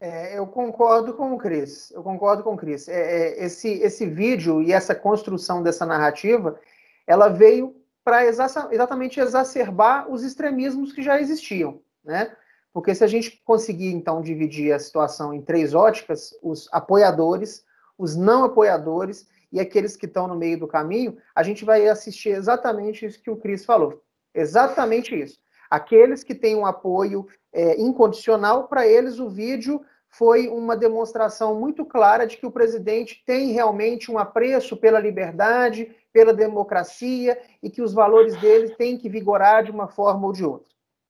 É, 0.00 0.36
eu 0.36 0.46
concordo 0.46 1.14
com 1.14 1.32
o 1.32 1.38
Cris. 1.38 1.92
Eu 1.92 2.02
concordo 2.02 2.42
com 2.42 2.54
o 2.54 2.56
Cris. 2.56 2.88
É, 2.88 2.94
é, 2.94 3.44
esse, 3.44 3.68
esse 3.68 4.04
vídeo 4.04 4.60
e 4.60 4.72
essa 4.72 4.94
construção 4.94 5.62
dessa 5.62 5.86
narrativa, 5.86 6.58
ela 7.06 7.28
veio 7.28 7.76
para 8.04 8.24
exa 8.24 8.68
exatamente 8.70 9.20
exacerbar 9.20 10.10
os 10.10 10.22
extremismos 10.22 10.92
que 10.92 11.02
já 11.02 11.20
existiam, 11.20 11.80
né? 12.04 12.34
Porque 12.72 12.94
se 12.94 13.04
a 13.04 13.06
gente 13.06 13.42
conseguir 13.44 13.92
então 13.92 14.22
dividir 14.22 14.72
a 14.72 14.78
situação 14.78 15.34
em 15.34 15.42
três 15.42 15.74
óticas, 15.74 16.34
os 16.42 16.68
apoiadores, 16.72 17.64
os 17.98 18.16
não 18.16 18.44
apoiadores 18.44 19.28
e 19.52 19.60
aqueles 19.60 19.96
que 19.96 20.06
estão 20.06 20.26
no 20.26 20.34
meio 20.34 20.58
do 20.58 20.66
caminho, 20.66 21.18
a 21.34 21.42
gente 21.42 21.64
vai 21.64 21.86
assistir 21.86 22.30
exatamente 22.30 23.04
isso 23.04 23.22
que 23.22 23.30
o 23.30 23.36
Cris 23.36 23.64
falou. 23.64 24.02
Exatamente 24.34 25.14
isso. 25.14 25.38
Aqueles 25.70 26.24
que 26.24 26.34
têm 26.34 26.56
um 26.56 26.66
apoio 26.66 27.26
é, 27.52 27.80
incondicional, 27.80 28.66
para 28.68 28.86
eles 28.86 29.18
o 29.18 29.28
vídeo 29.28 29.82
foi 30.08 30.48
uma 30.48 30.76
demonstração 30.76 31.58
muito 31.58 31.84
clara 31.84 32.26
de 32.26 32.36
que 32.36 32.46
o 32.46 32.50
presidente 32.50 33.22
tem 33.26 33.52
realmente 33.52 34.10
um 34.10 34.18
apreço 34.18 34.76
pela 34.76 35.00
liberdade, 35.00 35.94
pela 36.12 36.34
democracia 36.34 37.40
e 37.62 37.70
que 37.70 37.82
os 37.82 37.92
valores 37.92 38.36
dele 38.40 38.74
têm 38.76 38.98
que 38.98 39.08
vigorar 39.08 39.64
de 39.64 39.70
uma 39.70 39.88
forma 39.88 40.26
ou 40.26 40.32
de 40.32 40.44
outra. 40.44 40.68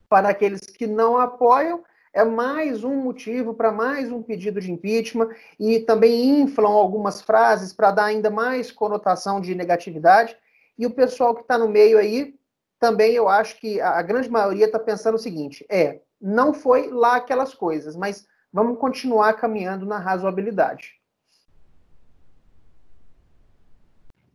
Para 0.08 0.28
aqueles 0.28 0.60
que 0.60 0.86
não 0.86 1.18
apoiam, 1.18 1.82
é 2.12 2.24
mais 2.24 2.84
um 2.84 2.94
motivo 2.96 3.54
para 3.54 3.72
mais 3.72 4.12
um 4.12 4.22
pedido 4.22 4.60
de 4.60 4.70
impeachment 4.70 5.30
e 5.58 5.80
também 5.80 6.40
inflam 6.42 6.70
algumas 6.70 7.22
frases 7.22 7.72
para 7.72 7.90
dar 7.90 8.04
ainda 8.04 8.30
mais 8.30 8.70
conotação 8.70 9.40
de 9.40 9.54
negatividade. 9.54 10.36
E 10.78 10.86
o 10.86 10.90
pessoal 10.90 11.34
que 11.34 11.40
está 11.40 11.56
no 11.56 11.68
meio 11.68 11.98
aí, 11.98 12.34
também 12.78 13.14
eu 13.14 13.28
acho 13.28 13.58
que 13.58 13.80
a 13.80 14.02
grande 14.02 14.30
maioria 14.30 14.66
está 14.66 14.78
pensando 14.78 15.14
o 15.14 15.18
seguinte: 15.18 15.64
é, 15.70 16.00
não 16.20 16.52
foi 16.52 16.88
lá 16.88 17.16
aquelas 17.16 17.54
coisas, 17.54 17.96
mas 17.96 18.26
vamos 18.52 18.78
continuar 18.78 19.32
caminhando 19.34 19.86
na 19.86 19.98
razoabilidade. 19.98 21.01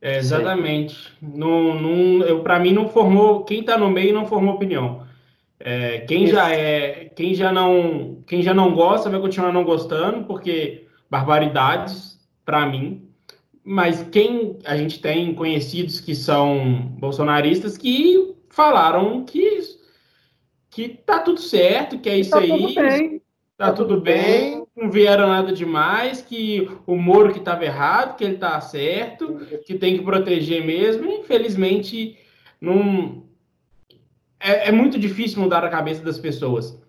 É, 0.02 0.18
exatamente. 0.18 1.12
Não, 1.22 1.74
não, 1.80 2.26
eu 2.26 2.42
para 2.42 2.60
mim 2.60 2.72
não 2.72 2.88
formou. 2.88 3.44
Quem 3.44 3.62
está 3.62 3.78
no 3.78 3.90
meio 3.90 4.14
não 4.14 4.26
formou 4.26 4.56
opinião. 4.56 5.06
É, 5.60 6.00
quem 6.02 6.26
Isso. 6.26 6.34
já 6.34 6.52
é, 6.52 7.06
quem 7.16 7.34
já 7.34 7.52
não, 7.52 8.24
quem 8.28 8.42
já 8.42 8.54
não 8.54 8.74
gosta 8.74 9.10
vai 9.10 9.20
continuar 9.20 9.52
não 9.52 9.64
gostando 9.64 10.26
porque 10.26 10.88
barbaridades 11.10 12.20
para 12.46 12.66
mim. 12.66 13.10
Mas 13.64 14.08
quem 14.12 14.60
a 14.64 14.78
gente 14.78 15.02
tem 15.02 15.34
conhecidos 15.34 16.00
que 16.00 16.16
são 16.16 16.94
bolsonaristas 17.00 17.78
que 17.78 18.36
falaram 18.50 19.26
que 19.26 19.58
que 20.70 20.90
tá 20.90 21.20
tudo 21.20 21.42
certo, 21.42 21.98
que 21.98 22.08
é 22.08 22.20
isso 22.20 22.30
tá 22.30 22.38
aí. 22.38 23.22
Tá, 23.58 23.68
tá 23.68 23.74
tudo, 23.74 24.00
bem, 24.00 24.68
não 24.76 24.92
vieram 24.92 25.28
nada 25.28 25.52
demais, 25.52 26.22
que 26.22 26.70
o 26.86 26.96
Moro 26.96 27.34
que 27.34 27.40
estava 27.40 27.66
errado, 27.66 28.16
que 28.16 28.24
ele 28.24 28.36
está 28.36 28.62
certo, 28.62 29.40
que 29.66 29.74
tem 29.74 29.98
que 29.98 30.04
proteger 30.04 30.64
mesmo. 30.64 31.10
Infelizmente, 31.12 32.16
não 32.62 33.24
é, 34.40 34.70
é 34.70 34.72
muito 34.72 35.00
difícil 35.00 35.42
mudar 35.42 35.64
a 35.64 35.70
cabeça 35.70 36.04
das 36.04 36.20
pessoas. 36.20 36.80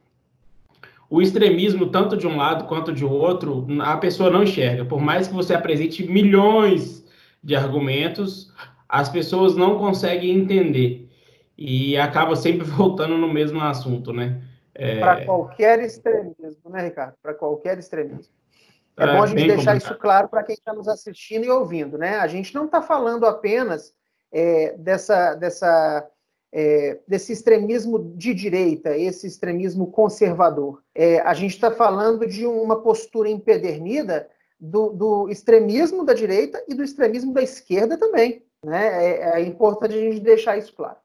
O 1.08 1.22
extremismo, 1.22 1.86
tanto 1.86 2.18
de 2.18 2.26
um 2.26 2.36
lado 2.36 2.66
quanto 2.66 2.92
de 2.92 3.04
outro, 3.04 3.66
a 3.80 3.96
pessoa 3.96 4.28
não 4.28 4.42
enxerga. 4.42 4.84
Por 4.84 5.00
mais 5.00 5.26
que 5.26 5.32
você 5.32 5.54
apresente 5.54 6.04
milhões 6.04 7.02
de 7.42 7.56
argumentos, 7.56 8.52
as 8.86 9.08
pessoas 9.08 9.56
não 9.56 9.78
conseguem 9.78 10.36
entender. 10.36 11.08
E 11.56 11.96
acaba 11.96 12.36
sempre 12.36 12.64
voltando 12.68 13.16
no 13.16 13.32
mesmo 13.32 13.58
assunto, 13.58 14.12
né? 14.12 14.42
É... 14.78 15.00
Para 15.00 15.24
qualquer 15.24 15.80
extremismo, 15.80 16.70
né, 16.70 16.84
Ricardo? 16.84 17.14
Para 17.20 17.34
qualquer 17.34 17.76
extremismo. 17.78 18.32
É, 18.96 19.04
é 19.04 19.06
bom 19.12 19.22
a 19.22 19.26
gente 19.26 19.38
deixar 19.38 19.72
complicado. 19.72 19.76
isso 19.78 19.94
claro 19.96 20.28
para 20.28 20.44
quem 20.44 20.54
está 20.54 20.72
nos 20.72 20.86
assistindo 20.86 21.44
e 21.44 21.50
ouvindo, 21.50 21.98
né? 21.98 22.18
A 22.18 22.28
gente 22.28 22.54
não 22.54 22.66
está 22.66 22.80
falando 22.80 23.26
apenas 23.26 23.92
é, 24.32 24.76
dessa, 24.78 25.34
dessa, 25.34 26.08
é, 26.52 27.00
desse 27.08 27.32
extremismo 27.32 28.12
de 28.16 28.32
direita, 28.32 28.96
esse 28.96 29.26
extremismo 29.26 29.90
conservador. 29.90 30.80
É, 30.94 31.20
a 31.20 31.34
gente 31.34 31.54
está 31.54 31.72
falando 31.72 32.24
de 32.26 32.46
uma 32.46 32.80
postura 32.80 33.28
empedernida 33.28 34.28
do, 34.60 34.90
do, 34.90 35.28
extremismo 35.28 36.04
da 36.04 36.14
direita 36.14 36.62
e 36.68 36.74
do 36.74 36.84
extremismo 36.84 37.32
da 37.32 37.42
esquerda 37.42 37.96
também. 37.98 38.44
Né? 38.64 39.06
É, 39.06 39.40
é 39.40 39.40
importante 39.42 39.94
a 39.94 40.00
gente 40.00 40.20
deixar 40.20 40.56
isso 40.56 40.72
claro. 40.74 40.98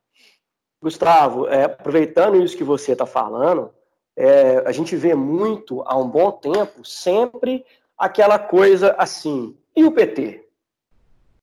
Gustavo, 0.84 1.48
é, 1.48 1.64
aproveitando 1.64 2.36
isso 2.36 2.58
que 2.58 2.64
você 2.64 2.92
está 2.92 3.06
falando, 3.06 3.72
é, 4.16 4.62
a 4.66 4.72
gente 4.74 4.96
vê 4.98 5.16
muito 5.16 5.82
há 5.86 5.98
um 5.98 6.08
bom 6.08 6.32
tempo 6.32 6.86
sempre 6.86 7.66
aquela 7.98 8.38
coisa 8.38 8.94
assim, 8.98 9.58
e 9.76 9.86
o 9.86 9.92
PT? 9.92 10.46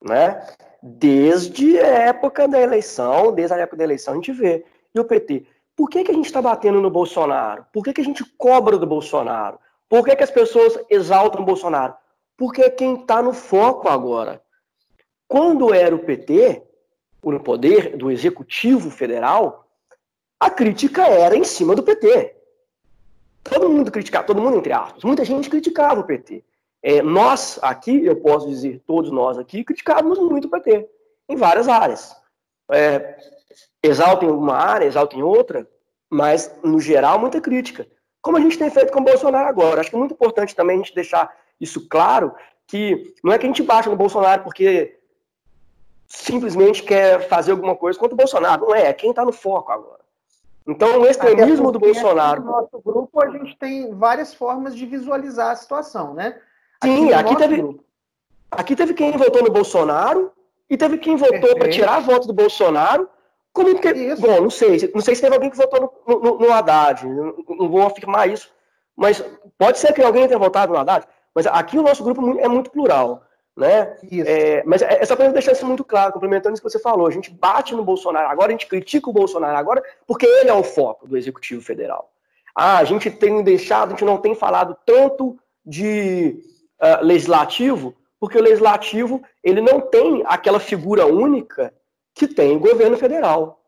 Né? 0.02 0.46
Desde 0.82 1.78
a 1.78 1.86
época 1.86 2.46
da 2.46 2.60
eleição, 2.60 3.32
desde 3.32 3.54
a 3.54 3.58
época 3.58 3.78
da 3.78 3.84
eleição, 3.84 4.12
a 4.12 4.16
gente 4.16 4.32
vê. 4.32 4.64
E 4.94 5.00
o 5.00 5.04
PT? 5.04 5.46
Por 5.74 5.88
que, 5.88 6.04
que 6.04 6.10
a 6.10 6.14
gente 6.14 6.26
está 6.26 6.42
batendo 6.42 6.80
no 6.80 6.90
Bolsonaro? 6.90 7.64
Por 7.72 7.82
que, 7.82 7.94
que 7.94 8.00
a 8.02 8.04
gente 8.04 8.24
cobra 8.36 8.76
do 8.76 8.86
Bolsonaro? 8.86 9.58
Por 9.88 10.04
que, 10.04 10.14
que 10.14 10.22
as 10.22 10.30
pessoas 10.30 10.78
exaltam 10.90 11.42
o 11.42 11.46
Bolsonaro? 11.46 11.94
Porque 12.36 12.62
é 12.62 12.70
quem 12.70 13.00
está 13.00 13.22
no 13.22 13.32
foco 13.32 13.88
agora. 13.88 14.42
Quando 15.26 15.72
era 15.72 15.94
o 15.94 16.00
PT, 16.00 16.62
no 17.24 17.40
poder 17.40 17.96
do 17.96 18.10
executivo 18.10 18.90
federal, 18.90 19.66
a 20.38 20.48
crítica 20.48 21.06
era 21.06 21.36
em 21.36 21.44
cima 21.44 21.74
do 21.74 21.82
PT. 21.82 22.36
Todo 23.42 23.68
mundo 23.68 23.90
criticava, 23.90 24.26
todo 24.26 24.40
mundo 24.40 24.58
entre 24.58 24.72
aspas, 24.72 25.04
muita 25.04 25.24
gente 25.24 25.50
criticava 25.50 26.00
o 26.00 26.04
PT. 26.04 26.44
É, 26.82 27.02
nós 27.02 27.58
aqui, 27.62 28.04
eu 28.04 28.16
posso 28.16 28.48
dizer, 28.48 28.82
todos 28.86 29.10
nós 29.10 29.36
aqui, 29.38 29.64
criticávamos 29.64 30.18
muito 30.18 30.46
o 30.46 30.50
PT, 30.50 30.88
em 31.28 31.36
várias 31.36 31.68
áreas. 31.68 32.16
É, 32.70 33.18
exaltem 33.82 34.30
uma 34.30 34.56
área, 34.56 34.86
exaltem 34.86 35.22
outra, 35.22 35.68
mas, 36.08 36.54
no 36.62 36.80
geral, 36.80 37.18
muita 37.18 37.40
crítica. 37.40 37.86
Como 38.22 38.36
a 38.36 38.40
gente 38.40 38.58
tem 38.58 38.70
feito 38.70 38.92
com 38.92 39.00
o 39.00 39.04
Bolsonaro 39.04 39.48
agora. 39.48 39.80
Acho 39.80 39.90
que 39.90 39.96
é 39.96 39.98
muito 39.98 40.14
importante 40.14 40.54
também 40.54 40.76
a 40.76 40.78
gente 40.78 40.94
deixar 40.94 41.34
isso 41.60 41.88
claro, 41.88 42.34
que 42.66 43.14
não 43.22 43.32
é 43.32 43.38
que 43.38 43.44
a 43.44 43.48
gente 43.48 43.62
baixa 43.62 43.90
no 43.90 43.96
Bolsonaro 43.96 44.42
porque 44.42 44.99
simplesmente 46.10 46.82
quer 46.82 47.28
fazer 47.28 47.52
alguma 47.52 47.76
coisa 47.76 47.98
contra 47.98 48.14
o 48.14 48.16
Bolsonaro. 48.16 48.66
Não 48.66 48.74
é, 48.74 48.88
é 48.88 48.92
quem 48.92 49.10
está 49.10 49.24
no 49.24 49.32
foco 49.32 49.70
agora. 49.70 50.00
Então, 50.66 51.00
o 51.00 51.06
extremismo 51.06 51.70
do 51.70 51.78
Bolsonaro. 51.78 52.42
No 52.42 52.50
nosso 52.50 52.80
grupo, 52.84 53.22
a 53.22 53.30
gente 53.30 53.56
tem 53.56 53.94
várias 53.94 54.34
formas 54.34 54.74
de 54.74 54.84
visualizar 54.84 55.52
a 55.52 55.56
situação, 55.56 56.12
né? 56.12 56.38
Aqui 56.80 56.94
Sim, 56.94 57.12
aqui 57.12 57.36
teve. 57.36 57.56
Grupo. 57.56 57.84
Aqui 58.50 58.76
teve 58.76 58.94
quem 58.94 59.16
votou 59.16 59.44
no 59.44 59.50
Bolsonaro 59.50 60.32
e 60.68 60.76
teve 60.76 60.98
quem 60.98 61.16
votou 61.16 61.56
para 61.56 61.70
tirar 61.70 61.96
a 61.96 62.00
voto 62.00 62.26
do 62.26 62.32
Bolsonaro. 62.32 63.08
Como 63.52 63.78
que, 63.78 64.14
bom, 64.16 64.42
não 64.42 64.50
sei, 64.50 64.90
não 64.94 65.00
sei 65.00 65.14
se 65.14 65.22
teve 65.22 65.34
alguém 65.34 65.50
que 65.50 65.56
votou 65.56 65.92
no, 66.06 66.20
no, 66.20 66.38
no 66.38 66.52
Haddad, 66.52 67.04
não, 67.04 67.34
não 67.48 67.68
vou 67.68 67.82
afirmar 67.82 68.28
isso, 68.28 68.48
mas 68.96 69.24
pode 69.58 69.78
ser 69.78 69.92
que 69.92 70.02
alguém 70.02 70.28
tenha 70.28 70.38
votado 70.38 70.72
no 70.72 70.78
Haddad, 70.78 71.04
mas 71.34 71.46
aqui 71.48 71.76
o 71.76 71.82
nosso 71.82 72.04
grupo 72.04 72.38
é 72.38 72.46
muito 72.46 72.70
plural. 72.70 73.22
Né? 73.56 73.96
É, 74.26 74.62
mas 74.64 74.80
é, 74.80 75.02
é 75.02 75.04
só 75.04 75.16
para 75.16 75.28
deixar 75.28 75.52
isso 75.52 75.66
muito 75.66 75.84
claro, 75.84 76.12
complementando 76.12 76.54
isso 76.54 76.62
que 76.62 76.70
você 76.70 76.78
falou. 76.78 77.06
A 77.06 77.10
gente 77.10 77.30
bate 77.30 77.74
no 77.74 77.84
Bolsonaro, 77.84 78.28
agora 78.28 78.48
a 78.48 78.52
gente 78.52 78.66
critica 78.66 79.10
o 79.10 79.12
Bolsonaro 79.12 79.56
agora, 79.56 79.82
porque 80.06 80.26
ele 80.26 80.50
é 80.50 80.54
o 80.54 80.62
foco 80.62 81.06
do 81.06 81.16
Executivo 81.16 81.60
Federal. 81.60 82.10
Ah, 82.54 82.78
a 82.78 82.84
gente 82.84 83.10
tem 83.10 83.42
deixado, 83.42 83.88
a 83.88 83.90
gente 83.90 84.04
não 84.04 84.18
tem 84.18 84.34
falado 84.34 84.76
tanto 84.84 85.38
de 85.64 86.42
uh, 86.80 87.04
legislativo, 87.04 87.94
porque 88.18 88.38
o 88.38 88.42
legislativo 88.42 89.22
ele 89.42 89.60
não 89.60 89.80
tem 89.80 90.22
aquela 90.26 90.60
figura 90.60 91.06
única 91.06 91.72
que 92.14 92.26
tem 92.26 92.56
o 92.56 92.60
governo 92.60 92.96
federal. 92.96 93.62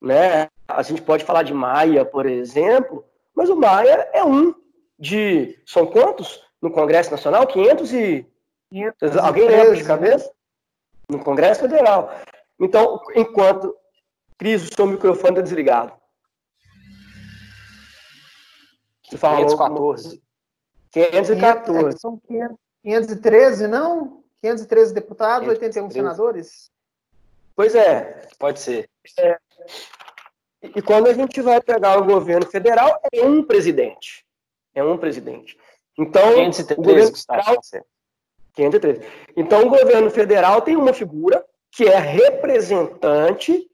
Né? 0.00 0.48
A 0.68 0.82
gente 0.82 1.02
pode 1.02 1.24
falar 1.24 1.42
de 1.42 1.54
Maia, 1.54 2.04
por 2.04 2.26
exemplo, 2.26 3.04
mas 3.34 3.48
o 3.48 3.56
Maia 3.56 4.08
é 4.12 4.24
um 4.24 4.54
de. 4.98 5.58
São 5.66 5.86
quantos 5.86 6.42
no 6.60 6.70
Congresso 6.70 7.10
Nacional? 7.10 7.46
500 7.46 7.92
e. 7.92 8.26
500 8.72 9.16
Alguém 9.18 9.48
lembra 9.48 9.76
de 9.76 9.84
cabeça? 9.84 10.32
No 11.08 11.22
Congresso 11.22 11.60
Federal. 11.60 12.10
Então, 12.58 13.00
enquanto. 13.14 13.76
Cris, 14.38 14.68
o 14.68 14.74
seu 14.74 14.86
microfone 14.86 15.34
está 15.34 15.42
desligado. 15.42 15.92
Você 19.04 19.18
falou 19.18 19.46
514. 19.46 20.22
514. 20.90 21.88
É, 21.88 21.98
são 21.98 22.20
513, 22.82 23.68
não? 23.68 24.24
513 24.40 24.94
deputados, 24.94 25.48
513. 25.48 25.78
81 25.78 25.90
senadores? 25.90 26.70
Pois 27.54 27.74
é. 27.74 28.26
Pode 28.38 28.58
ser. 28.58 28.88
É. 29.18 29.38
E 30.62 30.80
quando 30.80 31.08
a 31.08 31.12
gente 31.12 31.40
vai 31.40 31.60
pegar 31.60 31.98
o 31.98 32.04
governo 32.04 32.46
federal, 32.46 33.00
é 33.12 33.24
um 33.24 33.44
presidente. 33.44 34.24
É 34.74 34.82
um 34.82 34.96
presidente. 34.96 35.58
Então, 35.98 36.34
513, 36.34 36.72
o 36.72 36.82
governo 36.82 37.16
federal, 37.16 37.60
513. 38.54 39.00
Então, 39.36 39.66
o 39.66 39.70
governo 39.70 40.10
federal 40.10 40.60
tem 40.60 40.76
uma 40.76 40.92
figura 40.92 41.44
que 41.70 41.84
é 41.84 41.98
representante, 41.98 43.66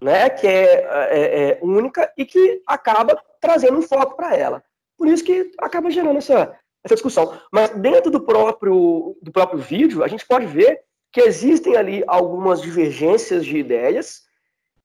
né, 0.00 0.28
que 0.28 0.46
é, 0.46 0.86
é, 1.10 1.50
é 1.50 1.58
única 1.62 2.12
e 2.16 2.24
que 2.24 2.62
acaba 2.66 3.20
trazendo 3.40 3.78
um 3.78 3.82
foco 3.82 4.16
para 4.16 4.36
ela. 4.36 4.62
Por 4.96 5.06
isso 5.06 5.24
que 5.24 5.52
acaba 5.58 5.90
gerando 5.90 6.18
essa, 6.18 6.56
essa 6.84 6.94
discussão. 6.94 7.38
Mas 7.52 7.70
dentro 7.70 8.10
do 8.10 8.20
próprio, 8.20 9.16
do 9.22 9.30
próprio 9.30 9.60
vídeo, 9.60 10.02
a 10.02 10.08
gente 10.08 10.26
pode 10.26 10.46
ver 10.46 10.80
que 11.12 11.20
existem 11.20 11.76
ali 11.76 12.02
algumas 12.06 12.60
divergências 12.60 13.46
de 13.46 13.56
ideias, 13.56 14.22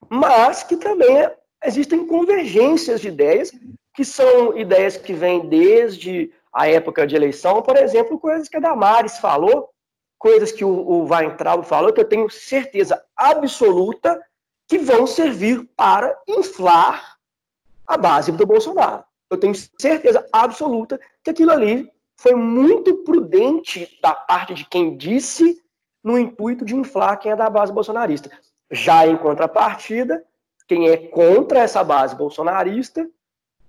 mas 0.10 0.64
que 0.64 0.78
também 0.78 1.30
existem 1.66 2.06
convergências 2.06 3.02
de 3.02 3.08
ideias, 3.08 3.52
que 3.96 4.06
são 4.06 4.58
ideias 4.58 4.98
que 4.98 5.14
vêm 5.14 5.48
desde 5.48 6.32
a 6.54 6.68
época 6.68 7.08
de 7.08 7.16
eleição, 7.16 7.62
por 7.62 7.78
exemplo, 7.78 8.20
coisas 8.20 8.48
que 8.48 8.58
a 8.58 8.60
Damares 8.60 9.18
falou, 9.18 9.70
coisas 10.18 10.52
que 10.52 10.64
o, 10.64 10.70
o 10.70 11.06
Weintraub 11.10 11.64
falou, 11.66 11.92
que 11.92 12.00
eu 12.00 12.08
tenho 12.08 12.30
certeza 12.30 13.04
absoluta 13.16 14.22
que 14.68 14.78
vão 14.78 15.06
servir 15.08 15.68
para 15.76 16.18
inflar 16.28 17.18
a 17.86 17.98
base 17.98 18.32
do 18.32 18.46
Bolsonaro 18.46 19.04
eu 19.34 19.40
tenho 19.40 19.54
certeza 19.80 20.26
absoluta 20.32 21.00
que 21.24 21.32
aquilo 21.32 21.52
ali 21.52 21.92
foi 22.16 22.36
muito 22.36 22.98
prudente 23.04 24.00
da 24.02 24.14
parte 24.14 24.54
de 24.54 24.66
quem 24.66 24.96
disse 24.96 25.62
no 26.04 26.18
intuito 26.18 26.64
de 26.64 26.76
inflar 26.76 27.18
quem 27.20 27.32
é 27.32 27.36
da 27.36 27.50
base 27.50 27.74
bolsonarista. 27.74 28.30
Já 28.72 29.08
em 29.08 29.18
contrapartida, 29.18 30.24
quem 30.68 30.88
é 30.88 30.98
contra 30.98 31.60
essa 31.60 31.84
base 31.84 32.16
bolsonarista 32.16 33.10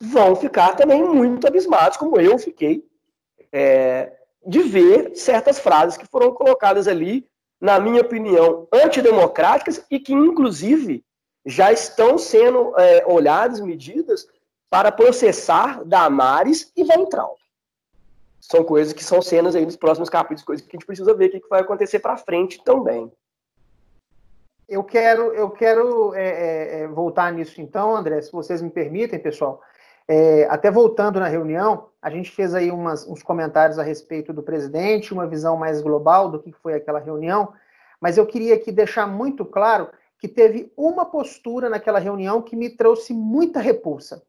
vão 0.00 0.36
ficar 0.36 0.74
também 0.74 1.02
muito 1.02 1.46
abismados, 1.46 1.96
como 1.96 2.20
eu 2.20 2.38
fiquei, 2.38 2.84
é, 3.52 4.12
de 4.46 4.62
ver 4.62 5.16
certas 5.16 5.58
frases 5.58 5.96
que 5.96 6.06
foram 6.06 6.32
colocadas 6.32 6.86
ali, 6.86 7.26
na 7.60 7.80
minha 7.80 8.02
opinião, 8.02 8.68
antidemocráticas 8.72 9.84
e 9.90 9.98
que, 9.98 10.12
inclusive, 10.12 11.04
já 11.46 11.72
estão 11.72 12.18
sendo 12.18 12.78
é, 12.78 13.04
olhadas 13.06 13.60
medidas 13.60 14.26
para 14.68 14.90
processar 14.90 15.84
Damares 15.84 16.72
e 16.76 16.84
Ventral. 16.84 17.36
São 18.40 18.62
coisas 18.62 18.92
que 18.92 19.02
são 19.02 19.22
cenas 19.22 19.54
aí 19.54 19.64
dos 19.64 19.76
próximos 19.76 20.10
capítulos, 20.10 20.42
coisas 20.42 20.66
que 20.66 20.76
a 20.76 20.76
gente 20.76 20.86
precisa 20.86 21.14
ver 21.14 21.26
o 21.26 21.30
que 21.30 21.48
vai 21.48 21.60
acontecer 21.60 21.98
para 22.00 22.16
frente 22.16 22.62
também. 22.62 23.10
Eu 24.68 24.82
quero, 24.82 25.32
eu 25.32 25.50
quero 25.50 26.14
é, 26.14 26.28
é, 26.28 26.80
é, 26.80 26.88
voltar 26.88 27.32
nisso 27.32 27.60
então, 27.60 27.94
André, 27.94 28.20
se 28.20 28.32
vocês 28.32 28.60
me 28.60 28.70
permitem, 28.70 29.18
pessoal. 29.18 29.62
É, 30.06 30.44
até 30.50 30.70
voltando 30.70 31.18
na 31.18 31.28
reunião, 31.28 31.88
a 32.00 32.10
gente 32.10 32.30
fez 32.30 32.54
aí 32.54 32.70
umas, 32.70 33.06
uns 33.06 33.22
comentários 33.22 33.78
a 33.78 33.82
respeito 33.82 34.32
do 34.32 34.42
presidente, 34.42 35.14
uma 35.14 35.26
visão 35.26 35.56
mais 35.56 35.80
global 35.80 36.30
do 36.30 36.38
que 36.38 36.52
foi 36.52 36.74
aquela 36.74 36.98
reunião, 36.98 37.54
mas 38.00 38.18
eu 38.18 38.26
queria 38.26 38.54
aqui 38.54 38.70
deixar 38.70 39.06
muito 39.06 39.44
claro 39.44 39.88
que 40.18 40.28
teve 40.28 40.72
uma 40.76 41.06
postura 41.06 41.68
naquela 41.68 41.98
reunião 41.98 42.42
que 42.42 42.54
me 42.54 42.68
trouxe 42.68 43.14
muita 43.14 43.60
repulsa. 43.60 44.22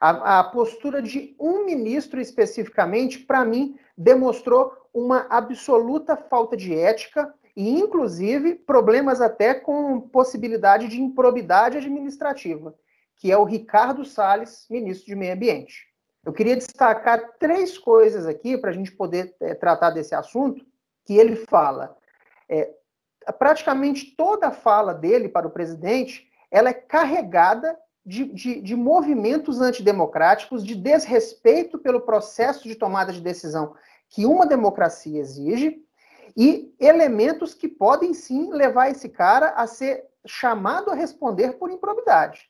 A, 0.00 0.40
a 0.40 0.44
postura 0.44 1.02
de 1.02 1.34
um 1.40 1.64
ministro 1.64 2.20
especificamente, 2.20 3.18
para 3.18 3.44
mim, 3.44 3.78
demonstrou 3.96 4.72
uma 4.92 5.26
absoluta 5.28 6.16
falta 6.16 6.56
de 6.56 6.74
ética 6.74 7.32
e, 7.56 7.80
inclusive, 7.80 8.54
problemas 8.54 9.20
até 9.20 9.54
com 9.54 10.00
possibilidade 10.00 10.86
de 10.86 11.00
improbidade 11.00 11.78
administrativa, 11.78 12.74
que 13.18 13.30
é 13.30 13.36
o 13.36 13.44
Ricardo 13.44 14.04
Salles, 14.04 14.66
ministro 14.70 15.06
de 15.06 15.16
Meio 15.16 15.34
Ambiente. 15.34 15.88
Eu 16.24 16.32
queria 16.32 16.56
destacar 16.56 17.32
três 17.38 17.76
coisas 17.76 18.26
aqui 18.26 18.56
para 18.56 18.70
a 18.70 18.72
gente 18.72 18.92
poder 18.92 19.34
é, 19.40 19.54
tratar 19.54 19.90
desse 19.90 20.14
assunto, 20.14 20.64
que 21.04 21.16
ele 21.16 21.36
fala. 21.36 21.96
É, 22.48 22.70
praticamente 23.38 24.14
toda 24.16 24.48
a 24.48 24.52
fala 24.52 24.94
dele 24.94 25.28
para 25.28 25.46
o 25.46 25.50
presidente, 25.50 26.30
ela 26.50 26.70
é 26.70 26.74
carregada 26.74 27.78
de, 28.04 28.24
de, 28.32 28.60
de, 28.60 28.74
movimentos 28.74 29.60
antidemocráticos, 29.60 30.64
de 30.64 30.74
desrespeito 30.74 31.78
pelo 31.78 32.00
processo 32.00 32.66
de 32.66 32.74
tomada 32.74 33.12
de 33.12 33.20
decisão 33.20 33.74
que 34.08 34.24
uma 34.24 34.46
democracia 34.46 35.20
exige, 35.20 35.84
e 36.36 36.74
elementos 36.78 37.52
que 37.52 37.68
podem 37.68 38.14
sim 38.14 38.50
levar 38.50 38.90
esse 38.90 39.08
cara 39.08 39.50
a 39.50 39.66
ser 39.66 40.04
chamado 40.26 40.90
a 40.90 40.94
responder 40.94 41.54
por 41.54 41.70
improbidade. 41.70 42.48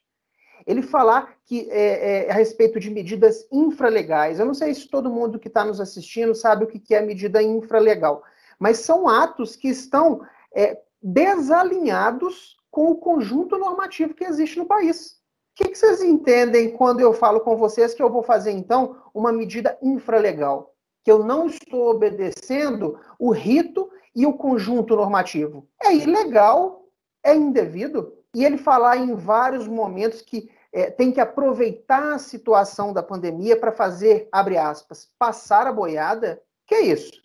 Ele 0.68 0.82
falar 0.82 1.34
que 1.44 1.68
é, 1.70 2.26
é, 2.26 2.30
a 2.30 2.34
respeito 2.34 2.78
de 2.78 2.90
medidas 2.90 3.44
infralegais, 3.50 4.38
eu 4.38 4.46
não 4.46 4.54
sei 4.54 4.74
se 4.74 4.88
todo 4.88 5.10
mundo 5.10 5.38
que 5.38 5.48
está 5.48 5.64
nos 5.64 5.80
assistindo 5.80 6.34
sabe 6.34 6.64
o 6.64 6.68
que 6.68 6.94
é 6.94 7.00
medida 7.00 7.42
infralegal, 7.42 8.22
mas 8.58 8.78
são 8.78 9.08
atos 9.08 9.56
que 9.56 9.68
estão 9.68 10.20
é, 10.54 10.78
desalinhados 11.02 12.56
com 12.70 12.90
o 12.90 12.96
conjunto 12.96 13.58
normativo 13.58 14.14
que 14.14 14.24
existe 14.24 14.58
no 14.58 14.66
país 14.66 15.18
que, 15.58 15.70
que 15.70 15.76
vocês 15.76 16.00
entendem 16.00 16.70
quando 16.70 17.00
eu 17.00 17.12
falo 17.12 17.40
com 17.40 17.56
vocês 17.56 17.92
que 17.92 18.00
eu 18.00 18.08
vou 18.08 18.22
fazer, 18.22 18.52
então, 18.52 18.96
uma 19.12 19.32
medida 19.32 19.76
infralegal? 19.82 20.72
Que 21.02 21.10
eu 21.10 21.24
não 21.24 21.46
estou 21.46 21.90
obedecendo 21.90 22.96
o 23.18 23.32
rito 23.32 23.90
e 24.14 24.24
o 24.24 24.34
conjunto 24.34 24.94
normativo. 24.94 25.66
É 25.82 25.92
ilegal, 25.92 26.84
é 27.24 27.34
indevido. 27.34 28.12
E 28.32 28.44
ele 28.44 28.56
falar 28.56 28.98
em 28.98 29.16
vários 29.16 29.66
momentos 29.66 30.22
que 30.22 30.48
é, 30.72 30.90
tem 30.90 31.10
que 31.12 31.20
aproveitar 31.20 32.14
a 32.14 32.18
situação 32.18 32.92
da 32.92 33.02
pandemia 33.02 33.58
para 33.58 33.72
fazer, 33.72 34.28
abre 34.30 34.56
aspas, 34.56 35.08
passar 35.18 35.66
a 35.66 35.72
boiada. 35.72 36.42
Que 36.66 36.74
é 36.74 36.80
isso? 36.82 37.22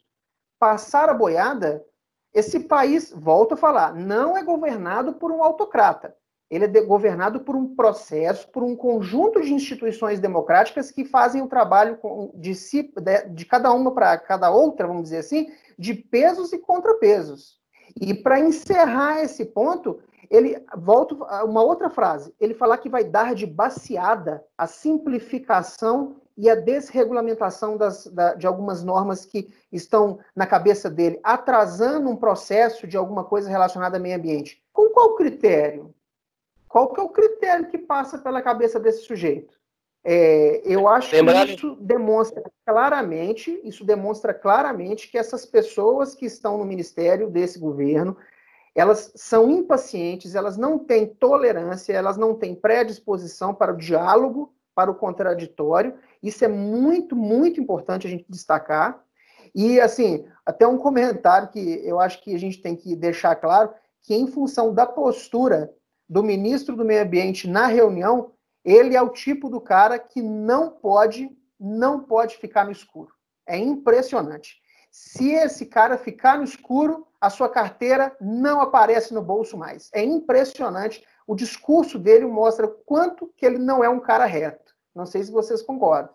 Passar 0.60 1.10
a 1.10 1.14
boiada? 1.14 1.86
Esse 2.34 2.62
país, 2.62 3.12
volto 3.16 3.54
a 3.54 3.58
falar, 3.58 3.94
não 3.94 4.38
é 4.38 4.44
governado 4.44 5.14
por 5.14 5.32
um 5.32 5.44
autocrata 5.44 6.16
ele 6.56 6.66
é 6.78 6.82
governado 6.82 7.40
por 7.40 7.56
um 7.56 7.76
processo, 7.76 8.48
por 8.50 8.62
um 8.62 8.76
conjunto 8.76 9.42
de 9.42 9.52
instituições 9.52 10.20
democráticas 10.20 10.92
que 10.92 11.04
fazem 11.04 11.42
o 11.42 11.48
trabalho 11.48 11.98
de, 12.36 12.54
si, 12.54 12.94
de 13.32 13.46
cada 13.46 13.74
uma 13.74 13.92
para 13.92 14.18
cada 14.20 14.52
outra, 14.52 14.86
vamos 14.86 15.04
dizer 15.04 15.18
assim, 15.18 15.52
de 15.80 15.96
pesos 15.96 16.54
e 16.54 16.60
contrapesos. 16.60 17.60
E 18.00 18.14
para 18.14 18.40
encerrar 18.40 19.24
esse 19.24 19.46
ponto, 19.46 20.00
ele 20.34 20.60
volta 20.76 21.16
a 21.26 21.46
uma 21.46 21.64
outra 21.64 21.92
frase. 21.92 22.34
Ele 22.40 22.56
fala 22.56 22.76
que 22.76 22.90
vai 22.90 23.04
dar 23.04 23.36
de 23.36 23.46
baseada 23.46 24.44
a 24.58 24.66
simplificação 24.66 26.16
e 26.36 26.50
a 26.50 26.56
desregulamentação 26.56 27.78
das, 27.78 28.08
da, 28.08 28.34
de 28.34 28.48
algumas 28.48 28.84
normas 28.84 29.26
que 29.26 29.54
estão 29.72 30.18
na 30.36 30.48
cabeça 30.48 30.90
dele, 30.90 31.20
atrasando 31.24 32.10
um 32.10 32.16
processo 32.16 32.88
de 32.88 32.98
alguma 32.98 33.24
coisa 33.24 33.48
relacionada 33.48 33.98
ao 33.98 34.02
meio 34.02 34.18
ambiente. 34.18 34.60
Com 34.74 34.90
qual 34.90 35.16
critério? 35.16 35.94
Qual 36.68 36.92
que 36.92 37.00
é 37.00 37.04
o 37.04 37.10
critério 37.10 37.70
que 37.70 37.78
passa 37.78 38.18
pela 38.18 38.42
cabeça 38.42 38.80
desse 38.80 39.04
sujeito? 39.04 39.56
É, 40.04 40.62
eu 40.66 40.88
acho 40.88 41.12
que 41.12 41.54
isso 41.54 41.78
demonstra 41.80 42.44
claramente, 42.66 43.62
isso 43.64 43.86
demonstra 43.86 44.34
claramente 44.34 45.10
que 45.10 45.18
essas 45.18 45.46
pessoas 45.46 46.16
que 46.16 46.26
estão 46.26 46.58
no 46.58 46.66
ministério 46.66 47.30
desse 47.30 47.60
governo, 47.60 48.18
elas 48.76 49.12
são 49.16 49.52
impacientes, 49.52 50.36
elas 50.36 50.58
não 50.58 50.80
têm 50.80 51.06
tolerância, 51.06 51.94
elas 51.94 52.18
não 52.18 52.34
têm 52.34 52.56
predisposição 52.56 53.54
para 53.54 53.74
o 53.74 53.78
diálogo, 53.78 54.54
para 54.74 54.90
o 54.90 54.96
contraditório. 54.96 55.96
Isso 56.22 56.44
é 56.44 56.48
muito, 56.48 57.16
muito 57.16 57.62
importante 57.62 58.08
a 58.08 58.10
gente 58.10 58.26
destacar. 58.28 59.04
E, 59.54 59.80
assim, 59.80 60.26
até 60.46 60.68
um 60.68 60.78
comentário 60.78 61.50
que 61.50 61.82
eu 61.84 62.00
acho 62.00 62.22
que 62.24 62.34
a 62.34 62.40
gente 62.40 62.62
tem 62.62 62.76
que 62.76 62.96
deixar 62.96 63.36
claro, 63.36 63.72
que 64.02 64.16
em 64.16 64.28
função 64.28 64.74
da 64.74 64.86
postura 64.86 65.72
do 66.10 66.24
ministro 66.24 66.76
do 66.76 66.84
Meio 66.84 67.04
Ambiente 67.04 67.48
na 67.48 67.68
reunião, 67.68 68.32
ele 68.66 68.96
é 68.96 69.02
o 69.02 69.10
tipo 69.10 69.50
do 69.50 69.62
cara 69.62 70.00
que 70.00 70.22
não 70.22 70.70
pode, 70.70 71.30
não 71.60 72.00
pode 72.00 72.38
ficar 72.38 72.66
no 72.66 72.72
escuro. 72.72 73.14
É 73.46 73.58
impressionante. 73.58 74.63
Se 74.94 75.32
esse 75.32 75.66
cara 75.66 75.98
ficar 75.98 76.38
no 76.38 76.44
escuro, 76.44 77.08
a 77.20 77.28
sua 77.28 77.50
carteira 77.50 78.16
não 78.22 78.62
aparece 78.62 79.12
no 79.12 79.24
bolso 79.24 79.58
mais. 79.58 79.90
É 79.92 80.04
impressionante. 80.04 81.04
O 81.26 81.34
discurso 81.34 81.98
dele 81.98 82.28
mostra 82.28 82.68
quanto 82.86 83.34
que 83.36 83.44
ele 83.44 83.58
não 83.58 83.84
é 83.84 83.90
um 83.90 84.00
cara 84.00 84.26
reto. 84.26 84.72
Não 84.94 85.08
sei 85.08 85.24
se 85.24 85.32
vocês 85.32 85.64
concordam. 85.64 86.14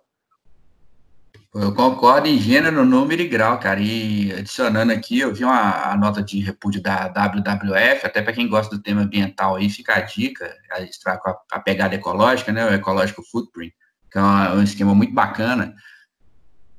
Eu 1.53 1.75
concordo 1.75 2.29
em 2.29 2.39
gênero, 2.39 2.85
número 2.85 3.21
e 3.21 3.27
grau, 3.27 3.59
cara. 3.59 3.81
E 3.81 4.33
adicionando 4.33 4.93
aqui, 4.93 5.19
eu 5.19 5.35
vi 5.35 5.43
uma, 5.43 5.97
nota 5.97 6.23
de 6.23 6.39
repúdio 6.39 6.81
da 6.81 7.09
WWF, 7.09 8.07
até 8.07 8.23
para 8.23 8.33
quem 8.33 8.49
gosta 8.49 8.77
do 8.77 8.81
tema 8.81 9.01
ambiental 9.01 9.57
aí, 9.57 9.69
fica 9.69 9.97
a 9.97 10.03
dica, 10.03 10.55
a, 10.71 11.41
a, 11.51 11.59
pegada 11.59 11.97
ecológica, 11.97 12.53
né? 12.53 12.65
O 12.65 12.73
Ecological 12.73 13.25
Footprint, 13.25 13.75
que 14.13 14.19
é 14.19 14.23
um 14.23 14.63
esquema 14.63 14.95
muito 14.95 15.13
bacana. 15.13 15.75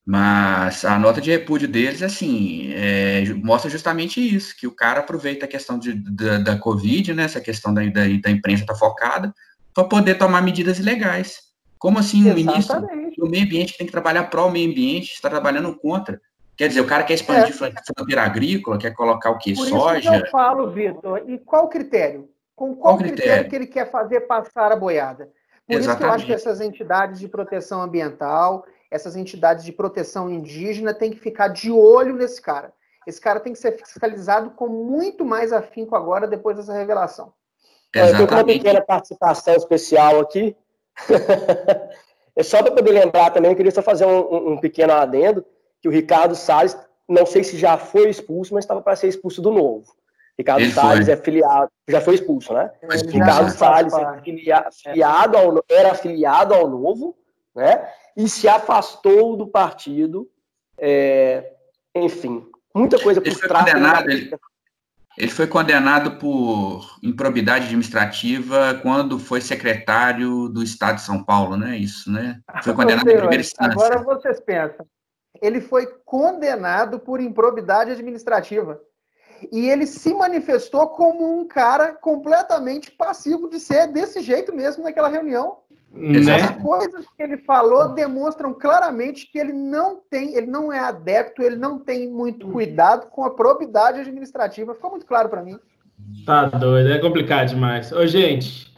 Mas 0.06 0.84
a 0.86 0.98
nota 0.98 1.22
de 1.22 1.32
repúdio 1.32 1.68
deles, 1.68 2.02
assim, 2.02 2.72
é, 2.74 3.24
mostra 3.36 3.70
justamente 3.70 4.20
isso, 4.20 4.56
que 4.58 4.66
o 4.66 4.76
cara 4.76 5.02
aproveita 5.02 5.46
a 5.46 5.50
questão 5.50 5.78
de, 5.78 5.94
da, 5.94 6.40
da 6.40 6.58
Covid, 6.58 7.14
né? 7.14 7.24
Essa 7.24 7.42
questão 7.42 7.74
da, 7.74 7.82
da, 7.86 8.02
da 8.22 8.32
imprensa 8.32 8.66
tá 8.66 8.76
focada, 8.76 9.34
para 9.74 9.84
poder 9.84 10.16
tomar 10.16 10.42
medidas 10.42 10.80
ilegais. 10.80 11.50
Como 11.78 11.98
assim 11.98 12.30
o 12.30 12.36
ministro 12.36 12.82
do 13.18 13.30
meio 13.30 13.46
ambiente 13.46 13.72
que 13.72 13.78
tem 13.78 13.88
que 13.88 13.92
trabalhar 13.92 14.26
pró 14.26 14.48
o 14.48 14.52
meio 14.52 14.70
ambiente 14.70 15.14
está 15.14 15.30
trabalhando 15.30 15.74
contra? 15.78 16.20
Quer 16.58 16.68
dizer, 16.68 16.82
o 16.82 16.88
cara 16.88 17.04
quer 17.04 17.14
expandir 17.14 17.56
é. 17.64 17.74
fronteira 17.96 18.24
agrícola, 18.24 18.78
quer 18.78 18.94
colocar 18.94 19.30
o 19.30 19.38
quê? 19.38 19.54
Por 19.54 19.66
Soja? 19.66 20.00
Isso 20.00 20.12
que 20.12 20.28
eu 20.28 20.30
falo, 20.30 20.70
Vitor. 20.70 21.24
E 21.26 21.38
qual 21.38 21.70
critério? 21.70 22.30
Com 22.54 22.76
qual, 22.76 22.96
qual 22.96 22.98
critério? 22.98 23.22
critério? 23.22 23.50
que 23.50 23.56
ele 23.56 23.68
quer 23.68 23.90
fazer 23.90 24.22
passar 24.22 24.70
a 24.74 24.76
boiada? 24.76 25.30
Por 25.66 25.76
Exatamente. 25.76 25.88
isso 25.88 25.98
que 25.98 26.04
eu 26.04 26.12
acho 26.12 26.26
que 26.26 26.34
essas 26.34 26.60
entidades 26.60 27.20
de 27.22 27.30
proteção 27.30 27.82
ambiental, 27.82 28.66
essas 28.92 29.16
entidades 29.16 29.64
de 29.64 29.72
proteção 29.72 30.30
indígena 30.30 30.94
têm 30.94 31.12
que 31.12 31.20
ficar 31.20 31.50
de 31.50 31.72
olho 31.72 32.16
nesse 32.16 32.42
cara. 32.42 32.74
Esse 33.06 33.20
cara 33.20 33.40
tem 33.40 33.54
que 33.54 33.60
ser 33.60 33.78
fiscalizado 33.78 34.52
com 34.52 34.68
muito 34.68 35.26
mais 35.26 35.54
afinco 35.54 35.96
agora, 35.96 36.28
depois 36.28 36.58
dessa 36.58 36.74
revelação. 36.74 37.34
Exatamente. 37.94 38.22
Eu 38.22 38.28
tenho 38.28 38.40
uma 38.40 38.46
pequena 38.46 38.82
participação 38.82 39.56
especial 39.56 40.20
aqui. 40.20 40.56
é 42.36 42.44
só 42.44 42.62
para 42.62 42.72
poder 42.72 42.92
lembrar 42.92 43.32
também, 43.32 43.52
eu 43.52 43.58
queria 43.58 43.72
só 43.72 43.82
fazer 43.82 44.06
um, 44.06 44.54
um, 44.54 44.58
pequeno 44.58 44.94
adendo, 44.94 45.46
que 45.82 45.88
o 45.88 45.92
Ricardo 45.92 46.36
Salles, 46.36 46.78
não 47.08 47.26
sei 47.26 47.44
se 47.44 47.58
já 47.58 47.78
foi 47.78 48.10
expulso, 48.10 48.54
mas 48.54 48.64
estava 48.64 48.82
para 48.82 48.96
ser 48.96 49.08
expulso 49.08 49.42
do 49.42 49.52
novo. 49.52 49.86
Ricardo 50.38 50.62
Ele 50.62 50.72
Salles 50.72 51.06
foi. 51.06 51.14
é 51.14 51.18
filiado, 51.18 51.70
já 51.88 52.00
foi 52.00 52.16
expulso, 52.16 52.54
né? 52.54 52.72
Mas 52.88 53.02
Ricardo 53.02 53.50
Salles 53.50 53.94
é 53.94 54.22
filia, 54.22 54.70
filiado 54.72 55.38
ao, 55.38 55.64
era 55.70 55.92
afiliado 55.92 56.54
ao 56.54 56.68
novo, 56.68 57.18
né? 57.56 57.90
E 58.20 58.28
se 58.28 58.50
afastou 58.50 59.38
do 59.38 59.48
partido, 59.48 60.30
é, 60.78 61.54
enfim, 61.96 62.46
muita 62.76 63.00
coisa 63.00 63.22
por 63.22 63.34
trás. 63.34 64.04
Ele, 64.04 64.38
ele 65.18 65.32
foi 65.32 65.48
condenado 65.48 66.18
por 66.18 67.00
improbidade 67.02 67.68
administrativa 67.68 68.78
quando 68.82 69.18
foi 69.18 69.40
secretário 69.40 70.50
do 70.50 70.62
Estado 70.62 70.96
de 70.96 71.04
São 71.04 71.24
Paulo, 71.24 71.56
né? 71.56 71.78
Isso, 71.78 72.12
né? 72.12 72.42
Foi 72.62 72.74
condenado 72.74 73.10
em 73.10 73.16
primeira 73.16 73.42
instância. 73.42 73.72
Agora 73.72 74.04
vocês 74.04 74.42
pensam. 74.42 74.86
Ele 75.42 75.62
foi 75.62 75.86
condenado 76.04 77.00
por 77.00 77.22
improbidade 77.22 77.92
administrativa. 77.92 78.82
E 79.50 79.70
ele 79.70 79.88
se 79.88 80.14
manifestou 80.14 80.90
como 80.90 81.40
um 81.40 81.48
cara 81.48 81.94
completamente 81.94 82.92
passivo 82.92 83.50
de 83.50 83.62
ser 83.62 83.88
desse 83.88 84.20
jeito 84.20 84.54
mesmo 84.54 84.84
naquela 84.84 85.08
reunião. 85.08 85.59
Né? 85.92 86.36
As 86.36 86.62
coisas 86.62 87.06
que 87.18 87.24
ele 87.24 87.38
falou 87.38 87.94
demonstram 87.94 88.54
claramente 88.54 89.30
que 89.32 89.40
ele 89.40 89.54
não 89.54 90.00
tem, 90.10 90.36
ele 90.36 90.48
não 90.48 90.72
é 90.72 90.80
adepto, 90.80 91.42
ele 91.42 91.56
não 91.56 91.80
tem 91.80 92.08
muito 92.08 92.48
cuidado 92.48 93.08
com 93.08 93.24
a 93.24 93.32
probidade 93.32 94.00
administrativa. 94.00 94.76
Ficou 94.76 94.92
muito 94.92 95.06
claro 95.06 95.30
para 95.30 95.44
mim. 95.44 95.58
Tá 96.26 96.46
doido, 96.46 96.92
é 96.92 97.00
complicado 97.00 97.50
demais. 97.50 97.92
Ô, 97.92 98.06
gente, 98.06 98.74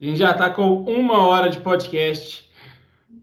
a 0.00 0.04
gente 0.04 0.18
já 0.18 0.34
tá 0.34 0.50
com 0.50 0.82
uma 0.82 1.26
hora 1.26 1.48
de 1.48 1.60
podcast. 1.60 2.50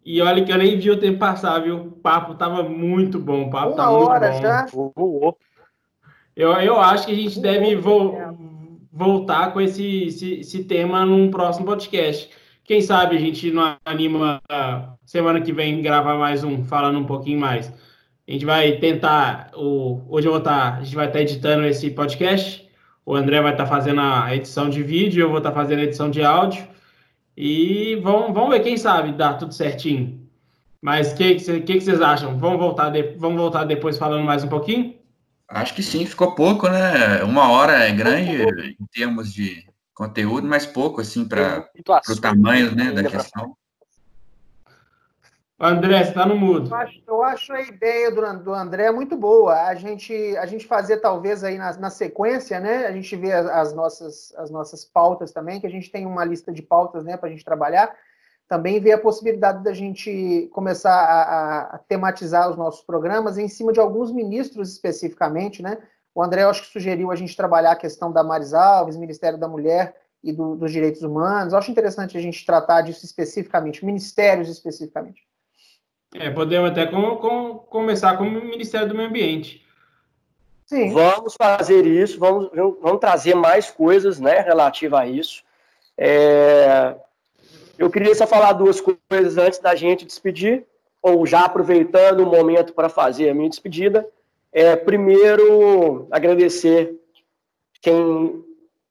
E 0.03 0.21
olha 0.21 0.43
que 0.43 0.51
eu 0.51 0.57
nem 0.57 0.80
vi 0.80 0.89
o 0.89 0.99
tempo 0.99 1.19
passar, 1.19 1.59
viu? 1.59 1.77
O 1.77 1.91
papo 1.91 2.34
tava 2.34 2.63
muito 2.63 3.19
bom. 3.19 3.43
O 3.43 3.49
papo 3.51 3.73
uma 3.73 3.75
tá 3.75 3.91
hora 3.91 4.32
muito 4.32 4.91
bom. 4.95 5.21
já? 5.21 5.49
Eu, 6.36 6.53
eu 6.53 6.80
acho 6.80 7.05
que 7.05 7.11
a 7.11 7.15
gente 7.15 7.39
deve 7.39 7.75
vo 7.75 8.15
voltar 8.91 9.53
com 9.53 9.61
esse, 9.61 10.05
esse, 10.05 10.39
esse 10.39 10.63
tema 10.63 11.05
num 11.05 11.30
próximo 11.30 11.65
podcast. 11.65 12.30
Quem 12.70 12.82
sabe 12.82 13.17
a 13.17 13.20
gente 13.20 13.49
não 13.49 13.78
anima 13.84 14.39
semana 15.03 15.41
que 15.41 15.51
vem 15.51 15.82
gravar 15.82 16.20
mais 16.20 16.43
um, 16.43 16.63
falando 16.63 16.99
um 16.99 17.03
pouquinho 17.03 17.39
mais. 17.39 17.74
A 18.28 18.32
gente 18.32 18.45
vai 18.45 18.74
tentar. 18.74 19.49
O, 19.55 20.03
hoje 20.07 20.28
eu 20.28 20.32
vou 20.32 20.38
estar. 20.38 20.74
Tá, 20.74 20.78
a 20.78 20.84
gente 20.84 20.95
vai 20.95 21.07
estar 21.07 21.17
tá 21.17 21.24
editando 21.24 21.65
esse 21.65 21.89
podcast. 21.89 22.70
O 23.03 23.15
André 23.15 23.41
vai 23.41 23.53
estar 23.53 23.63
tá 23.63 23.70
fazendo 23.72 24.01
a 24.01 24.36
edição 24.36 24.70
de 24.70 24.84
vídeo, 24.84 25.24
eu 25.24 25.30
vou 25.30 25.39
estar 25.39 25.51
fazendo 25.51 25.80
a 25.80 25.84
edição 25.86 26.11
de 26.11 26.24
áudio. 26.24 26.63
E 27.36 27.95
vamos, 28.03 28.36
vamos 28.36 28.51
ver, 28.51 28.59
quem 28.59 28.78
sabe 28.78 29.13
dá 29.13 29.34
tudo 29.34 29.51
certinho. 29.51 30.30
Mas 30.80 31.13
o 31.13 31.15
que, 31.15 31.36
que, 31.38 31.61
que, 31.61 31.82
vocês 31.82 31.99
acham? 31.99 32.38
Vamos 32.38 32.59
voltar, 32.59 32.91
de, 32.91 33.01
vamos 33.17 33.41
voltar 33.41 33.63
depois 33.63 33.97
falando 33.97 34.24
mais 34.24 34.43
um 34.43 34.47
pouquinho? 34.47 34.93
Acho 35.47 35.74
que 35.74 35.82
sim, 35.82 36.05
ficou 36.05 36.36
pouco, 36.36 36.70
né? 36.70 37.24
Uma 37.24 37.49
hora 37.49 37.84
é 37.84 37.91
grande 37.91 38.43
em 38.80 38.86
termos 38.93 39.34
de, 39.34 39.65
conteúdo, 40.00 40.47
mas 40.47 40.66
pouco, 40.66 41.02
assim, 41.02 41.28
para 41.28 41.70
o 42.10 42.22
tamanho 42.22 42.74
né, 42.74 42.93
da 42.93 43.04
questão. 43.04 43.54
André, 45.60 46.02
você 46.02 46.12
está 46.12 46.26
no 46.26 46.38
mudo. 46.38 46.70
Eu 46.70 46.76
acho, 46.78 47.02
eu 47.06 47.22
acho, 47.22 47.52
a 47.52 47.62
ideia 47.62 48.10
do, 48.10 48.43
do 48.45 48.54
André 48.54 48.89
muito 48.91 49.18
boa. 49.18 49.56
A 49.68 49.76
gente, 49.76 50.14
a 50.38 50.45
gente 50.45 50.66
fazer, 50.66 51.02
talvez, 51.02 51.43
aí 51.43 51.58
na, 51.58 51.74
na 51.78 51.89
sequência, 51.89 52.62
né? 52.62 52.86
A 52.86 52.93
gente 52.93 53.14
vê 53.18 53.34
as, 53.34 53.45
as, 53.47 53.74
nossas, 53.74 54.34
as 54.38 54.50
nossas 54.50 54.86
pautas 54.86 55.34
também, 55.34 55.60
que 55.60 55.68
a 55.68 55.70
gente 55.70 55.91
tem 55.91 56.06
uma 56.06 56.24
lista 56.24 56.50
de 56.50 56.62
pautas 56.62 57.04
né, 57.04 57.18
para 57.18 57.28
a 57.28 57.32
gente 57.32 57.43
trabalhar. 57.43 57.93
Também 58.47 58.80
vê 58.80 58.93
a 58.93 58.97
possibilidade 58.97 59.62
da 59.66 59.74
gente 59.74 60.50
começar 60.54 60.95
a, 60.95 61.22
a, 61.24 61.62
a 61.76 61.78
tematizar 61.78 62.50
os 62.50 62.56
nossos 62.56 62.86
programas 62.86 63.38
em 63.38 63.50
cima 63.50 63.74
de 63.74 63.82
alguns 63.82 64.14
ministros 64.14 64.72
especificamente, 64.72 65.62
né? 65.62 65.78
O 66.20 66.22
André, 66.22 66.43
eu 66.43 66.49
acho 66.49 66.63
que 66.63 66.67
sugeriu 66.67 67.11
a 67.11 67.15
gente 67.15 67.34
trabalhar 67.34 67.72
a 67.72 67.78
questão 67.78 68.11
da 68.11 68.22
Maris 68.22 68.53
Alves, 68.53 68.97
Ministério 68.97 69.39
da 69.39 69.47
Mulher 69.47 69.95
e 70.22 70.34
do, 70.34 70.53
dos 70.53 70.70
Direitos 70.70 71.01
Humanos. 71.01 71.53
Eu 71.53 71.59
acho 71.59 71.72
interessante 71.72 72.17
a 72.17 72.20
gente 72.20 72.45
tratar 72.45 72.82
disso 72.82 73.05
especificamente, 73.05 73.86
ministérios 73.86 74.49
especificamente. 74.49 75.24
É, 76.13 76.30
podemos 76.30 76.72
até 76.72 76.86
com, 76.88 77.15
com, 77.15 77.59
começar 77.59 78.17
com 78.17 78.26
o 78.26 78.30
Ministério 78.30 78.89
do 78.89 78.95
Meio 78.95 79.07
Ambiente. 79.07 79.65
Sim. 80.65 80.91
Vamos 80.91 81.36
fazer 81.41 81.86
isso, 81.86 82.20
vamos, 82.20 82.49
vamos 82.53 82.99
trazer 82.99 83.34
mais 83.34 83.72
coisas 83.72 84.20
né, 84.20 84.41
relativas 84.41 84.99
a 84.99 85.07
isso. 85.07 85.41
É, 85.97 86.97
eu 87.78 87.89
queria 87.89 88.13
só 88.13 88.28
falar 88.28 88.51
duas 88.51 88.82
coisas 88.82 89.38
antes 89.38 89.59
da 89.59 89.74
gente 89.74 90.05
despedir, 90.05 90.65
ou 91.01 91.26
já 91.26 91.45
aproveitando 91.45 92.20
o 92.20 92.26
momento 92.26 92.74
para 92.74 92.89
fazer 92.89 93.30
a 93.30 93.34
minha 93.34 93.49
despedida. 93.49 94.05
É, 94.52 94.76
primeiro, 94.76 96.08
agradecer 96.12 96.95
quem 97.82 98.43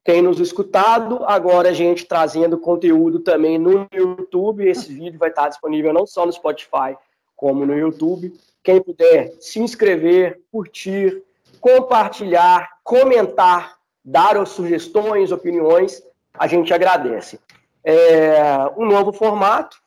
tem 0.05 0.23
nos 0.23 0.41
escutado. 0.41 1.25
Agora 1.25 1.71
a 1.71 1.73
gente 1.73 2.07
trazendo 2.07 2.59
conteúdo 2.59 3.21
também 3.21 3.59
no 3.59 3.87
YouTube. 3.93 4.67
Esse 4.67 4.93
vídeo 4.93 5.19
vai 5.19 5.29
estar 5.29 5.49
disponível 5.49 5.93
não 5.93 6.07
só 6.07 6.25
no 6.25 6.33
Spotify, 6.33 6.97
como 7.37 7.67
no 7.67 7.77
YouTube. 7.77 8.33
Quem 8.63 8.81
puder 8.81 9.35
se 9.41 9.61
inscrever, 9.61 10.41
curtir, 10.51 11.23
compartilhar, 11.61 12.69
comentar, 12.83 13.79
dar 14.05 14.45
sugestões, 14.47 15.33
opiniões, 15.33 16.03
a 16.33 16.47
gente 16.47 16.73
agradece. 16.73 17.39
É 17.85 18.41
um 18.77 18.87
novo 18.87 19.13
formato, 19.13 19.79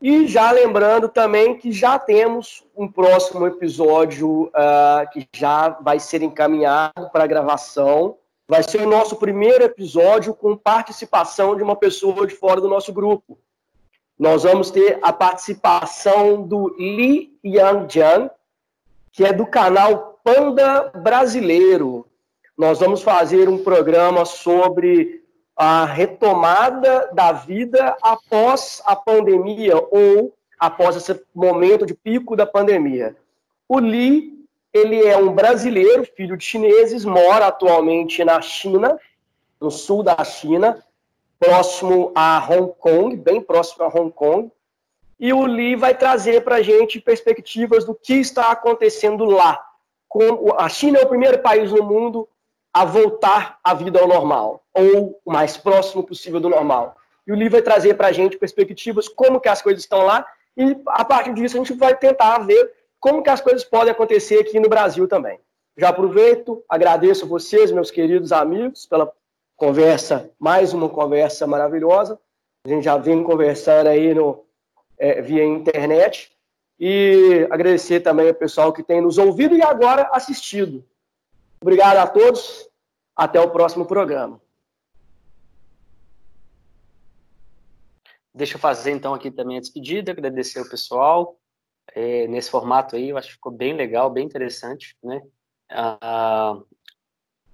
e 0.00 0.26
já 0.26 0.50
lembrando 0.50 1.08
também 1.08 1.56
que 1.56 1.72
já 1.72 1.98
temos 1.98 2.64
um 2.76 2.86
próximo 2.86 3.46
episódio 3.46 4.44
uh, 4.48 5.10
que 5.10 5.26
já 5.34 5.70
vai 5.70 5.98
ser 5.98 6.22
encaminhado 6.22 7.10
para 7.10 7.26
gravação. 7.26 8.16
Vai 8.46 8.62
ser 8.62 8.82
o 8.82 8.88
nosso 8.88 9.16
primeiro 9.16 9.64
episódio 9.64 10.34
com 10.34 10.56
participação 10.56 11.56
de 11.56 11.62
uma 11.62 11.74
pessoa 11.74 12.26
de 12.26 12.34
fora 12.34 12.60
do 12.60 12.68
nosso 12.68 12.92
grupo. 12.92 13.38
nós 14.18 14.44
vamos 14.44 14.70
ter 14.70 14.98
a 15.02 15.12
participação 15.12 16.42
do 16.42 16.74
Li 16.78 17.38
Yangjian, 17.44 18.30
que 19.12 19.24
é 19.24 19.32
do 19.32 19.46
canal 19.46 20.20
Panda 20.22 20.90
Brasileiro. 20.94 22.06
Nós 22.56 22.78
vamos 22.78 23.02
fazer 23.02 23.48
um 23.48 23.62
programa 23.62 24.24
sobre 24.24 25.25
a 25.56 25.86
retomada 25.86 27.08
da 27.14 27.32
vida 27.32 27.96
após 28.02 28.82
a 28.84 28.94
pandemia 28.94 29.76
ou 29.90 30.34
após 30.58 30.96
esse 30.96 31.18
momento 31.34 31.86
de 31.86 31.94
pico 31.94 32.36
da 32.36 32.44
pandemia. 32.44 33.16
O 33.66 33.78
Li, 33.78 34.44
ele 34.72 35.02
é 35.04 35.16
um 35.16 35.32
brasileiro, 35.32 36.04
filho 36.04 36.36
de 36.36 36.44
chineses, 36.44 37.04
mora 37.04 37.46
atualmente 37.46 38.22
na 38.22 38.40
China, 38.42 38.98
no 39.58 39.70
sul 39.70 40.02
da 40.02 40.22
China, 40.22 40.84
próximo 41.38 42.12
a 42.14 42.46
Hong 42.50 42.72
Kong, 42.78 43.16
bem 43.16 43.40
próximo 43.40 43.84
a 43.84 43.88
Hong 43.88 44.10
Kong. 44.10 44.50
E 45.18 45.32
o 45.32 45.46
Li 45.46 45.74
vai 45.74 45.96
trazer 45.96 46.44
para 46.44 46.56
a 46.56 46.62
gente 46.62 47.00
perspectivas 47.00 47.84
do 47.84 47.94
que 47.94 48.14
está 48.14 48.52
acontecendo 48.52 49.24
lá. 49.24 49.58
A 50.58 50.68
China 50.68 50.98
é 50.98 51.02
o 51.02 51.08
primeiro 51.08 51.38
país 51.38 51.72
no 51.72 51.82
mundo 51.82 52.28
a 52.76 52.84
voltar 52.84 53.58
à 53.64 53.72
vida 53.72 53.98
ao 53.98 54.06
normal, 54.06 54.62
ou 54.74 55.18
o 55.24 55.32
mais 55.32 55.56
próximo 55.56 56.02
possível 56.02 56.38
do 56.38 56.50
normal. 56.50 56.94
E 57.26 57.32
o 57.32 57.34
Li 57.34 57.48
vai 57.48 57.62
trazer 57.62 57.94
para 57.94 58.08
a 58.08 58.12
gente 58.12 58.36
perspectivas, 58.36 59.08
como 59.08 59.40
que 59.40 59.48
as 59.48 59.62
coisas 59.62 59.82
estão 59.82 60.02
lá, 60.02 60.26
e 60.54 60.76
a 60.88 61.02
partir 61.02 61.32
disso 61.32 61.56
a 61.56 61.58
gente 61.58 61.72
vai 61.72 61.96
tentar 61.96 62.38
ver 62.40 62.70
como 63.00 63.22
que 63.22 63.30
as 63.30 63.40
coisas 63.40 63.64
podem 63.64 63.92
acontecer 63.92 64.40
aqui 64.40 64.60
no 64.60 64.68
Brasil 64.68 65.08
também. 65.08 65.40
Já 65.74 65.88
aproveito, 65.88 66.62
agradeço 66.68 67.26
vocês, 67.26 67.72
meus 67.72 67.90
queridos 67.90 68.30
amigos, 68.30 68.84
pela 68.84 69.10
conversa, 69.56 70.30
mais 70.38 70.74
uma 70.74 70.90
conversa 70.90 71.46
maravilhosa. 71.46 72.20
A 72.66 72.68
gente 72.68 72.84
já 72.84 72.98
vem 72.98 73.24
conversando 73.24 73.86
aí 73.86 74.12
no, 74.12 74.44
é, 74.98 75.22
via 75.22 75.42
internet. 75.42 76.30
E 76.78 77.46
agradecer 77.50 78.00
também 78.00 78.28
ao 78.28 78.34
pessoal 78.34 78.70
que 78.70 78.82
tem 78.82 79.00
nos 79.00 79.16
ouvido 79.16 79.56
e 79.56 79.62
agora 79.62 80.10
assistido. 80.12 80.84
Obrigado 81.60 81.98
a 81.98 82.06
todos. 82.06 82.68
Até 83.14 83.40
o 83.40 83.50
próximo 83.50 83.86
programa. 83.86 84.40
Deixa 88.34 88.56
eu 88.56 88.60
fazer 88.60 88.90
então 88.90 89.14
aqui 89.14 89.30
também 89.30 89.56
a 89.56 89.60
despedida, 89.60 90.12
agradecer 90.12 90.60
o 90.60 90.68
pessoal. 90.68 91.40
É, 91.94 92.26
nesse 92.26 92.50
formato 92.50 92.94
aí, 92.94 93.08
eu 93.08 93.16
acho 93.16 93.28
que 93.28 93.34
ficou 93.34 93.52
bem 93.52 93.72
legal, 93.72 94.10
bem 94.10 94.26
interessante, 94.26 94.94
né? 95.02 95.22
Ah, 95.70 96.60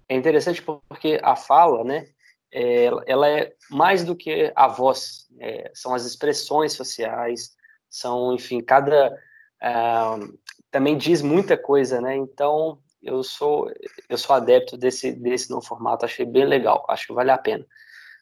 é 0.08 0.16
interessante 0.16 0.60
porque 0.62 1.20
a 1.22 1.36
fala, 1.36 1.84
né, 1.84 2.08
é, 2.52 2.86
ela 3.06 3.28
é 3.28 3.54
mais 3.70 4.04
do 4.04 4.16
que 4.16 4.52
a 4.54 4.66
voz, 4.66 5.28
é, 5.38 5.70
são 5.74 5.94
as 5.94 6.04
expressões 6.04 6.72
sociais, 6.72 7.54
são, 7.88 8.34
enfim, 8.34 8.60
cada 8.60 9.14
uh, 9.62 10.38
também 10.70 10.96
diz 10.98 11.22
muita 11.22 11.56
coisa, 11.56 12.00
né? 12.00 12.16
Então 12.16 12.78
eu 13.02 13.22
sou 13.22 13.70
eu 14.08 14.16
sou 14.16 14.36
adepto 14.36 14.76
desse 14.76 15.12
desse 15.12 15.50
novo 15.50 15.66
formato, 15.66 16.04
achei 16.04 16.24
bem 16.24 16.44
legal, 16.44 16.84
acho 16.88 17.06
que 17.06 17.12
vale 17.12 17.30
a 17.30 17.38
pena. 17.38 17.66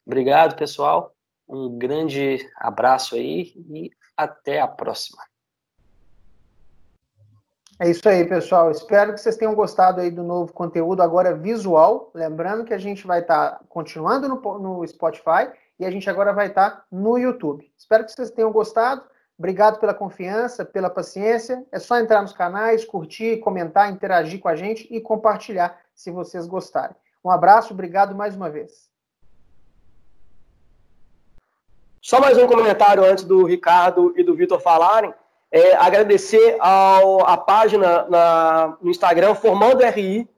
Obrigado, 0.07 0.57
pessoal. 0.57 1.15
Um 1.49 1.77
grande 1.77 2.39
abraço 2.57 3.15
aí 3.15 3.53
e 3.69 3.91
até 4.17 4.61
a 4.61 4.69
próxima. 4.69 5.23
É 7.83 7.89
isso 7.89 8.07
aí, 8.07 8.29
pessoal. 8.29 8.71
Espero 8.71 9.15
que 9.15 9.21
vocês 9.21 9.39
tenham 9.39 9.55
gostado 9.55 10.03
aí 10.03 10.11
do 10.11 10.23
novo 10.23 10.53
conteúdo 10.53 11.03
agora 11.03 11.35
visual. 11.35 12.11
Lembrando 12.15 12.63
que 12.63 12.75
a 12.75 12.79
gente 12.79 13.07
vai 13.07 13.21
estar 13.21 13.53
tá 13.53 13.61
continuando 13.71 14.29
no, 14.29 14.59
no, 14.59 14.87
Spotify 14.87 15.51
e 15.79 15.87
a 15.87 15.91
gente 15.91 16.09
agora 16.11 16.31
vai 16.31 16.49
estar 16.49 16.71
tá 16.71 16.85
no 16.93 17.17
YouTube. 17.17 17.73
Espero 17.79 18.05
que 18.05 18.13
vocês 18.13 18.31
tenham 18.31 18.53
gostado. 18.53 19.03
Obrigado 19.41 19.81
pela 19.81 19.95
confiança, 19.95 20.67
pela 20.67 20.91
paciência. 20.91 21.65
É 21.73 21.79
só 21.79 21.99
entrar 21.99 22.21
nos 22.21 22.35
canais, 22.35 22.85
curtir, 22.85 23.39
comentar, 23.39 23.91
interagir 23.91 24.39
com 24.39 24.49
a 24.49 24.55
gente 24.55 24.87
e 24.91 25.01
compartilhar 25.01 25.81
se 25.95 26.11
vocês 26.11 26.47
gostarem. 26.47 26.95
Um 27.25 27.31
abraço, 27.31 27.73
obrigado 27.73 28.15
mais 28.15 28.37
uma 28.37 28.51
vez. 28.51 28.91
Só 32.03 32.21
mais 32.21 32.37
um 32.37 32.47
comentário 32.47 33.03
antes 33.03 33.25
do 33.25 33.47
Ricardo 33.47 34.13
e 34.15 34.23
do 34.23 34.35
Vitor 34.35 34.61
falarem 34.61 35.15
é, 35.51 35.75
agradecer 35.75 36.59
ao, 36.61 37.27
a 37.27 37.39
página 37.39 38.07
na, 38.11 38.77
no 38.79 38.91
Instagram 38.91 39.35
Formando 39.35 39.83
RI, 39.83 40.29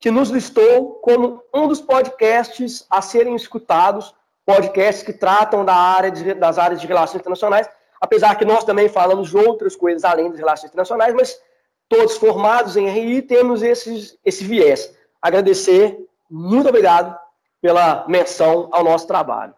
que 0.00 0.10
nos 0.10 0.30
listou 0.30 0.94
como 0.94 1.40
um 1.54 1.68
dos 1.68 1.80
podcasts 1.80 2.84
a 2.90 3.00
serem 3.00 3.36
escutados, 3.36 4.12
podcasts 4.44 5.04
que 5.04 5.12
tratam 5.12 5.64
da 5.64 5.76
área 5.76 6.10
de, 6.10 6.34
das 6.34 6.58
áreas 6.58 6.80
de 6.80 6.88
relações 6.88 7.20
internacionais, 7.20 7.68
apesar 8.02 8.34
que 8.34 8.44
nós 8.44 8.64
também 8.64 8.88
falamos 8.88 9.30
de 9.30 9.36
outras 9.36 9.76
coisas 9.76 10.02
além 10.02 10.28
das 10.28 10.40
relações 10.40 10.70
internacionais, 10.70 11.14
mas 11.14 11.40
todos 11.88 12.16
formados 12.16 12.76
em 12.76 12.88
RI 12.88 13.22
temos 13.22 13.62
esses, 13.62 14.18
esse 14.24 14.42
viés. 14.42 14.92
Agradecer, 15.22 15.96
muito 16.28 16.68
obrigado 16.68 17.16
pela 17.60 18.04
menção 18.08 18.68
ao 18.72 18.82
nosso 18.82 19.06
trabalho. 19.06 19.54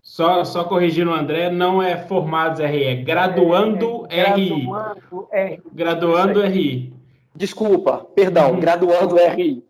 Só, 0.00 0.44
só 0.44 0.62
corrigindo 0.62 1.10
o 1.10 1.14
André, 1.14 1.50
não 1.50 1.82
é 1.82 1.96
formados 2.06 2.60
RI, 2.60 2.84
é 2.84 2.94
graduando 2.94 4.06
é, 4.08 4.20
é, 4.20 4.34
RI. 4.34 4.64
Graduando 4.64 5.28
RI. 5.32 5.62
Graduando 5.72 6.42
RI. 6.42 6.94
Desculpa, 7.34 8.06
perdão, 8.14 8.52
uhum. 8.52 8.60
graduando 8.60 9.16
RI. 9.16 9.66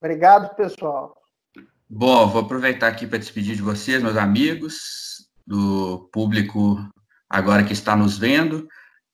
Obrigado, 0.00 0.54
pessoal. 0.56 1.16
Bom, 1.88 2.26
vou 2.26 2.42
aproveitar 2.42 2.88
aqui 2.88 3.06
para 3.06 3.18
despedir 3.18 3.54
de 3.54 3.62
vocês, 3.62 4.02
meus 4.02 4.16
amigos, 4.16 5.09
do 5.46 6.08
público 6.12 6.78
agora 7.28 7.64
que 7.64 7.72
está 7.72 7.96
nos 7.96 8.18
vendo. 8.18 8.68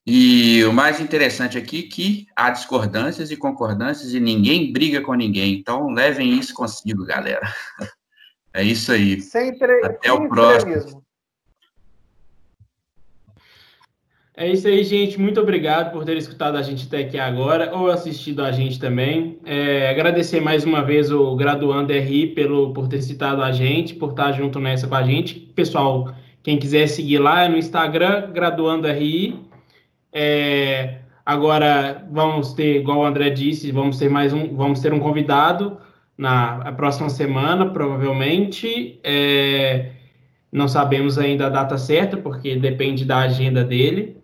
E 0.07 0.65
o 0.65 0.73
mais 0.73 1.01
interessante 1.01 1.59
aqui 1.59 1.87
é 1.87 1.95
que 1.95 2.27
há 2.37 2.51
discordâncias 2.51 3.31
e 3.31 3.37
concordâncias 3.37 4.15
e 4.15 4.21
ninguém 4.21 4.73
briga 4.73 5.01
com 5.01 5.15
ninguém. 5.15 5.55
Então, 5.55 5.91
levem 5.91 6.39
isso 6.39 6.55
consigo, 6.55 7.05
galera. 7.05 7.41
É 8.57 8.63
isso 8.63 8.91
aí. 8.91 9.21
Sempre, 9.21 9.85
Até 9.85 10.11
o 10.11 10.31
próximo. 10.31 11.05
É 14.39 14.47
isso 14.53 14.69
aí, 14.69 14.85
gente. 14.85 15.19
Muito 15.19 15.41
obrigado 15.41 15.93
por 15.93 16.05
ter 16.05 16.15
escutado 16.19 16.59
a 16.59 16.63
gente 16.63 16.87
até 16.87 16.99
aqui 16.99 17.19
agora 17.19 17.75
ou 17.75 17.91
assistido 17.91 18.45
a 18.45 18.53
gente 18.53 18.79
também. 18.79 19.39
É, 19.47 19.89
agradecer 19.89 20.43
mais 20.43 20.63
uma 20.63 20.83
vez 20.83 21.11
o 21.11 21.35
Graduando 21.35 21.91
RI 21.95 22.27
pelo, 22.35 22.71
por 22.75 22.87
ter 22.87 23.01
citado 23.01 23.43
a 23.43 23.51
gente, 23.51 23.95
por 23.95 24.11
estar 24.11 24.33
junto 24.33 24.61
nessa 24.61 24.87
com 24.87 24.95
a 24.95 25.03
gente. 25.03 25.35
Pessoal, 25.35 26.15
quem 26.43 26.59
quiser 26.59 26.87
seguir 26.87 27.17
lá 27.17 27.45
é 27.45 27.49
no 27.49 27.57
Instagram, 27.57 28.31
Graduando 28.31 28.87
RI. 28.89 29.41
É, 30.13 30.99
agora 31.25 32.07
vamos 32.11 32.53
ter, 32.53 32.81
igual 32.81 32.99
o 32.99 33.07
André 33.07 33.31
disse, 33.31 33.73
vamos 33.73 33.99
ter 33.99 34.11
mais 34.11 34.35
um, 34.35 34.55
vamos 34.55 34.81
ter 34.81 34.93
um 34.93 35.01
convidado 35.01 35.79
na 36.17 36.73
próxima 36.73 37.09
semana, 37.09 37.71
provavelmente. 37.71 39.01
É, 39.03 39.93
não 40.53 40.69
sabemos 40.69 41.19
ainda 41.19 41.47
a 41.47 41.51
data 41.51 41.79
certa, 41.79 42.19
porque 42.19 42.55
depende 42.57 43.03
da 43.03 43.21
agenda 43.21 43.65
dele. 43.65 44.16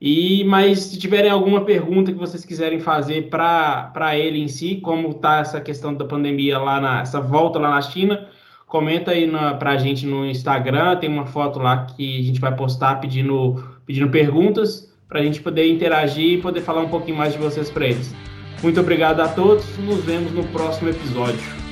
E 0.00 0.44
mas 0.44 0.80
se 0.80 0.98
tiverem 0.98 1.30
alguma 1.30 1.62
pergunta 1.62 2.12
que 2.12 2.18
vocês 2.18 2.44
quiserem 2.44 2.80
fazer 2.80 3.30
para 3.30 4.16
ele 4.16 4.38
em 4.38 4.48
si, 4.48 4.76
como 4.76 5.10
está 5.10 5.38
essa 5.38 5.60
questão 5.60 5.94
da 5.94 6.04
pandemia 6.04 6.58
lá 6.58 6.80
na 6.80 7.00
essa 7.00 7.20
volta 7.20 7.58
lá 7.58 7.70
na 7.70 7.82
China, 7.82 8.28
comenta 8.66 9.12
aí 9.12 9.30
para 9.58 9.70
a 9.70 9.76
gente 9.78 10.04
no 10.06 10.26
Instagram, 10.26 10.96
tem 10.96 11.08
uma 11.08 11.26
foto 11.26 11.58
lá 11.58 11.86
que 11.86 12.20
a 12.20 12.22
gente 12.22 12.40
vai 12.40 12.54
postar 12.54 12.96
pedindo 12.96 13.64
pedindo 13.86 14.10
perguntas 14.10 14.92
para 15.08 15.20
a 15.20 15.22
gente 15.22 15.40
poder 15.40 15.70
interagir 15.70 16.38
e 16.38 16.42
poder 16.42 16.60
falar 16.60 16.82
um 16.82 16.88
pouquinho 16.88 17.16
mais 17.16 17.32
de 17.32 17.38
vocês 17.38 17.70
para 17.70 17.86
eles. 17.86 18.14
Muito 18.62 18.80
obrigado 18.80 19.20
a 19.20 19.28
todos, 19.28 19.64
nos 19.78 20.04
vemos 20.04 20.32
no 20.32 20.44
próximo 20.48 20.90
episódio. 20.90 21.65